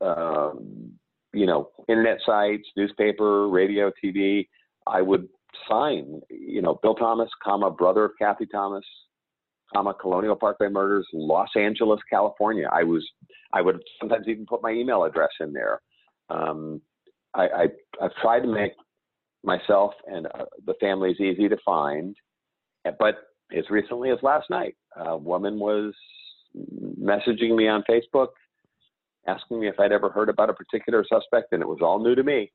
um, 0.00 0.92
you 1.32 1.46
know, 1.46 1.70
internet 1.88 2.18
sites, 2.26 2.64
newspaper, 2.76 3.48
radio, 3.48 3.90
TV, 4.02 4.48
I 4.86 5.00
would 5.00 5.28
sign, 5.68 6.20
you 6.30 6.62
know, 6.62 6.78
Bill 6.82 6.94
Thomas, 6.94 7.30
comma 7.42 7.70
brother 7.70 8.04
of 8.04 8.12
Kathy 8.18 8.46
Thomas, 8.46 8.84
comma 9.72 9.94
Colonial 9.94 10.36
Parkway 10.36 10.68
Murders, 10.68 11.06
Los 11.12 11.48
Angeles, 11.56 12.00
California. 12.10 12.68
I 12.72 12.82
was, 12.82 13.06
I 13.52 13.62
would 13.62 13.80
sometimes 14.00 14.26
even 14.28 14.46
put 14.46 14.62
my 14.62 14.70
email 14.70 15.04
address 15.04 15.30
in 15.40 15.52
there. 15.52 15.80
Um, 16.28 16.80
I, 17.34 17.42
I, 17.42 17.62
I've 18.02 18.14
tried 18.20 18.40
to 18.40 18.48
make 18.48 18.72
myself 19.44 19.92
and 20.06 20.26
uh, 20.26 20.44
the 20.66 20.74
is 21.06 21.20
easy 21.20 21.48
to 21.48 21.56
find, 21.64 22.16
but 22.98 23.16
as 23.56 23.68
recently 23.70 24.10
as 24.10 24.18
last 24.22 24.48
night, 24.50 24.76
a 24.96 25.16
woman 25.16 25.58
was 25.58 25.94
messaging 27.00 27.56
me 27.56 27.68
on 27.68 27.82
Facebook, 27.88 28.28
asking 29.26 29.60
me 29.60 29.68
if 29.68 29.78
I'd 29.78 29.92
ever 29.92 30.10
heard 30.10 30.28
about 30.28 30.50
a 30.50 30.54
particular 30.54 31.04
suspect, 31.08 31.52
and 31.52 31.62
it 31.62 31.68
was 31.68 31.78
all 31.82 31.98
new 31.98 32.14
to 32.14 32.22
me. 32.22 32.50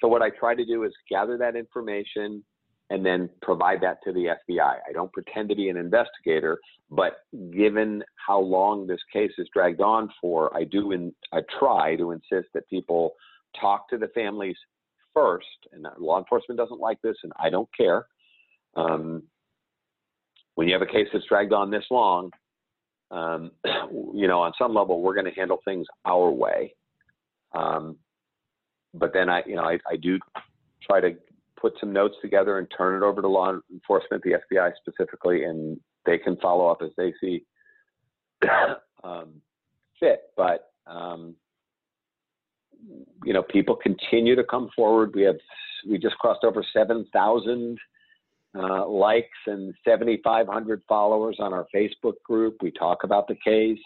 So 0.00 0.08
what 0.08 0.22
I 0.22 0.30
try 0.30 0.54
to 0.54 0.64
do 0.64 0.84
is 0.84 0.92
gather 1.10 1.36
that 1.38 1.56
information 1.56 2.44
and 2.90 3.04
then 3.04 3.28
provide 3.42 3.80
that 3.82 3.98
to 4.04 4.12
the 4.12 4.34
FBI. 4.50 4.76
I 4.88 4.92
don't 4.92 5.12
pretend 5.12 5.48
to 5.50 5.54
be 5.54 5.68
an 5.68 5.76
investigator, 5.76 6.58
but 6.90 7.18
given 7.52 8.02
how 8.14 8.40
long 8.40 8.86
this 8.86 9.00
case 9.12 9.32
is 9.38 9.48
dragged 9.52 9.80
on 9.80 10.08
for, 10.20 10.56
I 10.56 10.64
do 10.64 10.92
in, 10.92 11.12
I 11.32 11.40
try 11.58 11.96
to 11.96 12.12
insist 12.12 12.48
that 12.54 12.68
people 12.70 13.14
talk 13.60 13.90
to 13.90 13.98
the 13.98 14.08
families 14.08 14.56
first. 15.14 15.46
And 15.72 15.86
law 15.98 16.18
enforcement 16.18 16.58
doesn't 16.58 16.80
like 16.80 17.00
this, 17.02 17.16
and 17.22 17.32
I 17.38 17.50
don't 17.50 17.68
care. 17.76 18.06
Um, 18.76 19.22
when 20.54 20.68
you 20.68 20.74
have 20.74 20.82
a 20.82 20.86
case 20.86 21.08
that's 21.12 21.24
dragged 21.28 21.52
on 21.52 21.70
this 21.70 21.84
long, 21.90 22.30
um, 23.10 23.52
you 24.14 24.26
know, 24.26 24.40
on 24.40 24.52
some 24.58 24.74
level, 24.74 25.02
we're 25.02 25.14
going 25.14 25.26
to 25.26 25.38
handle 25.38 25.58
things 25.64 25.86
our 26.04 26.30
way. 26.30 26.74
Um, 27.54 27.96
but 28.94 29.12
then 29.12 29.28
I, 29.28 29.42
you 29.46 29.56
know, 29.56 29.62
I, 29.62 29.78
I 29.90 29.96
do 29.96 30.18
try 30.82 31.00
to 31.00 31.16
put 31.60 31.74
some 31.80 31.92
notes 31.92 32.14
together 32.22 32.58
and 32.58 32.68
turn 32.76 33.00
it 33.00 33.06
over 33.06 33.20
to 33.20 33.28
law 33.28 33.52
enforcement, 33.72 34.22
the 34.22 34.36
FBI 34.52 34.72
specifically, 34.80 35.44
and 35.44 35.78
they 36.06 36.18
can 36.18 36.36
follow 36.36 36.68
up 36.68 36.82
as 36.82 36.90
they 36.96 37.12
see 37.20 37.44
um, 39.04 39.40
fit. 40.00 40.22
But 40.36 40.70
um, 40.86 41.34
you 43.24 43.32
know, 43.32 43.42
people 43.42 43.76
continue 43.76 44.34
to 44.36 44.44
come 44.44 44.70
forward. 44.74 45.12
We 45.14 45.22
have 45.22 45.36
we 45.88 45.98
just 45.98 46.16
crossed 46.18 46.44
over 46.44 46.64
seven 46.72 47.06
thousand 47.12 47.78
uh, 48.58 48.88
likes 48.88 49.28
and 49.46 49.74
seventy 49.86 50.20
five 50.24 50.46
hundred 50.46 50.82
followers 50.88 51.36
on 51.38 51.52
our 51.52 51.66
Facebook 51.74 52.14
group. 52.24 52.56
We 52.62 52.70
talk 52.70 53.04
about 53.04 53.28
the 53.28 53.36
case 53.44 53.78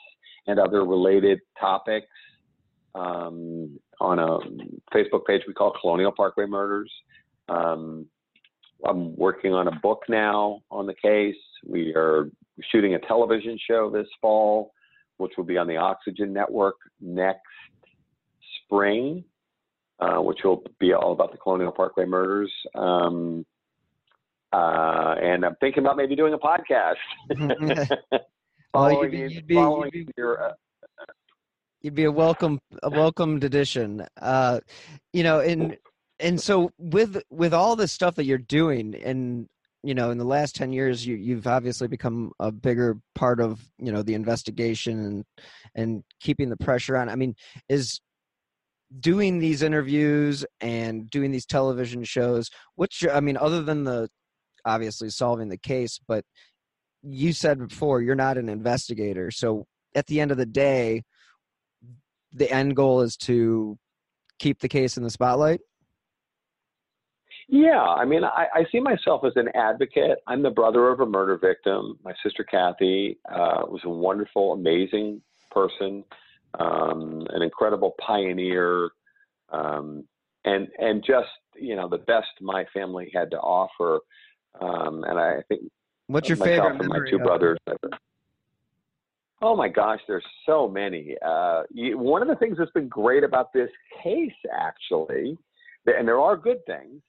and 0.46 0.58
other 0.58 0.84
related 0.84 1.40
topics 1.58 2.06
um, 2.94 3.78
on 4.00 4.18
a 4.18 4.38
Facebook 4.94 5.24
page 5.26 5.42
we 5.46 5.54
call 5.54 5.72
Colonial 5.80 6.12
Parkway 6.12 6.46
Murders. 6.46 6.90
Um, 7.48 8.06
I'm 8.84 9.16
working 9.16 9.52
on 9.52 9.68
a 9.68 9.78
book 9.80 10.02
now 10.08 10.60
on 10.70 10.86
the 10.86 10.94
case. 10.94 11.36
We 11.66 11.94
are 11.94 12.28
shooting 12.70 12.94
a 12.94 12.98
television 12.98 13.58
show 13.68 13.90
this 13.90 14.08
fall, 14.20 14.72
which 15.18 15.32
will 15.36 15.44
be 15.44 15.56
on 15.56 15.68
the 15.68 15.76
Oxygen 15.76 16.32
Network 16.32 16.76
next 17.00 17.40
spring, 18.72 19.24
uh, 20.00 20.18
which 20.18 20.38
will 20.44 20.62
be 20.80 20.92
all 20.92 21.12
about 21.12 21.32
the 21.32 21.38
Colonial 21.38 21.72
Parkway 21.72 22.04
murders. 22.04 22.50
Um, 22.74 23.44
uh, 24.52 25.14
and 25.22 25.44
I'm 25.44 25.56
thinking 25.60 25.82
about 25.82 25.96
maybe 25.96 26.16
doing 26.16 26.34
a 26.34 26.38
podcast. 26.38 26.94
you'd 27.30 29.10
be, 29.10 29.18
you'd 29.18 29.46
be, 29.46 29.54
you'd 29.54 29.90
be, 29.92 30.08
your, 30.16 30.50
uh, 30.50 30.52
you'd 31.80 31.94
be 31.94 32.04
a 32.04 32.12
welcome, 32.12 32.58
a 32.82 32.90
welcomed 32.90 33.44
addition. 33.44 34.06
Uh, 34.20 34.60
you 35.12 35.22
know, 35.22 35.40
and 35.40 35.76
and 36.20 36.40
so 36.40 36.70
with 36.78 37.22
with 37.30 37.52
all 37.52 37.76
the 37.76 37.88
stuff 37.88 38.14
that 38.16 38.24
you're 38.24 38.38
doing 38.38 38.94
and 38.94 39.48
you 39.82 39.94
know 39.94 40.10
in 40.10 40.18
the 40.18 40.24
last 40.24 40.54
10 40.54 40.72
years 40.72 41.04
you 41.04 41.16
you've 41.16 41.48
obviously 41.48 41.88
become 41.88 42.30
a 42.38 42.52
bigger 42.52 42.98
part 43.16 43.40
of 43.40 43.60
you 43.78 43.90
know 43.90 44.02
the 44.02 44.14
investigation 44.14 45.04
and 45.04 45.24
and 45.74 46.04
keeping 46.20 46.48
the 46.48 46.56
pressure 46.56 46.96
on 46.96 47.08
i 47.08 47.16
mean 47.16 47.34
is 47.68 48.00
doing 49.00 49.38
these 49.38 49.62
interviews 49.62 50.44
and 50.60 51.08
doing 51.10 51.30
these 51.30 51.46
television 51.46 52.04
shows 52.04 52.50
what's 52.76 53.00
your 53.00 53.12
i 53.14 53.20
mean 53.20 53.36
other 53.36 53.62
than 53.62 53.84
the 53.84 54.08
obviously 54.64 55.08
solving 55.08 55.48
the 55.48 55.58
case 55.58 55.98
but 56.06 56.24
you 57.02 57.32
said 57.32 57.58
before 57.58 58.00
you're 58.00 58.14
not 58.14 58.38
an 58.38 58.48
investigator 58.48 59.30
so 59.30 59.66
at 59.94 60.06
the 60.06 60.20
end 60.20 60.30
of 60.30 60.36
the 60.36 60.46
day 60.46 61.02
the 62.32 62.50
end 62.50 62.76
goal 62.76 63.00
is 63.00 63.16
to 63.16 63.76
keep 64.38 64.60
the 64.60 64.68
case 64.68 64.96
in 64.96 65.02
the 65.02 65.10
spotlight 65.10 65.60
yeah, 67.48 67.82
I 67.82 68.06
mean, 68.06 68.24
I, 68.24 68.46
I 68.54 68.64
see 68.72 68.80
myself 68.80 69.24
as 69.26 69.32
an 69.36 69.48
advocate. 69.54 70.20
I'm 70.26 70.42
the 70.42 70.50
brother 70.50 70.88
of 70.88 71.00
a 71.00 71.06
murder 71.06 71.36
victim. 71.36 71.98
My 72.02 72.14
sister 72.22 72.44
Kathy 72.44 73.18
uh, 73.30 73.66
was 73.68 73.82
a 73.84 73.90
wonderful, 73.90 74.54
amazing 74.54 75.20
person, 75.50 76.02
um, 76.58 77.26
an 77.30 77.42
incredible 77.42 77.94
pioneer, 78.04 78.90
um, 79.50 80.04
and 80.44 80.68
and 80.78 81.04
just 81.06 81.28
you 81.56 81.76
know 81.76 81.88
the 81.88 81.98
best 81.98 82.28
my 82.40 82.64
family 82.72 83.10
had 83.14 83.30
to 83.30 83.38
offer. 83.38 84.00
Um, 84.60 85.04
and 85.04 85.18
I 85.18 85.42
think 85.48 85.62
what's 86.06 86.28
your 86.28 86.36
favorite 86.36 86.80
and 86.80 86.88
my 86.88 86.98
two 87.08 87.18
brothers. 87.18 87.58
Oh 89.40 89.56
my 89.56 89.68
gosh, 89.68 90.00
there's 90.06 90.24
so 90.46 90.68
many. 90.68 91.16
Uh, 91.24 91.62
you, 91.72 91.98
one 91.98 92.22
of 92.22 92.28
the 92.28 92.36
things 92.36 92.58
that's 92.58 92.70
been 92.70 92.88
great 92.88 93.24
about 93.24 93.52
this 93.52 93.70
case, 94.02 94.30
actually, 94.52 95.36
and 95.86 96.06
there 96.06 96.20
are 96.20 96.36
good 96.36 96.64
things, 96.64 97.02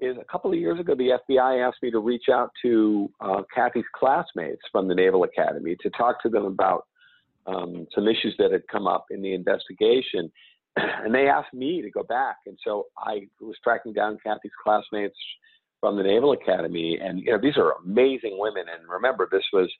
is 0.00 0.16
a 0.18 0.24
couple 0.24 0.50
of 0.50 0.58
years 0.58 0.80
ago, 0.80 0.94
the 0.94 1.18
FBI 1.28 1.66
asked 1.66 1.82
me 1.82 1.90
to 1.90 1.98
reach 1.98 2.24
out 2.32 2.50
to 2.62 3.10
uh, 3.20 3.42
Kathy's 3.54 3.84
classmates 3.94 4.62
from 4.72 4.88
the 4.88 4.94
Naval 4.94 5.24
Academy 5.24 5.76
to 5.82 5.90
talk 5.90 6.22
to 6.22 6.28
them 6.28 6.44
about 6.46 6.86
um, 7.46 7.86
some 7.94 8.08
issues 8.08 8.34
that 8.38 8.52
had 8.52 8.66
come 8.68 8.86
up 8.86 9.06
in 9.10 9.22
the 9.22 9.34
investigation. 9.34 10.30
And 10.76 11.14
they 11.14 11.28
asked 11.28 11.54
me 11.54 11.82
to 11.82 11.90
go 11.90 12.02
back. 12.02 12.38
And 12.46 12.58
so 12.64 12.86
I 12.98 13.28
was 13.40 13.54
tracking 13.62 13.92
down 13.92 14.18
Kathy's 14.24 14.50
classmates 14.60 15.16
from 15.78 15.96
the 15.96 16.02
Naval 16.02 16.32
Academy. 16.32 16.98
And, 17.00 17.20
you 17.20 17.30
know, 17.30 17.38
these 17.40 17.56
are 17.56 17.74
amazing 17.84 18.36
women. 18.38 18.64
And 18.74 18.88
remember, 18.88 19.28
this 19.30 19.44
was 19.52 19.70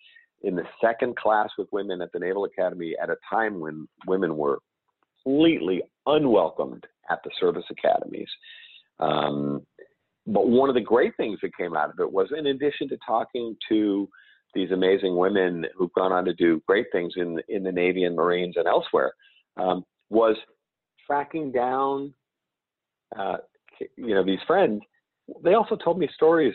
in 0.43 0.55
the 0.55 0.63
second 0.81 1.17
class 1.17 1.49
with 1.59 1.67
women 1.73 2.01
at 2.01 2.13
the 2.13 2.21
Naval 2.21 2.45
Academy 2.45 2.95
at 3.03 3.11
a 3.11 3.17
time 3.29 3.59
when 3.59 3.89
women 4.07 4.37
were 4.37 4.59
completely 5.25 5.83
unwelcomed 6.07 6.87
at 7.11 7.21
the 7.25 7.31
service 7.41 7.65
academies. 7.71 8.29
Um, 9.01 9.67
but 10.27 10.49
one 10.49 10.69
of 10.69 10.75
the 10.75 10.81
great 10.81 11.17
things 11.17 11.39
that 11.43 11.57
came 11.57 11.77
out 11.77 11.91
of 11.91 11.99
it 11.99 12.11
was, 12.11 12.29
in 12.37 12.47
addition 12.47 12.89
to 12.91 12.99
talking 13.07 13.57
to 13.69 14.09
these 14.55 14.71
amazing 14.71 15.17
women 15.17 15.67
who've 15.77 15.93
gone 15.93 16.13
on 16.13 16.25
to 16.25 16.35
do 16.35 16.63
great 16.67 16.87
things 16.93 17.15
in 17.17 17.41
in 17.49 17.63
the 17.63 17.73
Navy 17.73 18.05
and 18.05 18.17
Marines 18.17 18.57
and 18.57 18.67
elsewhere, 18.67 19.13
um, 19.57 19.85
was 20.11 20.37
tracking 21.07 21.53
down, 21.53 22.13
uh, 23.19 23.37
you 23.97 24.15
know, 24.15 24.25
these 24.25 24.39
friends. 24.47 24.83
They 25.43 25.55
also 25.55 25.77
told 25.77 25.99
me 25.99 26.09
stories, 26.15 26.55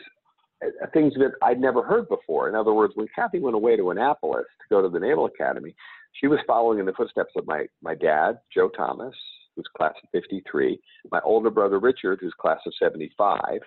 uh, 0.64 0.88
things 0.93 1.14
that 1.16 1.32
I'd 1.41 1.60
never 1.60 1.84
heard 1.84 2.08
before. 2.10 2.50
In 2.50 2.56
other 2.56 2.74
words, 2.74 2.93
when 2.95 3.08
Kathy 3.16 3.39
went 3.39 3.56
away 3.56 3.76
to 3.76 3.91
Annapolis 3.91 4.45
to 4.62 4.66
go 4.70 4.82
to 4.82 4.89
the 4.89 5.00
Naval 5.00 5.26
Academy, 5.26 5.76
she 6.14 6.28
was 6.28 6.39
following 6.47 6.80
in 6.80 6.86
the 6.86 6.93
footsteps 6.93 7.34
of 7.36 7.47
my 7.47 7.66
my 7.82 7.95
dad, 7.95 8.39
Joe 8.54 8.70
Thomas, 8.70 9.16
who's 9.56 9.68
class 9.76 9.93
of 10.04 10.10
53, 10.12 10.80
my 11.12 11.20
older 11.24 11.50
brother 11.50 11.80
Richard, 11.80 12.20
who's 12.22 12.34
class 12.39 12.60
of 12.66 12.74
75, 12.80 13.60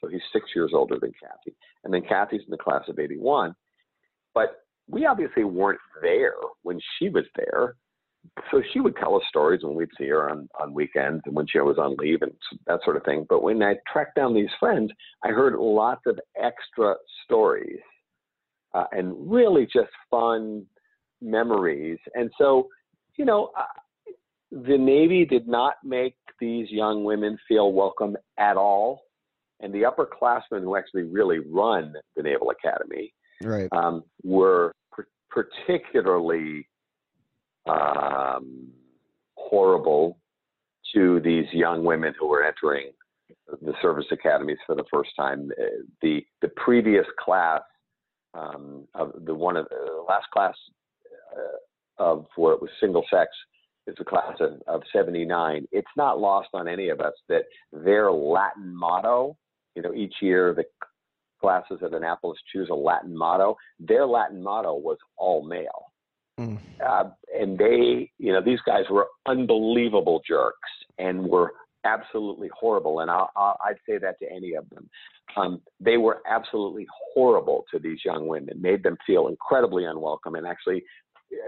so 0.00 0.08
he's 0.08 0.22
six 0.32 0.46
years 0.54 0.72
older 0.74 0.98
than 0.98 1.12
Kathy, 1.20 1.56
and 1.84 1.92
then 1.92 2.02
Kathy's 2.02 2.42
in 2.44 2.50
the 2.50 2.56
class 2.56 2.84
of 2.88 2.98
81. 2.98 3.54
But 4.34 4.56
we 4.88 5.06
obviously 5.06 5.44
weren't 5.44 5.80
there 6.02 6.34
when 6.62 6.78
she 6.98 7.08
was 7.08 7.24
there. 7.36 7.76
So 8.50 8.62
she 8.72 8.80
would 8.80 8.96
tell 8.96 9.16
us 9.16 9.22
stories 9.28 9.62
when 9.62 9.74
we'd 9.74 9.90
see 9.98 10.08
her 10.08 10.30
on, 10.30 10.48
on 10.58 10.72
weekends 10.72 11.22
and 11.26 11.34
when 11.34 11.46
she 11.46 11.58
was 11.60 11.76
on 11.78 11.96
leave 11.98 12.22
and 12.22 12.32
that 12.66 12.80
sort 12.82 12.96
of 12.96 13.04
thing. 13.04 13.26
But 13.28 13.42
when 13.42 13.62
I 13.62 13.76
tracked 13.90 14.16
down 14.16 14.34
these 14.34 14.48
friends, 14.58 14.90
I 15.22 15.28
heard 15.28 15.54
lots 15.58 16.00
of 16.06 16.18
extra 16.42 16.94
stories 17.24 17.80
uh, 18.72 18.84
and 18.92 19.14
really 19.30 19.64
just 19.64 19.90
fun 20.10 20.64
memories. 21.20 21.98
And 22.14 22.30
so, 22.38 22.68
you 23.16 23.26
know, 23.26 23.50
the 24.50 24.78
Navy 24.78 25.24
did 25.24 25.46
not 25.46 25.74
make 25.84 26.16
these 26.40 26.70
young 26.70 27.04
women 27.04 27.38
feel 27.46 27.72
welcome 27.72 28.16
at 28.38 28.56
all. 28.56 29.02
And 29.60 29.72
the 29.72 29.82
upperclassmen 29.82 30.62
who 30.62 30.76
actually 30.76 31.04
really 31.04 31.38
run 31.38 31.94
the 32.16 32.22
Naval 32.22 32.50
Academy 32.50 33.12
right. 33.44 33.68
um, 33.72 34.02
were 34.22 34.72
particularly 35.30 36.66
um, 37.66 38.68
horrible 39.36 40.18
to 40.94 41.20
these 41.20 41.46
young 41.52 41.84
women 41.84 42.14
who 42.18 42.28
were 42.28 42.44
entering 42.44 42.90
the 43.62 43.74
service 43.82 44.06
academies 44.10 44.58
for 44.66 44.74
the 44.74 44.84
first 44.92 45.10
time. 45.16 45.50
Uh, 45.60 45.64
the 46.02 46.24
the 46.40 46.48
previous 46.56 47.06
class 47.18 47.62
um, 48.34 48.86
of 48.94 49.12
the 49.24 49.34
one 49.34 49.56
of 49.56 49.66
the 49.70 49.76
uh, 49.76 50.04
last 50.08 50.26
class 50.32 50.54
uh, 51.36 52.02
of 52.02 52.26
where 52.36 52.54
it 52.54 52.60
was 52.60 52.70
single 52.80 53.04
sex 53.10 53.30
is 53.86 53.96
a 54.00 54.04
class 54.04 54.36
of, 54.40 54.62
of 54.66 54.82
79. 54.94 55.66
It's 55.70 55.86
not 55.96 56.18
lost 56.18 56.48
on 56.54 56.68
any 56.68 56.88
of 56.88 57.00
us 57.00 57.12
that 57.28 57.44
their 57.72 58.10
Latin 58.10 58.74
motto, 58.74 59.36
you 59.74 59.82
know, 59.82 59.92
each 59.92 60.14
year 60.22 60.54
the 60.54 60.64
classes 61.44 61.80
at 61.84 61.92
Annapolis 61.92 62.38
choose 62.50 62.68
a 62.70 62.74
Latin 62.74 63.16
motto. 63.16 63.56
Their 63.78 64.06
Latin 64.06 64.42
motto 64.42 64.74
was 64.74 64.96
all 65.16 65.46
male. 65.46 65.92
Mm. 66.40 66.58
Uh, 66.84 67.10
and 67.38 67.58
they, 67.58 68.10
you 68.18 68.32
know, 68.32 68.42
these 68.42 68.60
guys 68.66 68.84
were 68.90 69.06
unbelievable 69.26 70.22
jerks 70.26 70.56
and 70.98 71.26
were 71.26 71.52
absolutely 71.84 72.48
horrible. 72.58 73.00
And 73.00 73.10
i 73.10 73.26
would 73.36 73.76
say 73.86 73.98
that 73.98 74.18
to 74.20 74.32
any 74.34 74.54
of 74.54 74.68
them. 74.70 74.88
Um, 75.36 75.60
they 75.80 75.98
were 75.98 76.22
absolutely 76.28 76.86
horrible 77.12 77.64
to 77.72 77.78
these 77.78 77.98
young 78.04 78.26
women, 78.26 78.60
made 78.60 78.82
them 78.82 78.96
feel 79.06 79.28
incredibly 79.28 79.84
unwelcome, 79.84 80.34
and 80.34 80.46
actually 80.46 80.82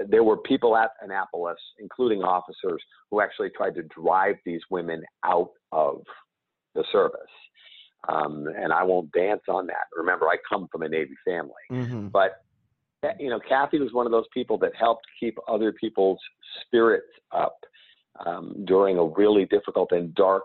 there 0.09 0.25
were 0.25 0.39
people 0.39 0.77
at 0.77 0.91
Annapolis, 1.03 1.59
including 1.79 2.23
officers, 2.23 2.83
who 3.11 3.21
actually 3.21 3.51
tried 3.51 3.75
to 3.77 3.83
drive 3.83 4.37
these 4.45 4.61
women 4.71 5.03
out 5.25 5.51
of 5.73 6.03
the 6.75 6.85
service. 6.93 7.21
Um, 8.09 8.47
and 8.57 8.73
I 8.73 8.83
won't 8.85 9.11
dance 9.13 9.43
on 9.49 9.67
that. 9.67 9.87
Remember, 9.97 10.27
I 10.27 10.37
come 10.49 10.69
from 10.71 10.83
a 10.83 10.89
Navy 10.89 11.15
family, 11.25 11.53
mm-hmm. 11.71 12.09
but 12.09 12.43
eh, 13.03 13.13
you 13.19 13.31
know, 13.31 13.41
Kathy 13.41 13.81
was 13.81 13.93
one 13.93 14.07
of 14.07 14.13
those 14.13 14.27
people 14.33 14.59
that 14.59 14.73
helped 14.79 15.05
keep 15.19 15.37
other 15.49 15.73
people's 15.73 16.21
spirits 16.63 17.09
up 17.33 17.57
um, 18.25 18.65
during 18.65 18.99
a 18.99 19.05
really 19.05 19.45
difficult 19.47 19.93
and 19.93 20.15
dark 20.15 20.45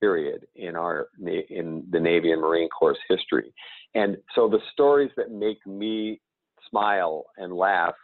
period 0.00 0.46
in 0.56 0.76
our 0.76 1.08
in 1.20 1.84
the 1.90 2.00
Navy 2.00 2.32
and 2.32 2.40
Marine 2.40 2.68
Corps 2.68 2.96
history. 3.08 3.52
And 3.94 4.16
so 4.34 4.48
the 4.48 4.60
stories 4.72 5.10
that 5.16 5.30
make 5.30 5.64
me 5.66 6.20
smile 6.68 7.26
and 7.36 7.52
laugh 7.52 7.94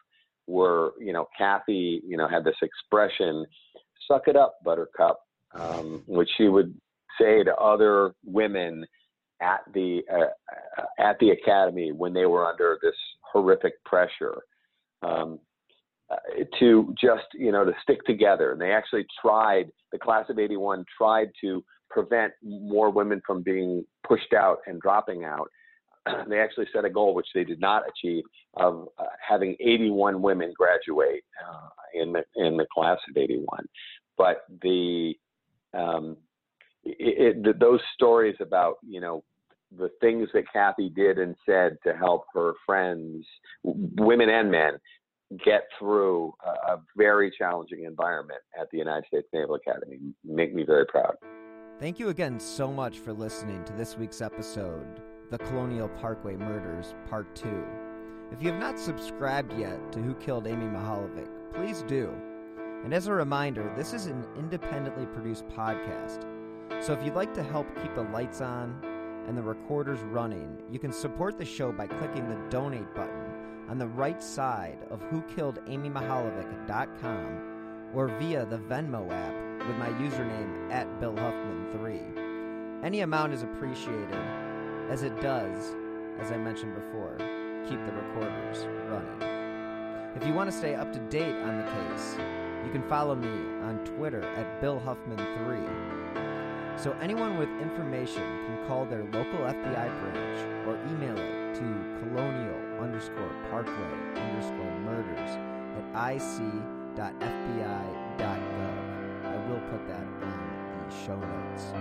were, 0.47 0.93
you 1.01 1.13
know, 1.13 1.29
Kathy, 1.37 2.03
you 2.07 2.17
know, 2.17 2.29
had 2.29 2.45
this 2.45 2.57
expression, 2.63 3.47
"Suck 4.07 4.29
it 4.29 4.37
up, 4.37 4.57
Buttercup," 4.65 5.21
um, 5.53 6.03
which 6.07 6.31
she 6.37 6.49
would 6.49 6.75
say 7.21 7.45
to 7.45 7.55
other 7.57 8.15
women 8.25 8.85
at 9.41 9.61
the 9.73 10.03
uh, 10.13 10.83
at 10.99 11.19
the 11.19 11.31
academy 11.31 11.93
when 11.93 12.13
they 12.13 12.27
were 12.27 12.47
under 12.47 12.79
this 12.83 12.95
horrific 13.33 13.83
pressure. 13.85 14.43
Um, 15.03 15.39
uh, 16.11 16.17
to 16.59 16.95
just 17.01 17.25
you 17.33 17.51
know 17.51 17.65
to 17.65 17.73
stick 17.83 18.05
together 18.05 18.53
and 18.53 18.61
they 18.61 18.73
actually 18.73 19.07
tried 19.23 19.71
the 19.91 19.99
class 19.99 20.27
of 20.29 20.39
81 20.39 20.85
tried 20.99 21.31
to 21.41 21.65
prevent 21.89 22.31
more 22.43 22.91
women 22.91 23.23
from 23.27 23.43
being 23.43 23.83
pushed 24.07 24.35
out 24.35 24.59
and 24.67 24.83
dropping 24.83 25.25
out 25.25 25.49
they 26.29 26.41
actually 26.41 26.67
set 26.75 26.85
a 26.85 26.91
goal 26.91 27.15
which 27.15 27.29
they 27.35 27.43
did 27.43 27.59
not 27.59 27.85
achieve 27.89 28.23
of 28.59 28.87
uh, 28.99 29.05
having 29.27 29.57
81 29.61 30.21
women 30.21 30.53
graduate 30.55 31.25
uh, 31.43 31.69
in 31.95 32.13
the 32.13 32.23
in 32.37 32.59
the 32.59 32.67
class 32.73 32.99
of 33.09 33.17
81 33.17 33.65
but 34.19 34.43
the 34.61 35.15
um, 35.73 36.19
it, 36.85 37.47
it, 37.47 37.61
those 37.61 37.81
stories 37.95 38.37
about 38.41 38.77
you 38.87 39.01
know 39.01 39.25
the 39.77 39.91
things 40.01 40.29
that 40.35 40.45
Kathy 40.53 40.89
did 40.89 41.19
and 41.19 41.35
said 41.45 41.77
to 41.85 41.95
help 41.95 42.27
her 42.35 42.53
friends, 42.65 43.27
women 43.65 44.29
and 44.29 44.51
men, 44.51 44.75
get 45.45 45.63
through 45.79 46.33
a, 46.45 46.75
a 46.75 46.83
very 46.97 47.33
challenging 47.37 47.85
environment 47.85 48.41
at 48.61 48.71
the 48.71 48.79
United 48.79 49.07
States 49.07 49.27
Naval 49.33 49.57
Academy 49.57 49.99
make 50.25 50.55
me 50.55 50.65
very 50.65 50.87
proud. 50.87 51.17
Thank 51.81 51.99
you 51.99 52.11
again 52.11 52.39
so 52.39 52.71
much 52.71 52.99
for 52.99 53.13
listening 53.13 53.65
to 53.65 53.73
this 53.73 53.97
week's 53.97 54.21
episode 54.21 55.01
the 55.31 55.39
Colonial 55.39 55.89
Parkway 55.89 56.37
Murders, 56.37 56.95
Part 57.09 57.35
2. 57.35 57.65
If 58.31 58.43
you 58.43 58.51
have 58.51 58.61
not 58.61 58.79
subscribed 58.79 59.59
yet 59.59 59.91
to 59.93 59.99
Who 59.99 60.15
Killed 60.15 60.47
Amy 60.47 60.67
Mihaljevic, 60.67 61.29
please 61.55 61.83
do. 61.89 62.13
And 62.85 62.93
as 62.93 63.07
a 63.07 63.13
reminder, 63.13 63.73
this 63.75 63.95
is 63.95 64.07
an 64.07 64.25
independently 64.37 65.07
produced 65.07 65.49
podcast. 65.49 66.25
So 66.81 66.93
if 66.93 67.05
you'd 67.05 67.15
like 67.15 67.35
to 67.35 67.43
help 67.43 67.67
keep 67.83 67.95
the 67.95 68.03
lights 68.03 68.41
on 68.41 68.81
and 69.27 69.37
the 69.37 69.43
recorders 69.43 69.99
running, 70.01 70.57
you 70.71 70.79
can 70.79 70.93
support 70.93 71.37
the 71.39 71.45
show 71.45 71.73
by 71.73 71.87
clicking 71.87 72.29
the 72.29 72.39
donate 72.51 72.95
button 72.95 73.33
on 73.69 73.79
the 73.79 73.87
right 73.87 74.23
side 74.23 74.79
of 74.91 75.01
whokilledamymihaljevic.com 75.11 77.91
or 77.95 78.09
via 78.19 78.45
the 78.45 78.59
Venmo 78.59 79.11
app 79.11 79.35
with 79.67 79.79
my 79.79 79.89
username 80.01 80.71
at 80.71 80.87
BillHuffman3. 81.01 82.85
Any 82.85 83.01
amount 83.01 83.33
is 83.33 83.43
appreciated 83.43 84.21
as 84.91 85.03
it 85.03 85.19
does, 85.21 85.75
as 86.21 86.31
I 86.31 86.37
mentioned 86.37 86.75
before, 86.75 87.17
keep 87.67 87.83
the 87.87 87.93
recorders 87.93 88.67
running. 88.91 89.23
If 90.15 90.27
you 90.27 90.35
want 90.35 90.51
to 90.51 90.57
stay 90.57 90.75
up 90.75 90.93
to 90.93 90.99
date 90.99 91.35
on 91.35 91.57
the 91.57 91.65
case, 91.65 92.19
you 92.65 92.71
can 92.71 92.83
follow 92.89 93.15
me 93.15 93.29
on 93.63 93.79
Twitter 93.85 94.23
at 94.23 94.61
BillHuffman3. 94.61 96.34
So 96.77 96.95
anyone 97.01 97.39
with 97.39 97.49
information 97.63 98.23
can 98.23 98.67
call 98.67 98.85
their 98.85 99.05
local 99.05 99.39
FBI 99.41 100.01
branch 100.01 100.67
or 100.67 100.77
email 100.91 101.17
it 101.17 101.55
to 101.55 101.61
colonial 102.01 102.83
underscore 102.83 103.31
parkway 103.49 103.75
underscore 104.17 104.81
murders 104.81 105.31
at 105.79 106.13
ic.fbi.gov. 106.13 107.15
I 109.25 109.49
will 109.49 109.61
put 109.71 109.87
that 109.89 110.07
on 110.23 110.89
the 110.89 110.95
show 111.07 111.17
notes. 111.19 111.73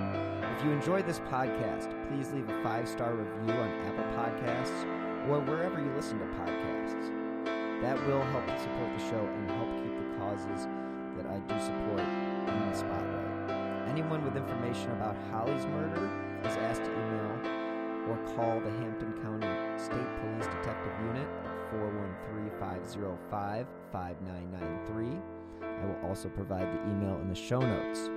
If 0.58 0.64
you 0.64 0.72
enjoyed 0.72 1.08
this 1.08 1.20
podcast, 1.20 1.90
please 2.08 2.32
leave 2.32 2.48
a 2.50 2.64
five 2.64 2.88
star 2.88 3.16
review 3.16 3.54
on 3.56 3.70
Apple 3.86 4.06
Podcasts 4.16 4.86
or 5.28 5.40
wherever 5.40 5.82
you 5.82 5.92
listen 5.96 6.20
to 6.20 6.26
podcasts. 6.26 7.10
That 7.82 7.98
will 8.08 8.24
help 8.26 8.46
support 8.60 8.98
the 8.98 9.04
show 9.10 9.26
and 9.26 9.50
help 9.52 9.70
keep 9.84 9.98
the 9.98 10.18
causes 10.20 10.68
that 11.18 11.26
I 11.26 11.40
do 11.40 11.60
support 11.60 12.00
in 12.00 12.70
the 12.70 12.78
spotlight. 12.78 13.23
Anyone 13.94 14.26
with 14.26 14.36
information 14.36 14.90
about 14.94 15.16
Holly's 15.30 15.68
murder 15.68 16.10
is 16.44 16.58
asked 16.58 16.84
to 16.84 16.92
email 16.92 18.10
or 18.10 18.18
call 18.36 18.60
the 18.60 18.72
Hampden 18.72 19.14
County 19.22 19.46
State 19.78 20.08
Police 20.20 20.48
Detective 20.48 20.94
Unit 21.06 21.28
at 21.46 21.70
413 21.70 22.50
505 22.60 23.68
5993. 23.92 25.22
I 25.62 25.86
will 25.86 26.10
also 26.10 26.28
provide 26.30 26.66
the 26.74 26.90
email 26.90 27.20
in 27.22 27.30
the 27.30 27.36
show 27.36 27.60
notes. 27.60 28.10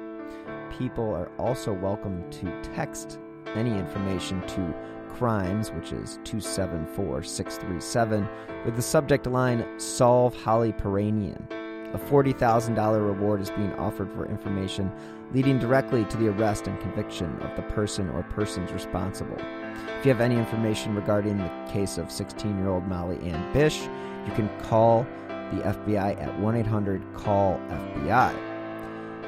People 0.79 1.15
are 1.15 1.31
also 1.39 1.75
welcome 1.75 2.25
to 2.31 2.63
text 2.75 3.19
any 3.55 3.73
information 3.73 4.41
to 4.47 4.75
crimes, 5.11 5.73
which 5.73 5.93
is 5.93 6.21
274 6.25 7.23
637, 7.23 8.27
with 8.65 8.77
the 8.77 8.83
subject 8.83 9.27
line 9.27 9.79
Solve 9.79 10.35
Holly 10.43 10.73
Piirainen. 10.73 11.66
A 11.95 11.99
$40,000 11.99 13.07
reward 13.07 13.41
is 13.41 13.51
being 13.51 13.73
offered 13.75 14.11
for 14.13 14.27
information 14.27 14.93
leading 15.33 15.59
directly 15.59 16.05
to 16.05 16.17
the 16.17 16.29
arrest 16.29 16.67
and 16.67 16.79
conviction 16.81 17.37
of 17.43 17.55
the 17.57 17.63
person 17.63 18.09
or 18.11 18.23
persons 18.25 18.73
responsible. 18.73 19.37
If 19.99 20.07
you 20.07 20.13
have 20.13 20.21
any 20.21 20.37
information 20.37 20.95
regarding 20.95 21.39
the 21.39 21.51
case 21.71 21.99
of 21.99 22.13
16 22.13 22.59
year 22.59 22.69
old 22.69 22.87
Molly 22.87 23.19
Ann 23.29 23.53
Bish, 23.53 23.83
you 24.27 24.33
can 24.35 24.49
call 24.61 25.07
the 25.53 25.63
FBI 25.63 26.21
at 26.21 26.39
1 26.39 26.57
800 26.57 27.03
CALL 27.15 27.61
FBI. 27.69 28.35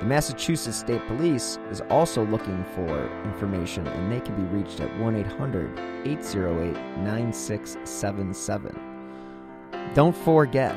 The 0.01 0.05
Massachusetts 0.05 0.79
State 0.79 1.05
Police 1.09 1.59
is 1.71 1.81
also 1.91 2.25
looking 2.27 2.65
for 2.75 3.11
information, 3.25 3.87
and 3.89 4.13
they 4.13 4.21
can 4.21 4.37
be 4.37 4.45
reached 4.57 4.81
at 4.81 4.97
1 4.99 5.17
800 5.17 5.79
808 6.07 6.77
9677. 6.99 8.81
Don't 9.95 10.17
forget, 10.17 10.77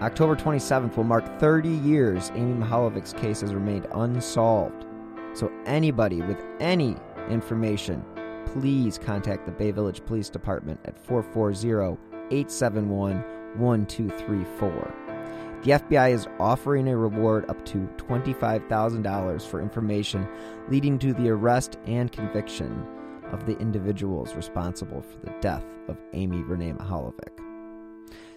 October 0.00 0.34
27th 0.34 0.96
will 0.96 1.04
mark 1.04 1.24
30 1.38 1.68
years 1.68 2.30
Amy 2.34 2.54
Mihaljevic's 2.54 3.12
case 3.12 3.40
has 3.40 3.54
remained 3.54 3.86
unsolved. 3.94 4.86
So, 5.34 5.50
anybody 5.66 6.20
with 6.20 6.42
any 6.60 6.96
information, 7.30 8.04
please 8.46 8.98
contact 8.98 9.46
the 9.46 9.52
Bay 9.52 9.70
Village 9.70 10.04
Police 10.04 10.28
Department 10.28 10.80
at 10.84 10.98
440 10.98 11.98
871 12.30 13.24
1234. 13.56 14.94
The 15.62 15.70
FBI 15.70 16.12
is 16.12 16.26
offering 16.38 16.88
a 16.88 16.96
reward 16.96 17.48
up 17.48 17.64
to 17.66 17.88
$25,000 17.96 19.46
for 19.46 19.62
information 19.62 20.28
leading 20.68 20.98
to 20.98 21.14
the 21.14 21.30
arrest 21.30 21.78
and 21.86 22.12
conviction 22.12 22.86
of 23.32 23.46
the 23.46 23.56
individuals 23.58 24.34
responsible 24.34 25.00
for 25.00 25.18
the 25.24 25.34
death 25.40 25.64
of 25.88 25.96
Amy 26.12 26.42
Renee 26.42 26.72
Mihaljevic. 26.72 27.43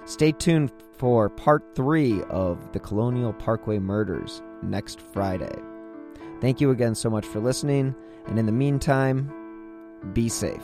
Stay 0.08 0.32
tuned 0.32 0.72
for 0.94 1.28
part 1.28 1.76
three 1.76 2.24
of 2.30 2.72
the 2.72 2.80
Colonial 2.80 3.34
Parkway 3.34 3.78
murders 3.78 4.42
next 4.64 5.02
Friday. 5.02 5.54
Thank 6.40 6.62
you 6.62 6.72
again 6.72 6.96
so 6.96 7.10
much 7.10 7.26
for 7.26 7.42
listening, 7.42 7.94
and 8.26 8.40
in 8.40 8.46
the 8.46 8.54
meantime, 8.54 9.30
be 10.14 10.30
safe. 10.30 10.64